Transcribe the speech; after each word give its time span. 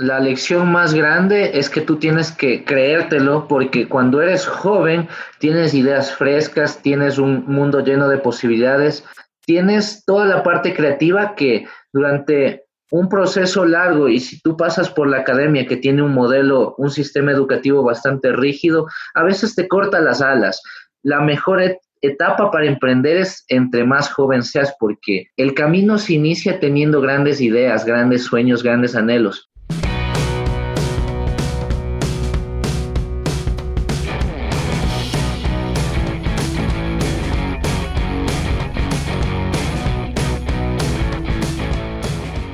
la 0.00 0.18
lección 0.18 0.72
más 0.72 0.94
grande 0.94 1.58
es 1.58 1.68
que 1.68 1.82
tú 1.82 1.96
tienes 1.96 2.32
que 2.32 2.64
creértelo 2.64 3.46
porque 3.46 3.86
cuando 3.86 4.22
eres 4.22 4.46
joven 4.46 5.08
tienes 5.38 5.74
ideas 5.74 6.14
frescas, 6.14 6.80
tienes 6.80 7.18
un 7.18 7.44
mundo 7.46 7.80
lleno 7.80 8.08
de 8.08 8.16
posibilidades, 8.16 9.04
tienes 9.44 10.02
toda 10.06 10.24
la 10.24 10.42
parte 10.42 10.72
creativa 10.72 11.34
que 11.34 11.66
durante 11.92 12.64
un 12.90 13.10
proceso 13.10 13.66
largo 13.66 14.08
y 14.08 14.20
si 14.20 14.40
tú 14.40 14.56
pasas 14.56 14.88
por 14.88 15.06
la 15.06 15.18
academia 15.18 15.66
que 15.66 15.76
tiene 15.76 16.02
un 16.02 16.14
modelo, 16.14 16.74
un 16.78 16.90
sistema 16.90 17.32
educativo 17.32 17.82
bastante 17.82 18.32
rígido, 18.32 18.86
a 19.14 19.22
veces 19.22 19.54
te 19.54 19.68
corta 19.68 20.00
las 20.00 20.22
alas. 20.22 20.62
La 21.02 21.20
mejor 21.20 21.60
etapa 22.00 22.50
para 22.50 22.66
emprender 22.66 23.18
es 23.18 23.44
entre 23.48 23.84
más 23.84 24.10
joven 24.10 24.42
seas 24.42 24.74
porque 24.80 25.26
el 25.36 25.52
camino 25.52 25.98
se 25.98 26.14
inicia 26.14 26.58
teniendo 26.58 27.02
grandes 27.02 27.42
ideas, 27.42 27.84
grandes 27.84 28.24
sueños, 28.24 28.62
grandes 28.62 28.96
anhelos. 28.96 29.49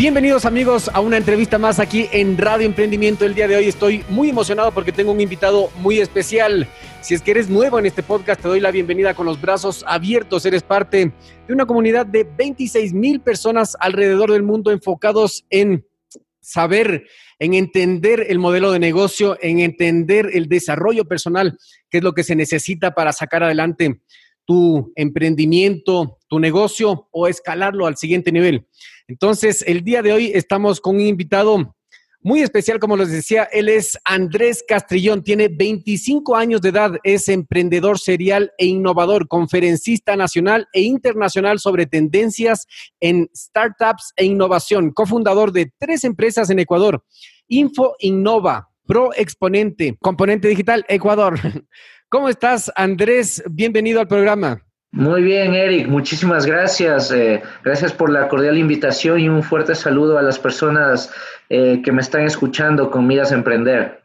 Bienvenidos 0.00 0.46
amigos 0.46 0.90
a 0.94 1.00
una 1.00 1.18
entrevista 1.18 1.58
más 1.58 1.78
aquí 1.78 2.08
en 2.10 2.38
Radio 2.38 2.64
Emprendimiento. 2.64 3.26
El 3.26 3.34
día 3.34 3.46
de 3.46 3.56
hoy 3.56 3.66
estoy 3.66 4.02
muy 4.08 4.30
emocionado 4.30 4.72
porque 4.72 4.92
tengo 4.92 5.12
un 5.12 5.20
invitado 5.20 5.70
muy 5.76 6.00
especial. 6.00 6.66
Si 7.02 7.12
es 7.12 7.20
que 7.20 7.32
eres 7.32 7.50
nuevo 7.50 7.78
en 7.78 7.84
este 7.84 8.02
podcast, 8.02 8.40
te 8.40 8.48
doy 8.48 8.60
la 8.60 8.70
bienvenida 8.70 9.12
con 9.12 9.26
los 9.26 9.38
brazos 9.38 9.84
abiertos. 9.86 10.46
Eres 10.46 10.62
parte 10.62 11.12
de 11.46 11.52
una 11.52 11.66
comunidad 11.66 12.06
de 12.06 12.24
26 12.24 12.94
mil 12.94 13.20
personas 13.20 13.76
alrededor 13.78 14.32
del 14.32 14.42
mundo 14.42 14.70
enfocados 14.70 15.44
en 15.50 15.86
saber, 16.40 17.04
en 17.38 17.52
entender 17.52 18.24
el 18.30 18.38
modelo 18.38 18.72
de 18.72 18.78
negocio, 18.78 19.36
en 19.42 19.60
entender 19.60 20.30
el 20.32 20.48
desarrollo 20.48 21.04
personal, 21.04 21.58
que 21.90 21.98
es 21.98 22.02
lo 22.02 22.14
que 22.14 22.24
se 22.24 22.34
necesita 22.34 22.94
para 22.94 23.12
sacar 23.12 23.42
adelante 23.42 24.00
tu 24.50 24.92
emprendimiento, 24.96 26.18
tu 26.26 26.40
negocio 26.40 27.06
o 27.12 27.28
escalarlo 27.28 27.86
al 27.86 27.96
siguiente 27.96 28.32
nivel. 28.32 28.66
Entonces, 29.06 29.62
el 29.64 29.84
día 29.84 30.02
de 30.02 30.12
hoy 30.12 30.32
estamos 30.34 30.80
con 30.80 30.96
un 30.96 31.02
invitado 31.02 31.76
muy 32.20 32.40
especial, 32.40 32.80
como 32.80 32.96
les 32.96 33.12
decía, 33.12 33.44
él 33.44 33.68
es 33.68 33.96
Andrés 34.04 34.64
Castrillón, 34.66 35.22
tiene 35.22 35.46
25 35.46 36.34
años 36.34 36.60
de 36.62 36.70
edad, 36.70 36.96
es 37.04 37.28
emprendedor 37.28 38.00
serial 38.00 38.50
e 38.58 38.66
innovador, 38.66 39.28
conferencista 39.28 40.16
nacional 40.16 40.66
e 40.72 40.80
internacional 40.80 41.60
sobre 41.60 41.86
tendencias 41.86 42.66
en 42.98 43.30
startups 43.32 44.12
e 44.16 44.24
innovación, 44.24 44.90
cofundador 44.90 45.52
de 45.52 45.72
tres 45.78 46.02
empresas 46.02 46.50
en 46.50 46.58
Ecuador, 46.58 47.04
Info 47.46 47.94
Innova, 48.00 48.68
Pro 48.84 49.10
Exponente, 49.14 49.96
Componente 50.00 50.48
Digital 50.48 50.84
Ecuador. 50.88 51.38
¿Cómo 52.12 52.28
estás, 52.28 52.72
Andrés? 52.74 53.40
Bienvenido 53.48 54.00
al 54.00 54.08
programa. 54.08 54.60
Muy 54.90 55.22
bien, 55.22 55.54
Eric, 55.54 55.86
muchísimas 55.86 56.44
gracias. 56.44 57.12
Eh, 57.12 57.40
gracias 57.62 57.92
por 57.92 58.10
la 58.10 58.26
cordial 58.26 58.58
invitación 58.58 59.20
y 59.20 59.28
un 59.28 59.44
fuerte 59.44 59.76
saludo 59.76 60.18
a 60.18 60.22
las 60.22 60.36
personas 60.36 61.12
eh, 61.50 61.80
que 61.84 61.92
me 61.92 62.00
están 62.00 62.22
escuchando 62.22 62.90
con 62.90 63.06
miras 63.06 63.30
a 63.30 63.36
emprender. 63.36 64.02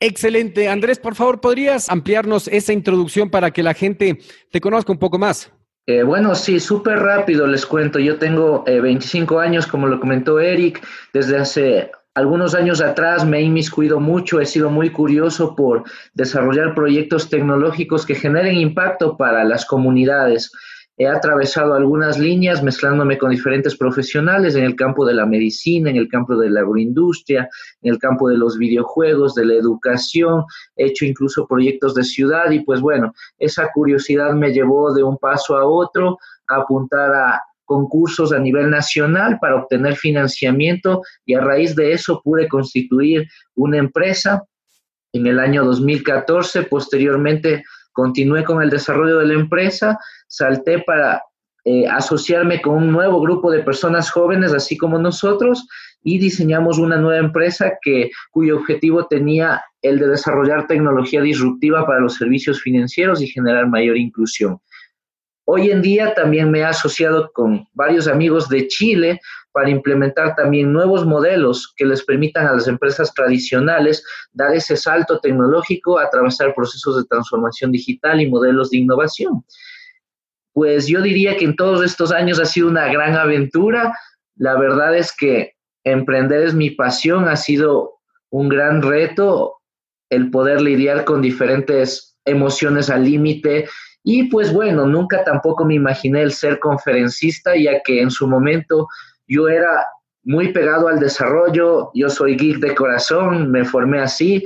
Excelente. 0.00 0.68
Andrés, 0.68 0.98
por 0.98 1.14
favor, 1.14 1.40
¿podrías 1.40 1.88
ampliarnos 1.88 2.48
esa 2.48 2.72
introducción 2.72 3.30
para 3.30 3.52
que 3.52 3.62
la 3.62 3.74
gente 3.74 4.18
te 4.50 4.60
conozca 4.60 4.90
un 4.90 4.98
poco 4.98 5.16
más? 5.16 5.52
Eh, 5.86 6.02
bueno, 6.02 6.34
sí, 6.34 6.58
súper 6.58 6.98
rápido 6.98 7.46
les 7.46 7.64
cuento. 7.64 8.00
Yo 8.00 8.18
tengo 8.18 8.64
25 8.64 9.38
años, 9.38 9.68
como 9.68 9.86
lo 9.86 10.00
comentó 10.00 10.40
Eric, 10.40 10.84
desde 11.12 11.38
hace 11.38 11.92
algunos 12.16 12.54
años 12.54 12.80
atrás 12.80 13.26
me 13.26 13.40
he 13.40 13.42
inmiscuido 13.42 14.00
mucho, 14.00 14.40
he 14.40 14.46
sido 14.46 14.70
muy 14.70 14.88
curioso 14.88 15.54
por 15.54 15.84
desarrollar 16.14 16.74
proyectos 16.74 17.28
tecnológicos 17.28 18.06
que 18.06 18.14
generen 18.14 18.56
impacto 18.56 19.18
para 19.18 19.44
las 19.44 19.66
comunidades. 19.66 20.50
He 20.96 21.06
atravesado 21.06 21.74
algunas 21.74 22.18
líneas 22.18 22.62
mezclándome 22.62 23.18
con 23.18 23.32
diferentes 23.32 23.76
profesionales 23.76 24.54
en 24.54 24.64
el 24.64 24.76
campo 24.76 25.04
de 25.04 25.12
la 25.12 25.26
medicina, 25.26 25.90
en 25.90 25.96
el 25.96 26.08
campo 26.08 26.38
de 26.38 26.48
la 26.48 26.60
agroindustria, 26.60 27.50
en 27.82 27.92
el 27.92 27.98
campo 27.98 28.30
de 28.30 28.38
los 28.38 28.56
videojuegos, 28.56 29.34
de 29.34 29.44
la 29.44 29.52
educación. 29.52 30.44
He 30.74 30.86
hecho 30.86 31.04
incluso 31.04 31.46
proyectos 31.46 31.94
de 31.94 32.02
ciudad 32.02 32.50
y 32.50 32.60
pues 32.60 32.80
bueno, 32.80 33.12
esa 33.38 33.70
curiosidad 33.74 34.32
me 34.32 34.54
llevó 34.54 34.94
de 34.94 35.02
un 35.02 35.18
paso 35.18 35.58
a 35.58 35.66
otro 35.66 36.16
a 36.48 36.62
apuntar 36.62 37.12
a 37.14 37.42
concursos 37.66 38.32
a 38.32 38.38
nivel 38.38 38.70
nacional 38.70 39.38
para 39.40 39.56
obtener 39.56 39.96
financiamiento 39.96 41.02
y 41.26 41.34
a 41.34 41.40
raíz 41.40 41.76
de 41.76 41.92
eso 41.92 42.22
pude 42.24 42.48
constituir 42.48 43.28
una 43.54 43.76
empresa. 43.76 44.42
En 45.12 45.26
el 45.26 45.38
año 45.38 45.64
2014, 45.64 46.62
posteriormente 46.64 47.64
continué 47.92 48.44
con 48.44 48.62
el 48.62 48.70
desarrollo 48.70 49.18
de 49.18 49.26
la 49.26 49.34
empresa, 49.34 49.98
salté 50.28 50.78
para 50.80 51.22
eh, 51.64 51.86
asociarme 51.88 52.62
con 52.62 52.74
un 52.74 52.92
nuevo 52.92 53.20
grupo 53.20 53.50
de 53.50 53.62
personas 53.62 54.10
jóvenes, 54.10 54.52
así 54.52 54.76
como 54.76 54.98
nosotros, 54.98 55.66
y 56.02 56.18
diseñamos 56.18 56.78
una 56.78 56.96
nueva 56.96 57.18
empresa 57.18 57.72
que, 57.82 58.10
cuyo 58.30 58.58
objetivo 58.58 59.06
tenía 59.06 59.60
el 59.82 59.98
de 59.98 60.06
desarrollar 60.06 60.68
tecnología 60.68 61.20
disruptiva 61.20 61.84
para 61.84 61.98
los 61.98 62.14
servicios 62.14 62.60
financieros 62.60 63.20
y 63.20 63.26
generar 63.26 63.66
mayor 63.68 63.96
inclusión. 63.96 64.60
Hoy 65.48 65.70
en 65.70 65.80
día 65.80 66.12
también 66.12 66.50
me 66.50 66.58
he 66.58 66.64
asociado 66.64 67.30
con 67.32 67.68
varios 67.72 68.08
amigos 68.08 68.48
de 68.48 68.66
Chile 68.66 69.20
para 69.52 69.70
implementar 69.70 70.34
también 70.34 70.72
nuevos 70.72 71.06
modelos 71.06 71.72
que 71.76 71.86
les 71.86 72.04
permitan 72.04 72.48
a 72.48 72.52
las 72.52 72.66
empresas 72.66 73.14
tradicionales 73.14 74.04
dar 74.32 74.52
ese 74.56 74.76
salto 74.76 75.20
tecnológico, 75.20 76.00
atravesar 76.00 76.52
procesos 76.52 76.96
de 76.98 77.04
transformación 77.04 77.70
digital 77.70 78.20
y 78.20 78.28
modelos 78.28 78.70
de 78.70 78.78
innovación. 78.78 79.44
Pues 80.52 80.88
yo 80.88 81.00
diría 81.00 81.36
que 81.36 81.44
en 81.44 81.54
todos 81.54 81.84
estos 81.84 82.10
años 82.10 82.40
ha 82.40 82.44
sido 82.44 82.66
una 82.66 82.88
gran 82.88 83.14
aventura. 83.14 83.96
La 84.34 84.58
verdad 84.58 84.96
es 84.96 85.14
que 85.16 85.52
emprender 85.84 86.42
es 86.42 86.54
mi 86.54 86.70
pasión, 86.70 87.28
ha 87.28 87.36
sido 87.36 88.00
un 88.30 88.48
gran 88.48 88.82
reto 88.82 89.58
el 90.10 90.28
poder 90.32 90.60
lidiar 90.60 91.04
con 91.04 91.22
diferentes 91.22 92.18
emociones 92.24 92.90
al 92.90 93.04
límite 93.04 93.68
y 94.08 94.22
pues 94.28 94.52
bueno, 94.52 94.86
nunca 94.86 95.24
tampoco 95.24 95.64
me 95.64 95.74
imaginé 95.74 96.22
el 96.22 96.30
ser 96.30 96.60
conferencista, 96.60 97.56
ya 97.56 97.80
que 97.84 98.00
en 98.00 98.12
su 98.12 98.28
momento 98.28 98.86
yo 99.26 99.48
era 99.48 99.84
muy 100.22 100.52
pegado 100.52 100.86
al 100.86 101.00
desarrollo, 101.00 101.90
yo 101.92 102.08
soy 102.08 102.36
geek 102.36 102.58
de 102.58 102.72
corazón, 102.76 103.50
me 103.50 103.64
formé 103.64 103.98
así. 103.98 104.44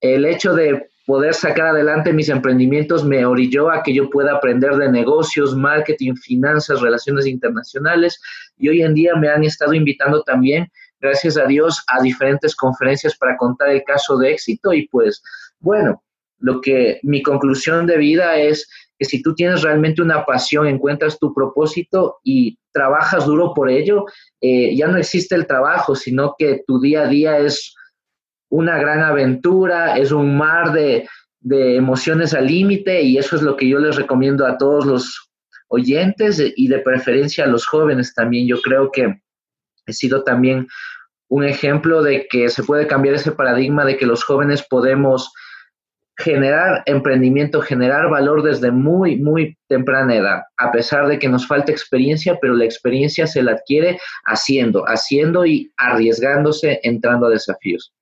El 0.00 0.24
hecho 0.24 0.52
de 0.52 0.88
poder 1.06 1.32
sacar 1.32 1.68
adelante 1.68 2.12
mis 2.12 2.28
emprendimientos 2.28 3.04
me 3.04 3.24
orilló 3.24 3.70
a 3.70 3.84
que 3.84 3.94
yo 3.94 4.10
pueda 4.10 4.32
aprender 4.34 4.74
de 4.74 4.90
negocios, 4.90 5.54
marketing, 5.54 6.16
finanzas, 6.16 6.80
relaciones 6.80 7.24
internacionales 7.26 8.20
y 8.56 8.68
hoy 8.68 8.82
en 8.82 8.94
día 8.94 9.14
me 9.14 9.28
han 9.28 9.44
estado 9.44 9.74
invitando 9.74 10.24
también, 10.24 10.66
gracias 11.00 11.36
a 11.36 11.44
Dios, 11.44 11.84
a 11.86 12.02
diferentes 12.02 12.56
conferencias 12.56 13.16
para 13.16 13.36
contar 13.36 13.68
el 13.68 13.84
caso 13.84 14.18
de 14.18 14.32
éxito 14.32 14.72
y 14.72 14.88
pues 14.88 15.22
bueno, 15.60 16.02
lo 16.40 16.60
que 16.60 17.00
mi 17.02 17.22
conclusión 17.22 17.86
de 17.86 17.96
vida 17.96 18.36
es 18.36 18.68
que 18.98 19.04
si 19.04 19.22
tú 19.22 19.34
tienes 19.34 19.62
realmente 19.62 20.02
una 20.02 20.24
pasión, 20.24 20.66
encuentras 20.66 21.18
tu 21.18 21.32
propósito 21.32 22.18
y 22.24 22.58
trabajas 22.72 23.26
duro 23.26 23.54
por 23.54 23.70
ello, 23.70 24.04
eh, 24.40 24.74
ya 24.76 24.88
no 24.88 24.98
existe 24.98 25.34
el 25.34 25.46
trabajo, 25.46 25.94
sino 25.94 26.34
que 26.36 26.62
tu 26.66 26.80
día 26.80 27.02
a 27.02 27.08
día 27.08 27.38
es 27.38 27.74
una 28.50 28.78
gran 28.78 29.00
aventura, 29.00 29.96
es 29.96 30.10
un 30.10 30.36
mar 30.36 30.72
de, 30.72 31.08
de 31.40 31.76
emociones 31.76 32.34
al 32.34 32.46
límite 32.46 33.02
y 33.02 33.18
eso 33.18 33.36
es 33.36 33.42
lo 33.42 33.56
que 33.56 33.68
yo 33.68 33.78
les 33.78 33.96
recomiendo 33.96 34.46
a 34.46 34.58
todos 34.58 34.84
los 34.84 35.30
oyentes 35.68 36.42
y 36.56 36.68
de 36.68 36.78
preferencia 36.80 37.44
a 37.44 37.48
los 37.48 37.66
jóvenes 37.66 38.14
también. 38.14 38.48
Yo 38.48 38.60
creo 38.60 38.90
que 38.90 39.20
he 39.86 39.92
sido 39.92 40.24
también 40.24 40.66
un 41.28 41.44
ejemplo 41.44 42.02
de 42.02 42.26
que 42.28 42.48
se 42.48 42.62
puede 42.62 42.86
cambiar 42.86 43.14
ese 43.14 43.32
paradigma 43.32 43.84
de 43.84 43.96
que 43.96 44.06
los 44.06 44.24
jóvenes 44.24 44.66
podemos 44.68 45.30
generar 46.18 46.82
emprendimiento, 46.86 47.60
generar 47.60 48.10
valor 48.10 48.42
desde 48.42 48.72
muy, 48.72 49.16
muy 49.16 49.56
temprana 49.68 50.16
edad, 50.16 50.42
a 50.56 50.72
pesar 50.72 51.06
de 51.06 51.18
que 51.18 51.28
nos 51.28 51.46
falta 51.46 51.70
experiencia, 51.70 52.38
pero 52.40 52.54
la 52.54 52.64
experiencia 52.64 53.26
se 53.26 53.42
la 53.42 53.52
adquiere 53.52 53.98
haciendo, 54.24 54.84
haciendo 54.84 55.46
y 55.46 55.70
arriesgándose, 55.76 56.80
entrando 56.82 57.26
a 57.26 57.30
desafíos. 57.30 57.92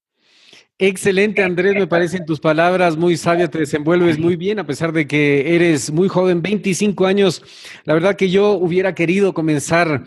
Excelente, 0.79 1.43
Andrés, 1.43 1.75
me 1.75 1.87
parecen 1.87 2.27
tus 2.27 2.41
palabras 2.41 2.97
muy 2.97 3.17
sabias, 3.17 3.51
te 3.51 3.61
desenvuelves 3.61 4.19
muy 4.19 4.37
bien, 4.37 4.59
a 4.59 4.67
pesar 4.67 4.93
de 4.93 5.07
que 5.07 5.55
eres 5.55 5.91
muy 5.91 6.09
joven, 6.09 6.43
25 6.43 7.07
años. 7.07 7.43
La 7.85 7.95
verdad 7.95 8.17
que 8.17 8.31
yo 8.31 8.53
hubiera 8.53 8.95
querido 8.95 9.33
comenzar 9.33 10.05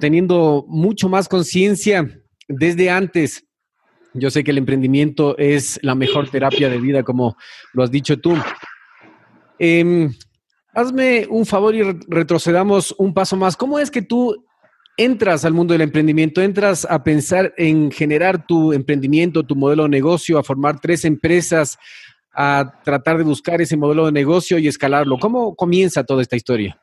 teniendo 0.00 0.64
mucho 0.68 1.08
más 1.08 1.28
conciencia 1.28 2.08
desde 2.48 2.90
antes 2.90 3.44
yo 4.14 4.30
sé 4.30 4.44
que 4.44 4.50
el 4.50 4.58
emprendimiento 4.58 5.36
es 5.38 5.78
la 5.82 5.94
mejor 5.94 6.28
terapia 6.28 6.68
de 6.68 6.78
vida, 6.78 7.02
como 7.02 7.36
lo 7.72 7.82
has 7.82 7.90
dicho 7.90 8.18
tú. 8.18 8.36
Em, 9.58 10.12
hazme 10.74 11.26
un 11.30 11.46
favor 11.46 11.74
y 11.74 11.82
retrocedamos 12.08 12.94
un 12.98 13.14
paso 13.14 13.36
más. 13.36 13.56
¿Cómo 13.56 13.78
es 13.78 13.90
que 13.90 14.02
tú 14.02 14.44
entras 14.96 15.44
al 15.44 15.54
mundo 15.54 15.72
del 15.72 15.82
emprendimiento, 15.82 16.42
entras 16.42 16.86
a 16.88 17.02
pensar 17.02 17.54
en 17.56 17.90
generar 17.90 18.46
tu 18.46 18.72
emprendimiento, 18.72 19.42
tu 19.42 19.56
modelo 19.56 19.84
de 19.84 19.88
negocio, 19.88 20.38
a 20.38 20.42
formar 20.42 20.80
tres 20.80 21.04
empresas, 21.04 21.78
a 22.34 22.80
tratar 22.84 23.18
de 23.18 23.24
buscar 23.24 23.60
ese 23.60 23.76
modelo 23.76 24.06
de 24.06 24.12
negocio 24.12 24.58
y 24.58 24.68
escalarlo? 24.68 25.18
¿Cómo 25.18 25.54
comienza 25.54 26.04
toda 26.04 26.22
esta 26.22 26.36
historia? 26.36 26.78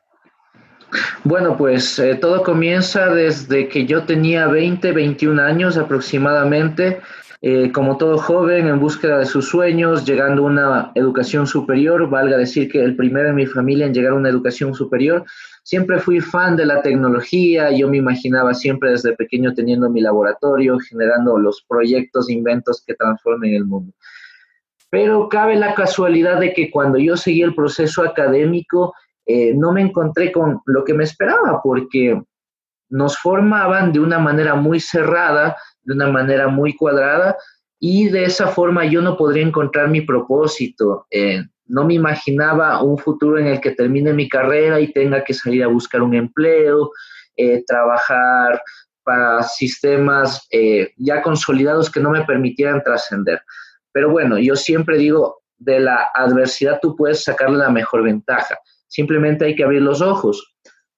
Bueno, 1.22 1.56
pues 1.56 1.98
eh, 1.98 2.16
todo 2.16 2.42
comienza 2.42 3.06
desde 3.10 3.68
que 3.68 3.86
yo 3.86 4.04
tenía 4.04 4.48
20, 4.48 4.92
21 4.92 5.40
años 5.40 5.76
aproximadamente. 5.76 7.00
Eh, 7.42 7.72
como 7.72 7.96
todo 7.96 8.18
joven 8.18 8.66
en 8.66 8.78
búsqueda 8.78 9.18
de 9.18 9.24
sus 9.24 9.48
sueños, 9.48 10.04
llegando 10.04 10.42
a 10.42 10.46
una 10.46 10.92
educación 10.94 11.46
superior, 11.46 12.10
valga 12.10 12.36
decir 12.36 12.70
que 12.70 12.84
el 12.84 12.96
primero 12.96 13.30
en 13.30 13.34
mi 13.34 13.46
familia 13.46 13.86
en 13.86 13.94
llegar 13.94 14.12
a 14.12 14.16
una 14.16 14.28
educación 14.28 14.74
superior, 14.74 15.24
siempre 15.62 15.98
fui 16.00 16.20
fan 16.20 16.54
de 16.56 16.66
la 16.66 16.82
tecnología, 16.82 17.70
yo 17.70 17.88
me 17.88 17.96
imaginaba 17.96 18.52
siempre 18.52 18.90
desde 18.90 19.16
pequeño 19.16 19.54
teniendo 19.54 19.88
mi 19.88 20.02
laboratorio, 20.02 20.78
generando 20.80 21.38
los 21.38 21.64
proyectos, 21.66 22.28
inventos 22.28 22.84
que 22.86 22.94
transformen 22.94 23.54
el 23.54 23.64
mundo. 23.64 23.94
Pero 24.90 25.28
cabe 25.30 25.56
la 25.56 25.74
casualidad 25.74 26.40
de 26.40 26.52
que 26.52 26.70
cuando 26.70 26.98
yo 26.98 27.16
seguí 27.16 27.40
el 27.40 27.54
proceso 27.54 28.02
académico, 28.02 28.92
eh, 29.24 29.54
no 29.54 29.72
me 29.72 29.80
encontré 29.80 30.30
con 30.30 30.60
lo 30.66 30.84
que 30.84 30.92
me 30.92 31.04
esperaba, 31.04 31.62
porque 31.62 32.20
nos 32.90 33.16
formaban 33.16 33.92
de 33.92 34.00
una 34.00 34.18
manera 34.18 34.56
muy 34.56 34.80
cerrada, 34.80 35.56
de 35.82 35.94
una 35.94 36.08
manera 36.08 36.48
muy 36.48 36.74
cuadrada, 36.74 37.36
y 37.78 38.08
de 38.08 38.24
esa 38.24 38.48
forma 38.48 38.84
yo 38.84 39.00
no 39.00 39.16
podría 39.16 39.46
encontrar 39.46 39.88
mi 39.88 40.02
propósito. 40.02 41.06
Eh, 41.10 41.42
no 41.66 41.84
me 41.84 41.94
imaginaba 41.94 42.82
un 42.82 42.98
futuro 42.98 43.38
en 43.38 43.46
el 43.46 43.60
que 43.60 43.70
termine 43.70 44.12
mi 44.12 44.28
carrera 44.28 44.80
y 44.80 44.92
tenga 44.92 45.24
que 45.24 45.32
salir 45.32 45.64
a 45.64 45.68
buscar 45.68 46.02
un 46.02 46.14
empleo, 46.14 46.90
eh, 47.36 47.64
trabajar 47.66 48.62
para 49.02 49.42
sistemas 49.42 50.46
ya 50.96 51.22
consolidados 51.22 51.90
que 51.90 52.00
no 52.00 52.10
me 52.10 52.24
permitieran 52.24 52.82
trascender. 52.82 53.40
Pero 53.92 54.10
bueno, 54.10 54.38
yo 54.38 54.54
siempre 54.56 54.98
digo, 54.98 55.40
de 55.56 55.80
la 55.80 56.10
adversidad 56.14 56.78
tú 56.82 56.94
puedes 56.94 57.24
sacarle 57.24 57.58
la 57.58 57.70
mejor 57.70 58.02
ventaja 58.02 58.58
simplemente 58.90 59.46
hay 59.46 59.54
que 59.54 59.64
abrir 59.64 59.80
los 59.80 60.02
ojos. 60.02 60.54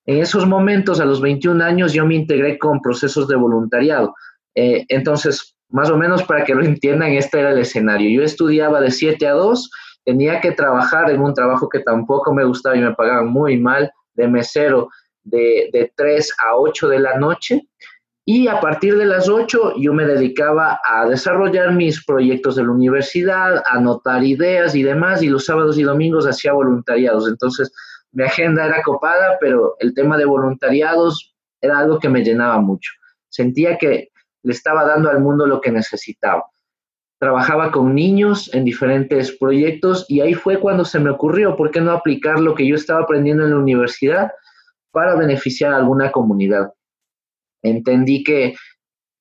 En 0.07 0.19
esos 0.19 0.47
momentos, 0.47 0.99
a 0.99 1.05
los 1.05 1.21
21 1.21 1.63
años, 1.63 1.93
yo 1.93 2.05
me 2.05 2.17
integré 2.17 2.59
con 2.59 2.81
procesos 2.81 3.29
de 3.29 3.37
voluntariado. 3.37 4.15
Eh, 4.55 4.85
entonces, 4.89 5.57
más 5.69 5.91
o 5.91 5.97
menos 5.97 6.23
para 6.25 6.45
que 6.45 6.55
lo 6.55 6.65
entiendan, 6.65 7.13
este 7.13 7.41
era 7.41 7.51
el 7.51 7.59
escenario. 7.59 8.11
Yo 8.11 8.25
estudiaba 8.25 8.81
de 8.81 8.91
7 8.91 9.27
a 9.27 9.33
2, 9.33 9.71
tenía 10.05 10.41
que 10.41 10.53
trabajar 10.53 11.11
en 11.11 11.21
un 11.21 11.35
trabajo 11.35 11.69
que 11.69 11.81
tampoco 11.81 12.35
me 12.35 12.45
gustaba 12.45 12.77
y 12.77 12.81
me 12.81 12.95
pagaban 12.95 13.29
muy 13.29 13.59
mal, 13.59 13.91
de 14.15 14.29
mesero, 14.29 14.89
de, 15.25 15.71
de 15.73 15.93
3 15.97 16.31
a 16.47 16.57
8 16.57 16.89
de 16.89 16.99
la 16.99 17.19
noche. 17.19 17.63
Y 18.25 18.47
a 18.47 18.61
partir 18.61 18.97
de 18.97 19.07
las 19.07 19.29
8 19.29 19.75
yo 19.79 19.93
me 19.93 20.07
dedicaba 20.07 20.79
a 20.87 21.09
desarrollar 21.09 21.73
mis 21.73 22.05
proyectos 22.05 22.55
de 22.55 22.63
la 22.63 22.71
universidad, 22.71 23.57
a 23.57 23.79
anotar 23.79 24.23
ideas 24.23 24.75
y 24.75 24.83
demás, 24.83 25.23
y 25.23 25.29
los 25.29 25.47
sábados 25.47 25.77
y 25.79 25.83
domingos 25.83 26.27
hacía 26.27 26.53
voluntariados. 26.53 27.27
Entonces, 27.27 27.73
mi 28.13 28.25
agenda 28.25 28.67
era 28.67 28.83
copada, 28.83 29.39
pero 29.41 29.75
el 29.81 29.95
tema 29.95 30.17
de 30.19 30.27
voluntariados 30.27 31.35
era 31.61 31.79
algo 31.79 31.99
que 31.99 32.09
me 32.09 32.23
llenaba 32.23 32.61
mucho. 32.61 32.93
Sentía 33.29 33.79
que 33.79 34.12
le 34.43 34.53
estaba 34.53 34.85
dando 34.85 35.11
al 35.11 35.21
mundo 35.21 35.47
lo 35.47 35.61
que 35.61 35.71
necesitaba. 35.71 36.45
Trabajaba 37.19 37.71
con 37.71 37.95
niños 37.95 38.53
en 38.53 38.65
diferentes 38.65 39.37
proyectos 39.39 40.05
y 40.09 40.21
ahí 40.21 40.35
fue 40.35 40.59
cuando 40.59 40.85
se 40.85 40.99
me 40.99 41.11
ocurrió, 41.11 41.57
¿por 41.57 41.71
qué 41.71 41.81
no 41.81 41.93
aplicar 41.93 42.41
lo 42.41 42.55
que 42.55 42.67
yo 42.67 42.75
estaba 42.75 43.03
aprendiendo 43.03 43.45
en 43.45 43.51
la 43.51 43.59
universidad 43.59 44.33
para 44.91 45.15
beneficiar 45.15 45.73
a 45.73 45.77
alguna 45.77 46.11
comunidad? 46.11 46.73
entendí 47.63 48.25
que 48.25 48.55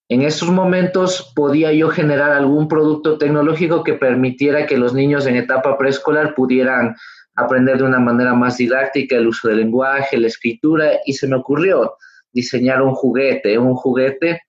en 0.09 0.23
esos 0.23 0.49
momentos 0.49 1.31
podía 1.35 1.71
yo 1.71 1.89
generar 1.89 2.31
algún 2.31 2.67
producto 2.67 3.17
tecnológico 3.17 3.83
que 3.83 3.93
permitiera 3.93 4.65
que 4.65 4.77
los 4.77 4.93
niños 4.93 5.25
en 5.25 5.37
etapa 5.37 5.77
preescolar 5.77 6.35
pudieran 6.35 6.95
aprender 7.35 7.77
de 7.77 7.85
una 7.85 7.99
manera 7.99 8.33
más 8.33 8.57
didáctica 8.57 9.15
el 9.15 9.27
uso 9.27 9.47
del 9.47 9.59
lenguaje, 9.59 10.17
la 10.17 10.27
escritura, 10.27 10.99
y 11.05 11.13
se 11.13 11.27
me 11.27 11.37
ocurrió 11.37 11.95
diseñar 12.33 12.81
un 12.81 12.93
juguete, 12.93 13.57
un 13.57 13.75
juguete 13.75 14.41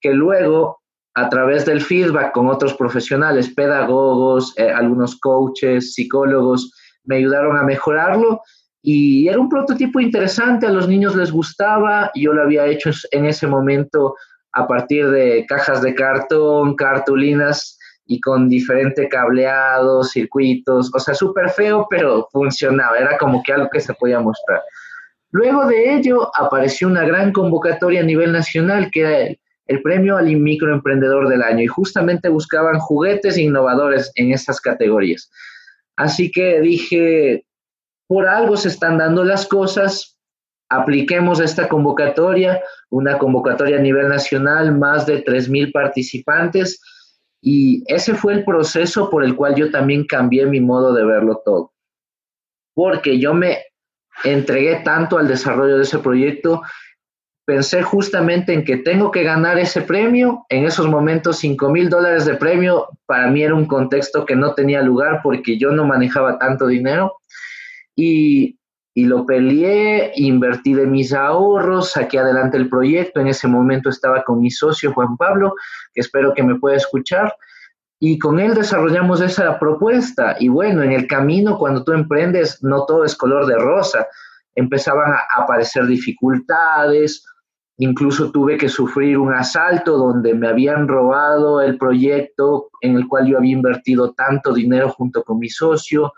que 0.00 0.12
luego, 0.12 0.80
a 1.14 1.28
través 1.28 1.66
del 1.66 1.80
feedback 1.80 2.32
con 2.32 2.48
otros 2.48 2.74
profesionales, 2.74 3.52
pedagogos, 3.54 4.54
eh, 4.56 4.70
algunos 4.70 5.18
coaches, 5.18 5.94
psicólogos, 5.94 6.72
me 7.04 7.16
ayudaron 7.16 7.56
a 7.56 7.62
mejorarlo 7.62 8.40
y 8.82 9.28
era 9.28 9.38
un 9.38 9.48
prototipo 9.48 10.00
interesante, 10.00 10.66
a 10.66 10.70
los 10.70 10.88
niños 10.88 11.14
les 11.14 11.30
gustaba, 11.30 12.10
yo 12.14 12.32
lo 12.32 12.42
había 12.42 12.66
hecho 12.66 12.90
en 13.10 13.26
ese 13.26 13.46
momento 13.46 14.14
a 14.52 14.66
partir 14.66 15.10
de 15.10 15.44
cajas 15.46 15.82
de 15.82 15.94
cartón, 15.94 16.74
cartulinas 16.76 17.78
y 18.06 18.20
con 18.20 18.48
diferente 18.48 19.08
cableado, 19.08 20.02
circuitos, 20.02 20.90
o 20.94 20.98
sea, 20.98 21.14
súper 21.14 21.50
feo, 21.50 21.86
pero 21.88 22.26
funcionaba, 22.32 22.98
era 22.98 23.16
como 23.18 23.42
que 23.42 23.52
algo 23.52 23.68
que 23.70 23.80
se 23.80 23.94
podía 23.94 24.18
mostrar. 24.18 24.62
Luego 25.30 25.66
de 25.66 25.94
ello 25.94 26.30
apareció 26.34 26.88
una 26.88 27.04
gran 27.04 27.32
convocatoria 27.32 28.00
a 28.00 28.04
nivel 28.04 28.32
nacional 28.32 28.90
que 28.90 29.00
era 29.00 29.18
el, 29.18 29.40
el 29.70 29.82
premio 29.82 30.16
al 30.16 30.26
microemprendedor 30.26 31.28
del 31.28 31.42
año. 31.42 31.62
Y 31.62 31.68
justamente 31.68 32.28
buscaban 32.28 32.80
juguetes 32.80 33.38
innovadores 33.38 34.10
en 34.16 34.32
estas 34.32 34.60
categorías. 34.60 35.30
Así 35.96 36.32
que 36.32 36.60
dije, 36.60 37.46
por 38.08 38.26
algo 38.26 38.56
se 38.56 38.66
están 38.66 38.98
dando 38.98 39.22
las 39.22 39.46
cosas, 39.46 40.18
apliquemos 40.68 41.38
esta 41.38 41.68
convocatoria, 41.68 42.60
una 42.88 43.16
convocatoria 43.16 43.76
a 43.76 43.82
nivel 43.82 44.08
nacional, 44.08 44.76
más 44.76 45.06
de 45.06 45.24
3.000 45.24 45.72
participantes, 45.72 46.80
y 47.40 47.84
ese 47.86 48.14
fue 48.14 48.32
el 48.32 48.44
proceso 48.44 49.08
por 49.08 49.22
el 49.22 49.36
cual 49.36 49.54
yo 49.54 49.70
también 49.70 50.04
cambié 50.04 50.46
mi 50.46 50.60
modo 50.60 50.92
de 50.92 51.04
verlo 51.04 51.42
todo, 51.44 51.72
porque 52.74 53.20
yo 53.20 53.34
me 53.34 53.58
entregué 54.24 54.82
tanto 54.84 55.16
al 55.16 55.28
desarrollo 55.28 55.76
de 55.76 55.84
ese 55.84 56.00
proyecto, 56.00 56.62
pensé 57.50 57.82
justamente 57.82 58.52
en 58.52 58.64
que 58.64 58.76
tengo 58.76 59.10
que 59.10 59.24
ganar 59.24 59.58
ese 59.58 59.82
premio, 59.82 60.46
en 60.50 60.66
esos 60.66 60.86
momentos 60.86 61.38
5 61.38 61.68
mil 61.68 61.90
dólares 61.90 62.24
de 62.24 62.36
premio, 62.36 62.86
para 63.06 63.26
mí 63.26 63.42
era 63.42 63.56
un 63.56 63.66
contexto 63.66 64.24
que 64.24 64.36
no 64.36 64.54
tenía 64.54 64.82
lugar 64.82 65.18
porque 65.20 65.58
yo 65.58 65.72
no 65.72 65.84
manejaba 65.84 66.38
tanto 66.38 66.68
dinero, 66.68 67.16
y, 67.96 68.56
lo 68.94 69.26
peleé, 69.26 70.12
invertí 70.14 70.74
de 70.74 70.86
mis 70.86 71.12
ahorros, 71.12 71.90
saqué 71.90 72.20
adelante 72.20 72.56
el 72.56 72.68
proyecto. 72.68 73.18
En 73.18 73.26
ese 73.26 73.48
momento 73.48 73.90
estaba 73.90 74.22
con 74.22 74.40
mi 74.40 74.50
socio 74.50 74.92
Juan 74.92 75.16
Pablo, 75.16 75.54
que 75.92 76.02
espero 76.02 76.32
que 76.34 76.44
me 76.44 76.54
pueda 76.54 76.76
escuchar. 76.76 77.34
Y 77.98 78.18
con 78.20 78.38
él 78.38 78.54
desarrollamos 78.54 79.20
esa 79.22 79.58
propuesta. 79.58 80.36
Y 80.38 80.48
bueno, 80.48 80.84
en 80.84 80.92
el 80.92 81.08
camino, 81.08 81.58
cuando 81.58 81.82
tú 81.82 81.92
emprendes, 81.92 82.62
no 82.62 82.84
todo 82.86 83.04
es 83.04 83.16
color 83.16 83.46
de 83.46 83.56
rosa. 83.56 84.06
Empezaban 84.54 85.12
a 85.12 85.42
aparecer 85.42 85.86
dificultades. 85.86 87.24
Incluso 87.82 88.30
tuve 88.30 88.58
que 88.58 88.68
sufrir 88.68 89.16
un 89.16 89.32
asalto 89.32 89.96
donde 89.96 90.34
me 90.34 90.48
habían 90.48 90.86
robado 90.86 91.62
el 91.62 91.78
proyecto 91.78 92.68
en 92.82 92.94
el 92.94 93.08
cual 93.08 93.26
yo 93.26 93.38
había 93.38 93.54
invertido 93.54 94.12
tanto 94.12 94.52
dinero 94.52 94.90
junto 94.90 95.22
con 95.24 95.38
mi 95.38 95.48
socio. 95.48 96.12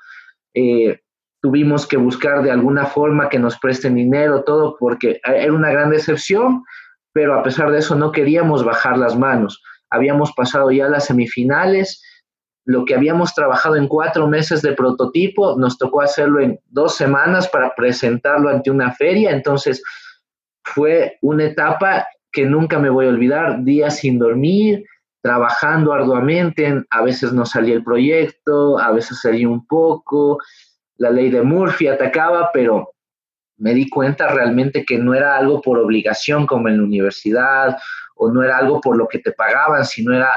Eh, 0.54 0.98
tuvimos 1.40 1.86
que 1.86 1.96
buscar 1.96 2.42
de 2.42 2.50
alguna 2.50 2.86
forma 2.86 3.28
que 3.28 3.38
nos 3.38 3.60
presten 3.60 3.94
dinero, 3.94 4.42
todo, 4.42 4.76
porque 4.76 5.20
era 5.24 5.52
una 5.52 5.70
gran 5.70 5.90
decepción, 5.90 6.64
pero 7.12 7.38
a 7.38 7.44
pesar 7.44 7.70
de 7.70 7.78
eso 7.78 7.94
no 7.94 8.10
queríamos 8.10 8.64
bajar 8.64 8.98
las 8.98 9.16
manos. 9.16 9.62
Habíamos 9.88 10.32
pasado 10.32 10.72
ya 10.72 10.88
las 10.88 11.04
semifinales, 11.04 12.02
lo 12.64 12.84
que 12.84 12.96
habíamos 12.96 13.34
trabajado 13.34 13.76
en 13.76 13.86
cuatro 13.86 14.26
meses 14.26 14.62
de 14.62 14.72
prototipo, 14.72 15.56
nos 15.56 15.78
tocó 15.78 16.00
hacerlo 16.00 16.40
en 16.40 16.58
dos 16.70 16.96
semanas 16.96 17.46
para 17.46 17.72
presentarlo 17.76 18.48
ante 18.48 18.68
una 18.68 18.90
feria, 18.90 19.30
entonces 19.30 19.80
fue 20.64 21.18
una 21.20 21.44
etapa 21.44 22.06
que 22.30 22.46
nunca 22.46 22.78
me 22.78 22.90
voy 22.90 23.06
a 23.06 23.10
olvidar, 23.10 23.62
días 23.62 23.98
sin 23.98 24.18
dormir, 24.18 24.84
trabajando 25.20 25.92
arduamente, 25.92 26.84
a 26.90 27.02
veces 27.02 27.32
no 27.32 27.46
salía 27.46 27.74
el 27.74 27.84
proyecto, 27.84 28.78
a 28.78 28.90
veces 28.90 29.20
salía 29.20 29.48
un 29.48 29.66
poco, 29.66 30.38
la 30.96 31.10
ley 31.10 31.30
de 31.30 31.42
Murphy 31.42 31.88
atacaba, 31.88 32.50
pero 32.52 32.90
me 33.58 33.74
di 33.74 33.88
cuenta 33.88 34.28
realmente 34.28 34.84
que 34.84 34.98
no 34.98 35.14
era 35.14 35.36
algo 35.36 35.60
por 35.60 35.78
obligación 35.78 36.46
como 36.46 36.68
en 36.68 36.78
la 36.78 36.84
universidad 36.84 37.78
o 38.16 38.30
no 38.30 38.42
era 38.42 38.58
algo 38.58 38.80
por 38.80 38.96
lo 38.96 39.06
que 39.06 39.20
te 39.20 39.32
pagaban, 39.32 39.84
sino 39.84 40.14
era, 40.14 40.30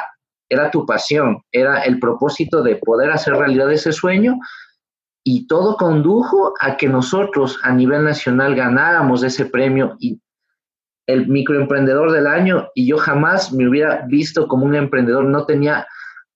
era 0.50 0.70
tu 0.70 0.86
pasión, 0.86 1.42
era 1.52 1.82
el 1.82 2.00
propósito 2.00 2.62
de 2.62 2.76
poder 2.76 3.10
hacer 3.10 3.34
realidad 3.34 3.72
ese 3.72 3.92
sueño 3.92 4.38
y 5.28 5.48
todo 5.48 5.76
condujo 5.76 6.54
a 6.62 6.78
que 6.78 6.88
nosotros 6.88 7.60
a 7.64 7.74
nivel 7.74 8.04
nacional 8.04 8.54
ganáramos 8.54 9.24
ese 9.24 9.46
premio 9.46 9.98
y 10.00 10.22
el 11.08 11.28
microemprendedor 11.28 12.12
del 12.12 12.28
año 12.28 12.70
y 12.76 12.88
yo 12.88 12.98
jamás 12.98 13.52
me 13.52 13.68
hubiera 13.68 14.06
visto 14.08 14.48
como 14.48 14.66
un 14.66 14.76
emprendedor, 14.76 15.26
no 15.26 15.46
tenía 15.48 15.88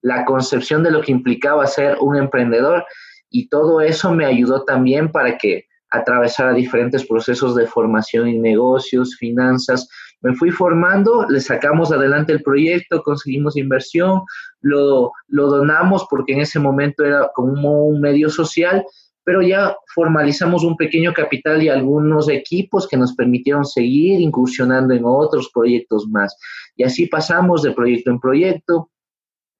la 0.01 0.25
concepción 0.25 0.81
de 0.81 0.89
lo 0.89 1.01
que 1.01 1.11
implicaba 1.11 1.67
ser 1.67 1.97
un 2.01 2.17
emprendedor 2.17 2.83
y 3.29 3.47
todo 3.47 3.79
eso 3.79 4.11
me 4.11 4.25
ayudó 4.25 4.63
también 4.63 5.11
para 5.11 5.37
que 5.37 5.65
atravesara 5.91 6.53
diferentes 6.53 7.05
procesos 7.05 7.55
de 7.55 7.67
formación 7.67 8.27
en 8.27 8.41
negocios, 8.41 9.15
finanzas. 9.17 9.87
Me 10.21 10.35
fui 10.35 10.51
formando, 10.51 11.25
le 11.29 11.39
sacamos 11.39 11.91
adelante 11.91 12.33
el 12.33 12.43
proyecto, 12.43 13.01
conseguimos 13.03 13.57
inversión, 13.57 14.21
lo, 14.61 15.11
lo 15.27 15.47
donamos 15.47 16.05
porque 16.09 16.33
en 16.33 16.41
ese 16.41 16.59
momento 16.59 17.05
era 17.05 17.29
como 17.33 17.85
un 17.85 18.01
medio 18.01 18.29
social 18.29 18.83
pero 19.29 19.43
ya 19.43 19.77
formalizamos 19.93 20.63
un 20.63 20.75
pequeño 20.75 21.13
capital 21.13 21.61
y 21.61 21.69
algunos 21.69 22.29
equipos 22.29 22.87
que 22.87 22.97
nos 22.97 23.13
permitieron 23.13 23.63
seguir 23.63 24.19
incursionando 24.21 24.91
en 24.91 25.03
otros 25.05 25.51
proyectos 25.53 26.07
más. 26.07 26.35
Y 26.75 26.83
así 26.83 27.05
pasamos 27.05 27.61
de 27.61 27.71
proyecto 27.73 28.09
en 28.09 28.19
proyecto. 28.19 28.89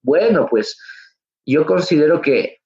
Bueno, 0.01 0.47
pues 0.49 0.75
yo 1.45 1.67
considero 1.67 2.19
que 2.19 2.58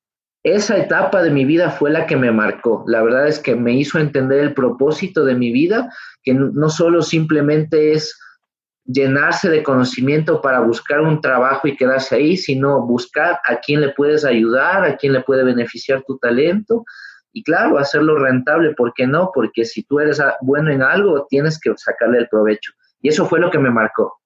esa 0.44 0.78
etapa 0.78 1.24
de 1.24 1.32
mi 1.32 1.46
vida 1.46 1.72
fue 1.72 1.90
la 1.90 2.06
que 2.06 2.18
me 2.18 2.32
marcó. 2.32 2.84
La 2.88 3.02
verdad 3.02 3.28
es 3.28 3.40
que 3.40 3.56
me 3.56 3.74
hizo 3.74 3.98
entender 3.98 4.40
el 4.40 4.54
propósito 4.54 5.24
de 5.24 5.36
mi 5.36 5.52
vida, 5.52 5.90
que 6.22 6.34
no 6.34 6.70
solo 6.70 7.02
simplemente 7.02 7.94
es 7.94 8.20
llenarse 8.86 9.50
de 9.50 9.64
conocimiento 9.64 10.42
para 10.42 10.60
buscar 10.60 11.00
un 11.00 11.22
trabajo 11.22 11.68
y 11.68 11.78
quedarse 11.78 12.16
ahí, 12.16 12.36
sino 12.36 12.86
buscar 12.86 13.40
a 13.48 13.62
quién 13.62 13.80
le 13.80 13.94
puedes 13.94 14.26
ayudar, 14.26 14.84
a 14.84 14.98
quién 14.98 15.14
le 15.14 15.22
puede 15.22 15.46
beneficiar 15.46 16.04
tu 16.06 16.18
talento 16.18 16.84
y 17.34 17.44
claro, 17.44 17.80
hacerlo 17.80 18.20
rentable, 18.20 18.76
¿por 18.76 18.94
qué 18.94 19.08
no? 19.08 19.32
Porque 19.34 19.66
si 19.66 19.84
tú 19.84 20.00
eres 20.00 20.22
bueno 20.42 20.72
en 20.72 20.84
algo, 20.84 21.26
tienes 21.28 21.60
que 21.60 21.74
sacarle 21.76 22.20
el 22.20 22.30
provecho. 22.30 22.74
Y 23.02 23.10
eso 23.10 23.26
fue 23.26 23.40
lo 23.40 23.50
que 23.50 23.58
me 23.58 23.72
marcó. 23.72 24.20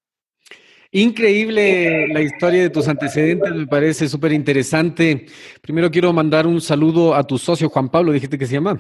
Increíble 0.98 2.08
la 2.08 2.22
historia 2.22 2.64
de 2.64 2.72
tus 2.72 2.88
antecedentes, 2.88 3.54
me 3.54 3.68
parece 3.68 4.10
súper 4.10 4.32
interesante. 4.32 5.28
Primero 5.62 5.92
quiero 5.92 6.12
mandar 6.12 6.48
un 6.48 6.60
saludo 6.60 7.14
a 7.14 7.24
tu 7.24 7.38
socio 7.38 7.70
Juan 7.70 7.90
Pablo, 7.90 8.12
dijiste 8.12 8.36
que 8.36 8.48
se 8.48 8.54
llama. 8.56 8.80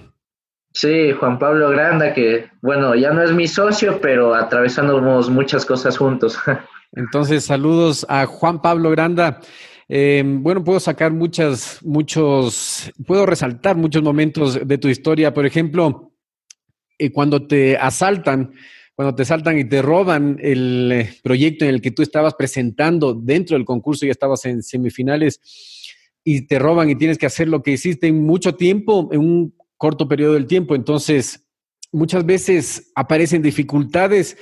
Sí, 0.73 1.11
Juan 1.11 1.37
Pablo 1.37 1.69
Granda, 1.69 2.15
que 2.15 2.49
bueno, 2.63 2.95
ya 2.95 3.11
no 3.11 3.21
es 3.21 3.31
mi 3.33 3.47
socio, 3.47 4.01
pero 4.01 4.33
atravesamos 4.33 5.29
muchas 5.29 5.63
cosas 5.63 5.95
juntos. 5.95 6.39
Entonces, 6.93 7.45
saludos 7.45 8.03
a 8.09 8.25
Juan 8.25 8.63
Pablo 8.63 8.89
Granda. 8.89 9.39
Eh, 9.87 10.23
bueno, 10.25 10.63
puedo 10.63 10.79
sacar 10.79 11.11
muchas, 11.11 11.77
muchos, 11.83 12.91
puedo 13.05 13.27
resaltar 13.27 13.75
muchos 13.75 14.01
momentos 14.01 14.67
de 14.67 14.77
tu 14.79 14.87
historia. 14.87 15.35
Por 15.35 15.45
ejemplo, 15.45 16.13
eh, 16.97 17.11
cuando 17.11 17.45
te 17.45 17.77
asaltan, 17.77 18.53
cuando 18.97 19.13
te 19.13 19.25
saltan 19.25 19.59
y 19.59 19.63
te 19.63 19.83
roban 19.83 20.39
el 20.41 20.91
eh, 20.91 21.13
proyecto 21.21 21.65
en 21.65 21.69
el 21.69 21.81
que 21.83 21.91
tú 21.91 22.01
estabas 22.01 22.33
presentando 22.33 23.13
dentro 23.13 23.55
del 23.55 23.63
concurso, 23.63 24.07
ya 24.07 24.11
estabas 24.11 24.43
en 24.45 24.63
semifinales 24.63 25.39
y 26.23 26.47
te 26.47 26.57
roban 26.57 26.89
y 26.89 26.95
tienes 26.95 27.19
que 27.19 27.27
hacer 27.27 27.47
lo 27.47 27.61
que 27.61 27.73
hiciste 27.73 28.07
en 28.07 28.25
mucho 28.25 28.55
tiempo, 28.55 29.07
en 29.11 29.19
un 29.19 29.55
corto 29.77 30.07
periodo 30.07 30.33
del 30.33 30.47
tiempo. 30.47 30.73
Entonces, 30.73 31.47
muchas 31.91 32.25
veces 32.25 32.91
aparecen 32.95 33.43
dificultades, 33.43 34.35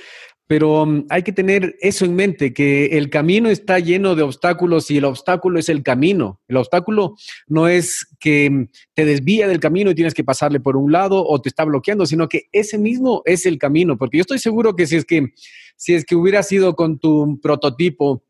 pero 0.46 0.82
um, 0.82 1.06
hay 1.10 1.22
que 1.22 1.32
tener 1.32 1.76
eso 1.80 2.04
en 2.04 2.14
mente, 2.14 2.52
que 2.52 2.86
el 2.98 3.10
camino 3.10 3.48
está 3.48 3.78
lleno 3.78 4.14
de 4.14 4.22
obstáculos 4.22 4.90
y 4.90 4.98
el 4.98 5.04
obstáculo 5.04 5.58
es 5.58 5.68
el 5.68 5.82
camino. 5.82 6.40
El 6.48 6.56
obstáculo 6.58 7.16
no 7.48 7.68
es 7.68 8.06
que 8.20 8.48
um, 8.50 8.66
te 8.94 9.04
desvía 9.04 9.48
del 9.48 9.60
camino 9.60 9.90
y 9.90 9.94
tienes 9.94 10.14
que 10.14 10.24
pasarle 10.24 10.60
por 10.60 10.76
un 10.76 10.92
lado 10.92 11.24
o 11.26 11.40
te 11.40 11.48
está 11.48 11.64
bloqueando, 11.64 12.06
sino 12.06 12.28
que 12.28 12.44
ese 12.52 12.78
mismo 12.78 13.22
es 13.24 13.46
el 13.46 13.58
camino, 13.58 13.96
porque 13.96 14.18
yo 14.18 14.22
estoy 14.22 14.38
seguro 14.38 14.76
que 14.76 14.86
si 14.86 14.96
es 14.96 15.04
que, 15.04 15.32
si 15.76 15.94
es 15.94 16.04
que 16.04 16.14
hubiera 16.14 16.42
sido 16.42 16.74
con 16.74 16.98
tu 16.98 17.40
prototipo, 17.40 18.22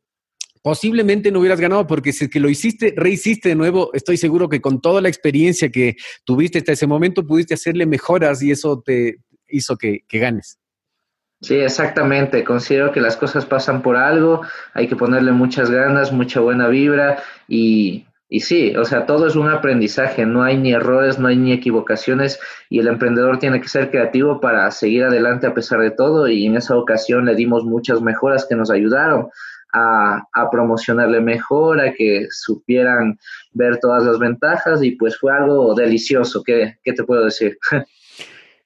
posiblemente 0.67 1.31
no 1.31 1.39
hubieras 1.39 1.61
ganado 1.61 1.87
porque 1.87 2.13
si 2.13 2.25
es 2.25 2.31
que 2.31 2.41
lo 2.41 2.49
hiciste, 2.49 2.93
rehiciste 2.97 3.51
de 3.51 3.55
nuevo, 3.55 3.91
estoy 3.93 4.17
seguro 4.17 4.49
que 4.49 4.61
con 4.61 4.81
toda 4.81 5.01
la 5.01 5.09
experiencia 5.09 5.71
que 5.71 5.95
tuviste 6.25 6.59
hasta 6.59 6.73
ese 6.73 6.89
momento 6.89 7.25
pudiste 7.25 7.55
hacerle 7.55 7.87
mejoras 7.87 8.43
y 8.43 8.51
eso 8.51 8.83
te 8.85 9.19
hizo 9.49 9.77
que, 9.77 10.03
ganes. 10.11 10.59
Sí, 11.47 11.55
exactamente. 11.61 12.43
Considero 12.43 12.91
que 12.91 13.01
las 13.01 13.17
cosas 13.17 13.47
pasan 13.47 13.81
por 13.81 13.97
algo, 13.97 14.43
hay 14.75 14.89
que 14.89 14.97
ponerle 14.97 15.31
muchas 15.31 15.71
ganas, 15.71 16.11
mucha 16.11 16.41
buena 16.41 16.67
vibra 16.67 17.23
y, 17.47 18.05
y 18.29 18.41
sí, 18.41 18.75
o 18.75 18.85
sea, 18.85 19.07
todo 19.07 19.29
es 19.29 19.37
un 19.37 19.49
aprendizaje, 19.49 20.27
no 20.27 20.43
hay 20.43 20.57
ni 20.59 20.73
errores, 20.73 21.21
no 21.21 21.29
hay 21.29 21.37
ni 21.37 21.53
equivocaciones 21.53 22.41
y 22.69 22.81
el 22.81 22.89
emprendedor 22.89 23.39
tiene 23.39 23.61
que 23.61 23.69
ser 23.69 23.93
creativo 23.93 24.41
para 24.41 24.69
seguir 24.73 25.05
adelante 25.05 25.47
a 25.47 25.55
pesar 25.55 25.79
de 25.79 25.93
todo 25.93 26.27
y 26.27 26.47
en 26.47 26.57
esa 26.57 26.77
ocasión 26.77 27.27
le 27.27 27.37
dimos 27.37 27.65
muchas 27.65 28.01
mejoras 28.03 28.45
que 28.49 28.57
nos 28.57 28.73
ayudaron 28.73 29.29
a, 29.73 30.27
promocionarle 30.51 31.21
mejor, 31.21 31.81
a 31.81 31.93
que 31.93 32.27
supieran 32.31 33.21
ver 33.53 33.79
todas 33.79 34.03
las 34.03 34.19
ventajas 34.19 34.83
y 34.83 34.93
pues 34.93 35.17
fue 35.17 35.33
algo 35.33 35.77
delicioso, 35.77 36.43
¿qué, 36.43 36.79
qué 36.83 36.93
te 36.93 37.05
puedo 37.05 37.25
decir? 37.25 37.57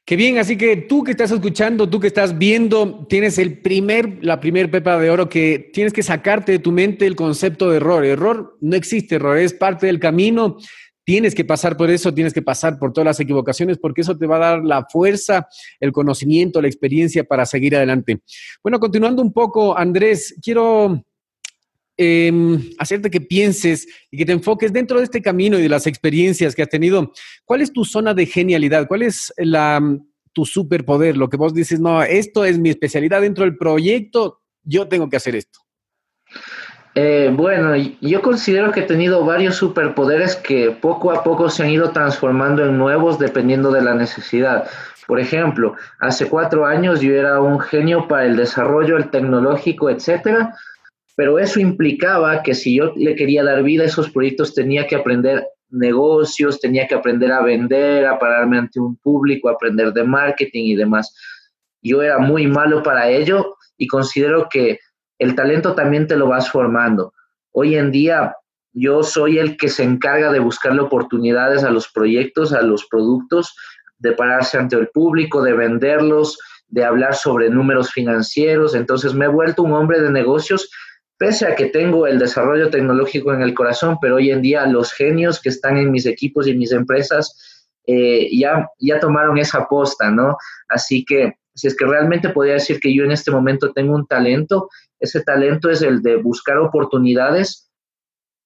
Qué 0.04 0.16
bien, 0.16 0.38
así 0.38 0.56
que 0.56 0.76
tú 0.76 1.04
que 1.04 1.12
estás 1.12 1.30
escuchando, 1.30 1.88
tú 1.88 2.00
que 2.00 2.08
estás 2.08 2.36
viendo, 2.36 3.06
tienes 3.08 3.38
el 3.38 3.60
primer, 3.60 4.18
la 4.22 4.40
primer 4.40 4.70
pepa 4.70 4.98
de 4.98 5.08
oro 5.08 5.28
que 5.28 5.70
tienes 5.72 5.92
que 5.92 6.02
sacarte 6.02 6.52
de 6.52 6.58
tu 6.58 6.72
mente 6.72 7.06
el 7.06 7.14
concepto 7.14 7.70
de 7.70 7.76
error. 7.76 8.04
Error 8.04 8.56
no 8.60 8.74
existe, 8.74 9.16
error 9.16 9.38
es 9.38 9.54
parte 9.54 9.86
del 9.86 10.00
camino. 10.00 10.56
Tienes 11.04 11.34
que 11.34 11.44
pasar 11.44 11.76
por 11.76 11.90
eso, 11.90 12.12
tienes 12.12 12.34
que 12.34 12.42
pasar 12.42 12.78
por 12.78 12.92
todas 12.92 13.06
las 13.06 13.20
equivocaciones, 13.20 13.78
porque 13.78 14.00
eso 14.00 14.16
te 14.18 14.26
va 14.26 14.36
a 14.36 14.50
dar 14.50 14.64
la 14.64 14.84
fuerza, 14.84 15.46
el 15.78 15.92
conocimiento, 15.92 16.60
la 16.60 16.68
experiencia 16.68 17.24
para 17.24 17.46
seguir 17.46 17.76
adelante. 17.76 18.20
Bueno, 18.62 18.80
continuando 18.80 19.22
un 19.22 19.32
poco, 19.32 19.76
Andrés, 19.76 20.34
quiero 20.42 21.04
em, 22.02 22.58
hacerte 22.78 23.10
que 23.10 23.20
pienses 23.20 23.86
y 24.10 24.16
que 24.16 24.24
te 24.24 24.32
enfoques 24.32 24.72
dentro 24.72 24.96
de 24.96 25.04
este 25.04 25.20
camino 25.20 25.58
y 25.58 25.62
de 25.62 25.68
las 25.68 25.86
experiencias 25.86 26.54
que 26.54 26.62
has 26.62 26.68
tenido. 26.70 27.12
¿Cuál 27.44 27.60
es 27.60 27.72
tu 27.72 27.84
zona 27.84 28.14
de 28.14 28.24
genialidad? 28.24 28.88
¿Cuál 28.88 29.02
es 29.02 29.32
la, 29.36 29.82
tu 30.32 30.46
superpoder? 30.46 31.18
Lo 31.18 31.28
que 31.28 31.36
vos 31.36 31.52
dices, 31.52 31.78
no, 31.78 32.02
esto 32.02 32.46
es 32.46 32.58
mi 32.58 32.70
especialidad 32.70 33.20
dentro 33.20 33.44
del 33.44 33.58
proyecto, 33.58 34.40
yo 34.62 34.88
tengo 34.88 35.10
que 35.10 35.16
hacer 35.18 35.36
esto. 35.36 35.60
Eh, 36.94 37.30
bueno, 37.32 37.76
yo 38.00 38.22
considero 38.22 38.72
que 38.72 38.80
he 38.80 38.84
tenido 38.84 39.24
varios 39.24 39.56
superpoderes 39.56 40.36
que 40.36 40.70
poco 40.70 41.12
a 41.12 41.22
poco 41.22 41.50
se 41.50 41.62
han 41.62 41.70
ido 41.70 41.90
transformando 41.90 42.64
en 42.64 42.78
nuevos 42.78 43.18
dependiendo 43.18 43.70
de 43.70 43.82
la 43.82 43.94
necesidad. 43.94 44.68
Por 45.06 45.20
ejemplo, 45.20 45.74
hace 45.98 46.28
cuatro 46.28 46.66
años 46.66 47.00
yo 47.00 47.14
era 47.14 47.40
un 47.40 47.60
genio 47.60 48.08
para 48.08 48.26
el 48.26 48.36
desarrollo, 48.36 48.96
el 48.96 49.10
tecnológico, 49.10 49.90
etcétera, 49.90 50.54
pero 51.20 51.38
eso 51.38 51.60
implicaba 51.60 52.42
que 52.42 52.54
si 52.54 52.78
yo 52.78 52.94
le 52.96 53.14
quería 53.14 53.44
dar 53.44 53.62
vida 53.62 53.82
a 53.82 53.88
esos 53.88 54.08
proyectos 54.08 54.54
tenía 54.54 54.86
que 54.86 54.96
aprender 54.96 55.46
negocios, 55.68 56.58
tenía 56.58 56.88
que 56.88 56.94
aprender 56.94 57.30
a 57.30 57.42
vender, 57.42 58.06
a 58.06 58.18
pararme 58.18 58.56
ante 58.56 58.80
un 58.80 58.96
público, 58.96 59.50
aprender 59.50 59.92
de 59.92 60.02
marketing 60.02 60.64
y 60.64 60.76
demás. 60.76 61.14
Yo 61.82 62.00
era 62.00 62.18
muy 62.20 62.46
malo 62.46 62.82
para 62.82 63.10
ello 63.10 63.54
y 63.76 63.86
considero 63.86 64.48
que 64.50 64.78
el 65.18 65.34
talento 65.34 65.74
también 65.74 66.06
te 66.06 66.16
lo 66.16 66.26
vas 66.26 66.50
formando. 66.50 67.12
Hoy 67.52 67.76
en 67.76 67.90
día 67.90 68.34
yo 68.72 69.02
soy 69.02 69.36
el 69.36 69.58
que 69.58 69.68
se 69.68 69.82
encarga 69.82 70.32
de 70.32 70.38
buscarle 70.38 70.80
oportunidades 70.80 71.64
a 71.64 71.70
los 71.70 71.86
proyectos, 71.92 72.54
a 72.54 72.62
los 72.62 72.86
productos, 72.86 73.54
de 73.98 74.12
pararse 74.12 74.56
ante 74.56 74.76
el 74.76 74.88
público, 74.88 75.42
de 75.42 75.52
venderlos, 75.52 76.38
de 76.68 76.82
hablar 76.82 77.14
sobre 77.14 77.50
números 77.50 77.90
financieros. 77.90 78.74
Entonces 78.74 79.12
me 79.12 79.26
he 79.26 79.28
vuelto 79.28 79.62
un 79.62 79.74
hombre 79.74 80.00
de 80.00 80.10
negocios, 80.10 80.70
pese 81.20 81.46
a 81.46 81.54
que 81.54 81.66
tengo 81.66 82.06
el 82.06 82.18
desarrollo 82.18 82.70
tecnológico 82.70 83.34
en 83.34 83.42
el 83.42 83.52
corazón, 83.52 83.98
pero 84.00 84.16
hoy 84.16 84.30
en 84.30 84.40
día 84.40 84.64
los 84.64 84.90
genios 84.90 85.38
que 85.38 85.50
están 85.50 85.76
en 85.76 85.90
mis 85.90 86.06
equipos 86.06 86.46
y 86.46 86.52
en 86.52 86.58
mis 86.58 86.72
empresas 86.72 87.68
eh, 87.86 88.30
ya, 88.32 88.66
ya 88.78 88.98
tomaron 88.98 89.36
esa 89.36 89.68
posta, 89.68 90.10
¿no? 90.10 90.38
Así 90.70 91.04
que 91.04 91.34
si 91.54 91.66
es 91.66 91.76
que 91.76 91.84
realmente 91.84 92.30
podría 92.30 92.54
decir 92.54 92.80
que 92.80 92.94
yo 92.94 93.04
en 93.04 93.10
este 93.12 93.30
momento 93.30 93.70
tengo 93.74 93.94
un 93.94 94.06
talento, 94.06 94.70
ese 94.98 95.22
talento 95.22 95.68
es 95.68 95.82
el 95.82 96.00
de 96.00 96.16
buscar 96.16 96.56
oportunidades 96.56 97.70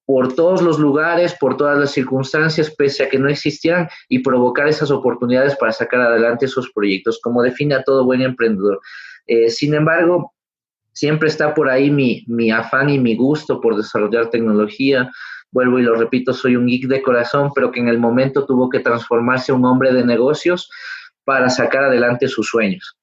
por 0.05 0.35
todos 0.35 0.61
los 0.61 0.77
lugares, 0.77 1.33
por 1.39 1.55
todas 1.55 1.79
las 1.79 1.91
circunstancias, 1.91 2.75
pese 2.77 3.05
a 3.05 3.09
que 3.09 3.17
no 3.17 3.29
existieran, 3.29 3.87
y 4.09 4.19
provocar 4.19 4.67
esas 4.67 4.91
oportunidades 4.91 5.55
para 5.55 5.71
sacar 5.71 6.01
adelante 6.01 6.45
esos 6.45 6.69
proyectos, 6.73 7.21
como 7.23 7.41
define 7.41 7.75
a 7.75 7.83
todo 7.83 8.03
buen 8.03 8.21
emprendedor. 8.21 8.81
Eh, 9.27 9.49
sin 9.49 9.73
embargo, 9.73 10.34
siempre 10.95 11.27
está 11.27 11.53
por 11.53 11.69
ahí 11.69 11.91
mi, 11.91 12.23
mi 12.27 12.49
afán 12.49 12.89
y 12.89 12.97
mi 12.97 13.15
gusto 13.15 13.61
por 13.61 13.75
desarrollar 13.75 14.29
tecnología. 14.29 15.11
Vuelvo 15.51 15.77
y 15.79 15.83
lo 15.83 15.95
repito, 15.95 16.33
soy 16.33 16.55
un 16.55 16.65
geek 16.65 16.87
de 16.87 17.01
corazón, 17.01 17.51
pero 17.53 17.71
que 17.71 17.79
en 17.79 17.89
el 17.89 17.99
momento 17.99 18.45
tuvo 18.45 18.69
que 18.69 18.79
transformarse 18.79 19.51
un 19.51 19.65
hombre 19.65 19.93
de 19.93 20.05
negocios 20.05 20.69
para 21.23 21.49
sacar 21.49 21.83
adelante 21.83 22.27
sus 22.27 22.47
sueños. 22.47 22.97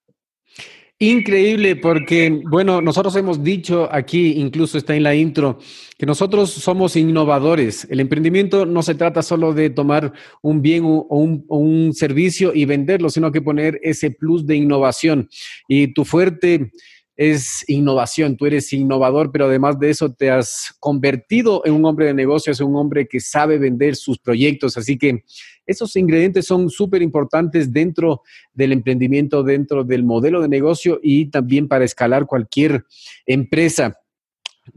Increíble, 0.99 1.75
porque, 1.75 2.43
bueno, 2.49 2.81
nosotros 2.81 3.17
hemos 3.17 3.43
dicho 3.43 3.89
aquí, 3.91 4.35
incluso 4.37 4.79
está 4.79 4.95
en 4.95 5.03
la 5.03 5.17
intro, 5.17 5.59
que 5.99 6.07
nosotros 6.07 6.51
somos 6.51 6.95
innovadores. 6.95 7.89
El 7.91 7.99
emprendimiento 7.99 8.67
no 8.67 8.83
se 8.83 8.95
trata 8.95 9.21
solo 9.21 9.53
de 9.53 9.71
tomar 9.71 10.13
un 10.43 10.63
bien 10.63 10.85
o 10.85 11.05
un, 11.09 11.45
o 11.49 11.59
un 11.59 11.93
servicio 11.93 12.53
y 12.55 12.67
venderlo, 12.67 13.11
sino 13.11 13.33
que 13.33 13.43
poner 13.43 13.81
ese 13.83 14.13
plus 14.13 14.47
de 14.47 14.55
innovación. 14.55 15.29
Y 15.67 15.93
tu 15.93 16.05
fuerte 16.05 16.71
es 17.17 17.69
innovación, 17.69 18.37
tú 18.37 18.47
eres 18.47 18.73
innovador, 18.73 19.31
pero 19.31 19.47
además 19.47 19.79
de 19.79 19.91
eso 19.91 20.13
te 20.13 20.31
has 20.31 20.75
convertido 20.81 21.63
en 21.65 21.75
un 21.75 21.85
hombre 21.85 22.07
de 22.07 22.15
negocios, 22.15 22.61
un 22.61 22.77
hombre 22.77 23.07
que 23.07 23.21
sabe 23.21 23.59
vender 23.59 23.97
sus 23.97 24.19
proyectos. 24.19 24.77
Así 24.77 24.97
que 24.97 25.23
esos 25.67 25.95
ingredientes 25.97 26.47
son 26.47 26.71
súper 26.71 27.03
importantes 27.03 27.73
dentro 27.73 28.23
del 28.53 28.73
emprendimiento, 28.73 29.43
dentro 29.43 29.85
del 29.85 30.05
modelo 30.05 30.41
de 30.41 30.49
negocio 30.49 30.99
y 31.03 31.27
también 31.27 31.69
para 31.69 31.85
escalar 31.85 32.27
cualquier 32.27 32.85
empresa. 33.27 33.99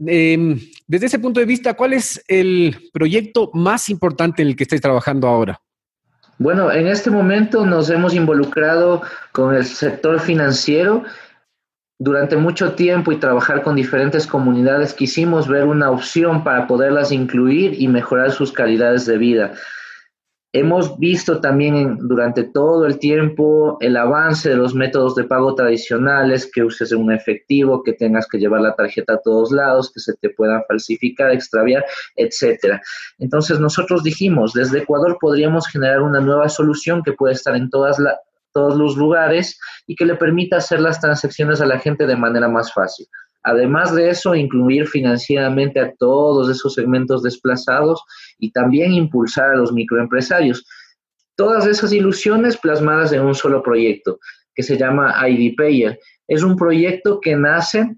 Em, 0.04 0.58
desde 0.86 1.06
ese 1.06 1.18
punto 1.18 1.40
de 1.40 1.46
vista, 1.46 1.74
¿cuál 1.74 1.92
es 1.92 2.22
el 2.28 2.76
proyecto 2.92 3.50
más 3.54 3.88
importante 3.88 4.42
en 4.42 4.48
el 4.48 4.56
que 4.56 4.64
estáis 4.64 4.82
trabajando 4.82 5.28
ahora? 5.28 5.60
Bueno, 6.38 6.70
en 6.70 6.86
este 6.86 7.10
momento 7.10 7.64
nos 7.64 7.88
hemos 7.88 8.12
involucrado 8.12 9.00
con 9.32 9.54
el 9.54 9.64
sector 9.64 10.20
financiero 10.20 11.04
durante 11.98 12.36
mucho 12.36 12.74
tiempo 12.74 13.10
y 13.10 13.16
trabajar 13.16 13.62
con 13.62 13.76
diferentes 13.76 14.26
comunidades, 14.26 14.92
quisimos 14.92 15.48
ver 15.48 15.64
una 15.64 15.90
opción 15.90 16.44
para 16.44 16.66
poderlas 16.66 17.10
incluir 17.10 17.80
y 17.80 17.88
mejorar 17.88 18.32
sus 18.32 18.52
calidades 18.52 19.06
de 19.06 19.16
vida. 19.16 19.52
Hemos 20.52 20.98
visto 20.98 21.40
también 21.40 21.98
durante 22.08 22.44
todo 22.44 22.86
el 22.86 22.98
tiempo 22.98 23.76
el 23.80 23.94
avance 23.96 24.48
de 24.48 24.56
los 24.56 24.74
métodos 24.74 25.14
de 25.14 25.24
pago 25.24 25.54
tradicionales, 25.54 26.50
que 26.50 26.62
uses 26.62 26.92
un 26.92 27.12
efectivo, 27.12 27.82
que 27.82 27.92
tengas 27.92 28.26
que 28.26 28.38
llevar 28.38 28.62
la 28.62 28.74
tarjeta 28.74 29.14
a 29.14 29.20
todos 29.20 29.52
lados, 29.52 29.92
que 29.92 30.00
se 30.00 30.14
te 30.14 30.30
puedan 30.30 30.62
falsificar, 30.66 31.30
extraviar, 31.30 31.84
etcétera. 32.14 32.80
Entonces 33.18 33.60
nosotros 33.60 34.02
dijimos, 34.02 34.54
desde 34.54 34.78
Ecuador 34.78 35.18
podríamos 35.20 35.66
generar 35.68 36.00
una 36.00 36.20
nueva 36.20 36.48
solución 36.48 37.02
que 37.02 37.12
puede 37.12 37.34
estar 37.34 37.54
en 37.54 37.68
todas 37.68 37.98
las 37.98 38.14
todos 38.56 38.78
los 38.78 38.96
lugares 38.96 39.60
y 39.86 39.94
que 39.94 40.06
le 40.06 40.14
permita 40.14 40.56
hacer 40.56 40.80
las 40.80 40.98
transacciones 40.98 41.60
a 41.60 41.66
la 41.66 41.78
gente 41.78 42.06
de 42.06 42.16
manera 42.16 42.48
más 42.48 42.72
fácil. 42.72 43.06
Además 43.42 43.94
de 43.94 44.08
eso, 44.08 44.34
incluir 44.34 44.86
financieramente 44.86 45.78
a 45.78 45.92
todos 45.98 46.48
esos 46.48 46.72
segmentos 46.72 47.22
desplazados 47.22 48.02
y 48.38 48.50
también 48.52 48.94
impulsar 48.94 49.50
a 49.50 49.56
los 49.56 49.74
microempresarios. 49.74 50.64
Todas 51.36 51.66
esas 51.66 51.92
ilusiones 51.92 52.56
plasmadas 52.56 53.12
en 53.12 53.20
un 53.20 53.34
solo 53.34 53.62
proyecto 53.62 54.20
que 54.54 54.62
se 54.62 54.78
llama 54.78 55.14
ID 55.28 55.54
Payer. 55.54 56.00
Es 56.26 56.42
un 56.42 56.56
proyecto 56.56 57.20
que 57.20 57.36
nace 57.36 57.94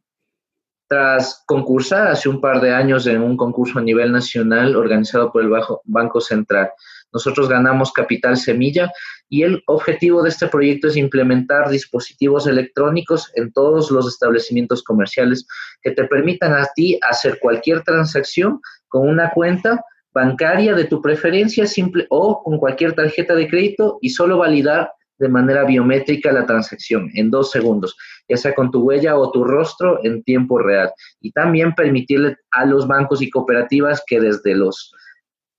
tras 0.88 1.44
concursar 1.46 2.08
hace 2.08 2.28
un 2.28 2.40
par 2.40 2.60
de 2.60 2.74
años 2.74 3.06
en 3.06 3.22
un 3.22 3.36
concurso 3.36 3.78
a 3.78 3.82
nivel 3.82 4.10
nacional 4.10 4.74
organizado 4.74 5.30
por 5.30 5.44
el 5.44 5.52
Banco 5.84 6.20
Central. 6.20 6.70
Nosotros 7.12 7.48
ganamos 7.48 7.92
Capital 7.92 8.36
Semilla 8.36 8.90
y 9.28 9.42
el 9.42 9.62
objetivo 9.66 10.22
de 10.22 10.30
este 10.30 10.46
proyecto 10.48 10.88
es 10.88 10.96
implementar 10.96 11.68
dispositivos 11.68 12.46
electrónicos 12.46 13.30
en 13.34 13.52
todos 13.52 13.90
los 13.90 14.06
establecimientos 14.06 14.82
comerciales 14.82 15.46
que 15.82 15.90
te 15.90 16.04
permitan 16.04 16.52
a 16.54 16.66
ti 16.74 16.98
hacer 17.08 17.38
cualquier 17.40 17.82
transacción 17.82 18.60
con 18.88 19.08
una 19.08 19.30
cuenta 19.30 19.82
bancaria 20.12 20.74
de 20.74 20.84
tu 20.84 21.00
preferencia 21.00 21.66
simple 21.66 22.06
o 22.10 22.42
con 22.42 22.58
cualquier 22.58 22.94
tarjeta 22.94 23.34
de 23.34 23.48
crédito 23.48 23.98
y 24.00 24.10
solo 24.10 24.38
validar 24.38 24.90
de 25.18 25.28
manera 25.28 25.64
biométrica 25.64 26.32
la 26.32 26.46
transacción 26.46 27.10
en 27.14 27.30
dos 27.30 27.50
segundos, 27.50 27.96
ya 28.28 28.36
sea 28.36 28.54
con 28.54 28.70
tu 28.70 28.80
huella 28.80 29.16
o 29.16 29.30
tu 29.32 29.44
rostro 29.44 29.98
en 30.04 30.22
tiempo 30.22 30.58
real. 30.58 30.92
Y 31.20 31.32
también 31.32 31.74
permitirle 31.74 32.36
a 32.52 32.64
los 32.64 32.86
bancos 32.86 33.20
y 33.20 33.30
cooperativas 33.30 34.02
que 34.06 34.20
desde 34.20 34.54
los 34.54 34.92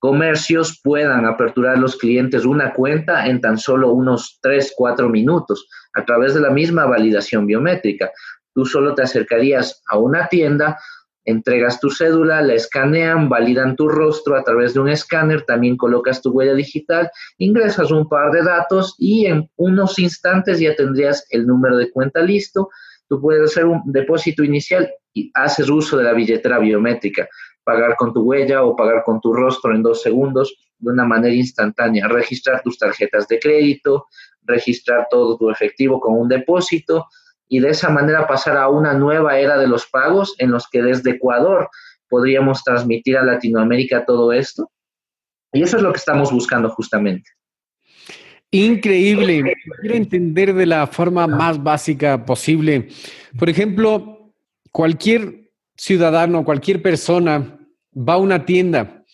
comercios 0.00 0.80
puedan 0.82 1.26
aperturar 1.26 1.78
los 1.78 1.96
clientes 1.96 2.44
una 2.44 2.72
cuenta 2.72 3.26
en 3.26 3.40
tan 3.40 3.58
solo 3.58 3.92
unos 3.92 4.38
3, 4.42 4.72
4 4.76 5.08
minutos 5.08 5.68
a 5.92 6.04
través 6.04 6.34
de 6.34 6.40
la 6.40 6.50
misma 6.50 6.86
validación 6.86 7.46
biométrica. 7.46 8.10
Tú 8.54 8.64
solo 8.64 8.94
te 8.94 9.02
acercarías 9.02 9.82
a 9.88 9.98
una 9.98 10.26
tienda, 10.28 10.78
entregas 11.26 11.80
tu 11.80 11.90
cédula, 11.90 12.40
la 12.40 12.54
escanean, 12.54 13.28
validan 13.28 13.76
tu 13.76 13.88
rostro 13.88 14.36
a 14.36 14.42
través 14.42 14.72
de 14.72 14.80
un 14.80 14.88
escáner, 14.88 15.42
también 15.42 15.76
colocas 15.76 16.22
tu 16.22 16.30
huella 16.30 16.54
digital, 16.54 17.10
ingresas 17.36 17.90
un 17.90 18.08
par 18.08 18.32
de 18.32 18.42
datos 18.42 18.94
y 18.98 19.26
en 19.26 19.50
unos 19.56 19.98
instantes 19.98 20.58
ya 20.60 20.74
tendrías 20.74 21.26
el 21.28 21.46
número 21.46 21.76
de 21.76 21.90
cuenta 21.90 22.22
listo. 22.22 22.70
Tú 23.06 23.20
puedes 23.20 23.50
hacer 23.50 23.66
un 23.66 23.82
depósito 23.84 24.42
inicial 24.42 24.90
y 25.12 25.30
haces 25.34 25.68
uso 25.68 25.98
de 25.98 26.04
la 26.04 26.14
billetera 26.14 26.58
biométrica 26.58 27.28
pagar 27.70 27.94
con 27.94 28.12
tu 28.12 28.22
huella 28.22 28.64
o 28.64 28.74
pagar 28.74 29.04
con 29.04 29.20
tu 29.20 29.32
rostro 29.32 29.72
en 29.72 29.80
dos 29.80 30.02
segundos 30.02 30.56
de 30.80 30.90
una 30.90 31.04
manera 31.04 31.32
instantánea, 31.32 32.08
registrar 32.08 32.62
tus 32.62 32.76
tarjetas 32.76 33.28
de 33.28 33.38
crédito, 33.38 34.06
registrar 34.42 35.06
todo 35.08 35.36
tu 35.36 35.50
efectivo 35.50 36.00
con 36.00 36.18
un 36.18 36.26
depósito 36.28 37.06
y 37.48 37.60
de 37.60 37.68
esa 37.68 37.88
manera 37.88 38.26
pasar 38.26 38.56
a 38.56 38.68
una 38.68 38.92
nueva 38.94 39.38
era 39.38 39.56
de 39.56 39.68
los 39.68 39.86
pagos 39.86 40.34
en 40.38 40.50
los 40.50 40.68
que 40.68 40.82
desde 40.82 41.12
Ecuador 41.12 41.70
podríamos 42.08 42.64
transmitir 42.64 43.16
a 43.16 43.22
Latinoamérica 43.22 44.04
todo 44.04 44.32
esto. 44.32 44.68
Y 45.52 45.62
eso 45.62 45.76
es 45.76 45.82
lo 45.84 45.92
que 45.92 45.98
estamos 45.98 46.32
buscando 46.32 46.70
justamente. 46.70 47.30
Increíble. 48.50 49.54
Quiero 49.80 49.94
entender 49.94 50.54
de 50.54 50.66
la 50.66 50.88
forma 50.88 51.28
más 51.28 51.62
básica 51.62 52.24
posible. 52.24 52.88
Por 53.38 53.48
ejemplo, 53.48 54.32
cualquier 54.72 55.52
ciudadano, 55.76 56.44
cualquier 56.44 56.82
persona 56.82 57.59
va 57.96 58.14
a 58.14 58.18
una 58.18 58.44
tienda. 58.44 59.04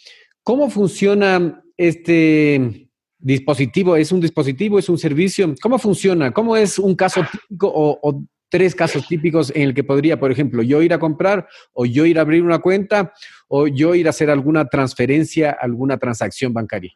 ¿Cómo 0.42 0.70
funciona 0.70 1.62
este 1.76 2.88
dispositivo? 3.18 3.96
¿Es 3.96 4.12
un 4.12 4.20
dispositivo? 4.20 4.78
¿Es 4.78 4.88
un 4.88 4.98
servicio? 4.98 5.54
¿Cómo 5.60 5.78
funciona? 5.78 6.32
¿Cómo 6.32 6.56
es 6.56 6.78
un 6.78 6.94
caso 6.94 7.22
típico 7.30 7.72
o, 7.74 8.22
tres 8.48 8.76
casos 8.76 9.08
típicos 9.08 9.50
en 9.56 9.62
el 9.62 9.74
que 9.74 9.82
podría, 9.82 10.20
por 10.20 10.30
ejemplo, 10.30 10.62
yo 10.62 10.80
ir 10.80 10.94
a 10.94 11.00
comprar 11.00 11.48
o 11.72 11.84
yo 11.84 12.06
ir 12.06 12.16
a 12.16 12.22
abrir 12.22 12.44
una 12.44 12.60
cuenta 12.60 13.12
o 13.48 13.66
yo 13.66 13.96
ir 13.96 14.06
a 14.06 14.10
hacer 14.10 14.30
alguna 14.30 14.66
transferencia, 14.66 15.50
alguna 15.60 15.98
transacción 15.98 16.54
bancaria? 16.54 16.92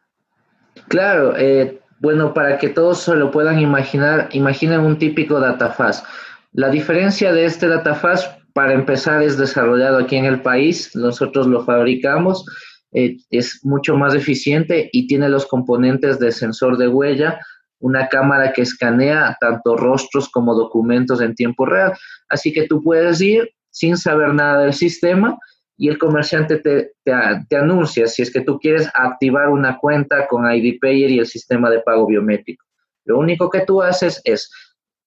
Claro, 0.86 1.36
eh, 1.36 1.80
bueno, 1.98 2.32
para 2.32 2.56
que 2.56 2.68
todos 2.68 3.00
se 3.00 3.16
lo 3.16 3.32
puedan 3.32 3.58
imaginar, 3.58 4.28
imaginen 4.32 4.80
un 4.80 4.96
típico 4.96 5.40
datafaz. 5.40 6.04
La 6.52 6.70
diferencia 6.70 7.32
de 7.32 7.44
este 7.44 7.66
datafaz 7.66 8.39
para 8.60 8.74
empezar, 8.74 9.22
es 9.22 9.38
desarrollado 9.38 9.96
aquí 9.96 10.16
en 10.16 10.26
el 10.26 10.42
país, 10.42 10.94
nosotros 10.94 11.46
lo 11.46 11.64
fabricamos, 11.64 12.44
eh, 12.92 13.16
es 13.30 13.64
mucho 13.64 13.96
más 13.96 14.14
eficiente 14.14 14.90
y 14.92 15.06
tiene 15.06 15.30
los 15.30 15.46
componentes 15.46 16.18
de 16.18 16.30
sensor 16.30 16.76
de 16.76 16.86
huella, 16.86 17.40
una 17.78 18.10
cámara 18.10 18.52
que 18.52 18.60
escanea 18.60 19.34
tanto 19.40 19.78
rostros 19.78 20.28
como 20.28 20.54
documentos 20.54 21.22
en 21.22 21.34
tiempo 21.34 21.64
real. 21.64 21.94
Así 22.28 22.52
que 22.52 22.66
tú 22.66 22.82
puedes 22.82 23.22
ir 23.22 23.48
sin 23.70 23.96
saber 23.96 24.34
nada 24.34 24.60
del 24.60 24.74
sistema 24.74 25.38
y 25.78 25.88
el 25.88 25.96
comerciante 25.96 26.58
te, 26.58 26.92
te, 27.02 27.56
anuncia 27.56 28.08
si 28.08 28.20
es 28.20 28.30
que 28.30 28.42
tú 28.42 28.58
quieres 28.58 28.90
activar 28.92 29.48
una 29.48 29.78
cuenta 29.78 30.28
con 30.28 30.44
ID 30.44 30.78
Payer 30.82 31.10
y 31.10 31.18
el 31.18 31.26
sistema 31.26 31.70
de 31.70 31.80
pago 31.80 32.06
biométrico. 32.06 32.62
Lo 33.06 33.20
único 33.20 33.48
que 33.48 33.60
tú 33.60 33.80
haces 33.80 34.20
es 34.24 34.50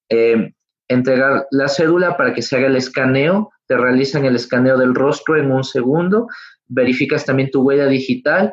eh, 0.09 0.51
entregar 0.87 1.47
la 1.51 1.67
cédula 1.67 2.17
para 2.17 2.33
que 2.33 2.41
se 2.41 2.57
haga 2.57 2.67
el 2.67 2.75
escaneo, 2.75 3.51
te 3.67 3.77
realizan 3.77 4.25
el 4.25 4.35
escaneo 4.35 4.77
del 4.77 4.95
rostro 4.95 5.37
en 5.37 5.51
un 5.51 5.63
segundo, 5.63 6.27
verificas 6.67 7.25
también 7.25 7.51
tu 7.51 7.61
huella 7.61 7.87
digital, 7.87 8.51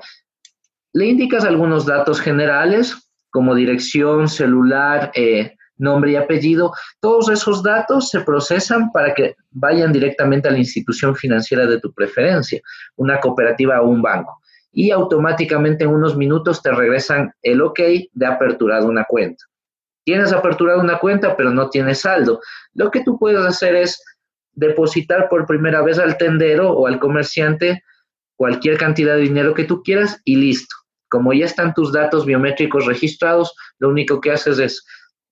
le 0.93 1.07
indicas 1.07 1.45
algunos 1.45 1.87
datos 1.87 2.21
generales 2.21 2.97
como 3.31 3.55
dirección, 3.55 4.29
celular, 4.29 5.13
eh, 5.15 5.55
nombre 5.79 6.13
y 6.13 6.17
apellido. 6.17 6.73
Todos 7.01 7.31
esos 7.31 7.63
datos 7.63 8.11
se 8.11 8.21
procesan 8.21 8.91
para 8.93 9.15
que 9.15 9.35
vayan 9.51 9.93
directamente 9.93 10.49
a 10.49 10.53
la 10.53 10.59
institución 10.59 11.17
financiera 11.17 11.67
de 11.67 11.81
tu 11.81 11.93
preferencia, 11.93 12.61
una 12.97 13.19
cooperativa 13.21 13.81
o 13.81 13.89
un 13.89 14.03
banco. 14.03 14.37
y 14.73 14.93
automáticamente 14.93 15.83
en 15.83 15.91
unos 15.91 16.17
minutos 16.17 16.63
te 16.63 16.71
regresan 16.71 17.33
el 17.43 17.61
ok 17.61 17.81
de 18.13 18.27
apertura 18.27 18.79
de 18.79 18.87
una 18.87 19.05
cuenta. 19.05 19.45
Tienes 20.11 20.33
aperturado 20.33 20.81
una 20.81 20.99
cuenta, 20.99 21.37
pero 21.37 21.51
no 21.51 21.71
tienes 21.71 22.01
saldo. 22.01 22.41
Lo 22.75 22.91
que 22.91 23.05
tú 23.05 23.17
puedes 23.17 23.47
hacer 23.47 23.77
es 23.77 24.03
depositar 24.55 25.29
por 25.29 25.47
primera 25.47 25.83
vez 25.83 26.01
al 26.01 26.19
tendero 26.19 26.73
o 26.73 26.89
al 26.89 26.99
comerciante 26.99 27.85
cualquier 28.35 28.77
cantidad 28.77 29.15
de 29.15 29.21
dinero 29.21 29.55
que 29.55 29.63
tú 29.63 29.85
quieras 29.85 30.21
y 30.25 30.35
listo. 30.35 30.75
Como 31.11 31.33
ya 31.33 31.45
están 31.45 31.75
tus 31.75 31.93
datos 31.93 32.27
biométricos 32.27 32.87
registrados, 32.87 33.55
lo 33.79 33.89
único 33.89 34.21
que 34.21 34.33
haces 34.33 34.59
es 34.59 34.85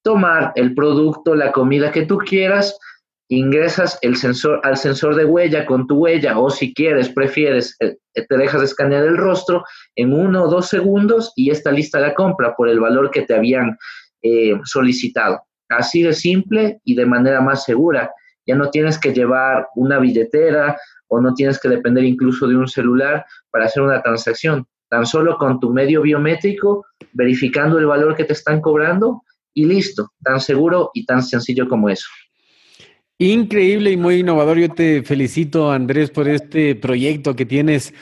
tomar 0.04 0.52
el 0.54 0.76
producto, 0.76 1.34
la 1.34 1.50
comida 1.50 1.90
que 1.90 2.06
tú 2.06 2.18
quieras, 2.18 2.78
ingresas 3.26 3.98
el 4.02 4.14
sensor 4.14 4.60
al 4.62 4.76
sensor 4.76 5.16
de 5.16 5.24
huella 5.24 5.66
con 5.66 5.88
tu 5.88 5.96
huella 5.96 6.38
o 6.38 6.50
si 6.50 6.72
quieres, 6.72 7.08
prefieres, 7.08 7.76
eh, 7.80 7.96
te 8.14 8.36
dejas 8.36 8.62
escanear 8.62 9.02
el 9.02 9.16
rostro 9.16 9.64
en 9.96 10.12
uno 10.12 10.44
o 10.44 10.48
dos 10.48 10.68
segundos 10.68 11.32
y 11.34 11.50
está 11.50 11.72
lista 11.72 11.98
la 11.98 12.14
compra 12.14 12.54
por 12.54 12.68
el 12.68 12.78
valor 12.78 13.10
que 13.10 13.22
te 13.22 13.34
habían 13.34 13.76
eh, 14.22 14.54
solicitado. 14.64 15.40
Así 15.68 16.02
de 16.02 16.14
simple 16.14 16.80
y 16.84 16.94
de 16.94 17.06
manera 17.06 17.40
más 17.40 17.64
segura. 17.64 18.10
Ya 18.46 18.56
no 18.56 18.70
tienes 18.70 18.98
que 18.98 19.12
llevar 19.12 19.68
una 19.74 19.98
billetera 19.98 20.78
o 21.08 21.20
no 21.20 21.34
tienes 21.34 21.60
que 21.60 21.68
depender 21.68 22.04
incluso 22.04 22.46
de 22.46 22.56
un 22.56 22.68
celular 22.68 23.24
para 23.50 23.66
hacer 23.66 23.82
una 23.82 24.02
transacción. 24.02 24.66
Tan 24.88 25.04
solo 25.04 25.36
con 25.36 25.60
tu 25.60 25.70
medio 25.70 26.00
biométrico, 26.00 26.86
verificando 27.12 27.78
el 27.78 27.86
valor 27.86 28.16
que 28.16 28.24
te 28.24 28.32
están 28.32 28.60
cobrando 28.60 29.22
y 29.52 29.66
listo. 29.66 30.12
Tan 30.22 30.40
seguro 30.40 30.90
y 30.94 31.04
tan 31.04 31.22
sencillo 31.22 31.68
como 31.68 31.90
eso. 31.90 32.06
Increíble 33.18 33.90
y 33.90 33.96
muy 33.96 34.20
innovador. 34.20 34.58
Yo 34.58 34.68
te 34.68 35.02
felicito, 35.02 35.70
Andrés, 35.70 36.10
por 36.10 36.28
este 36.28 36.74
proyecto 36.76 37.34
que 37.34 37.44
tienes. 37.44 37.92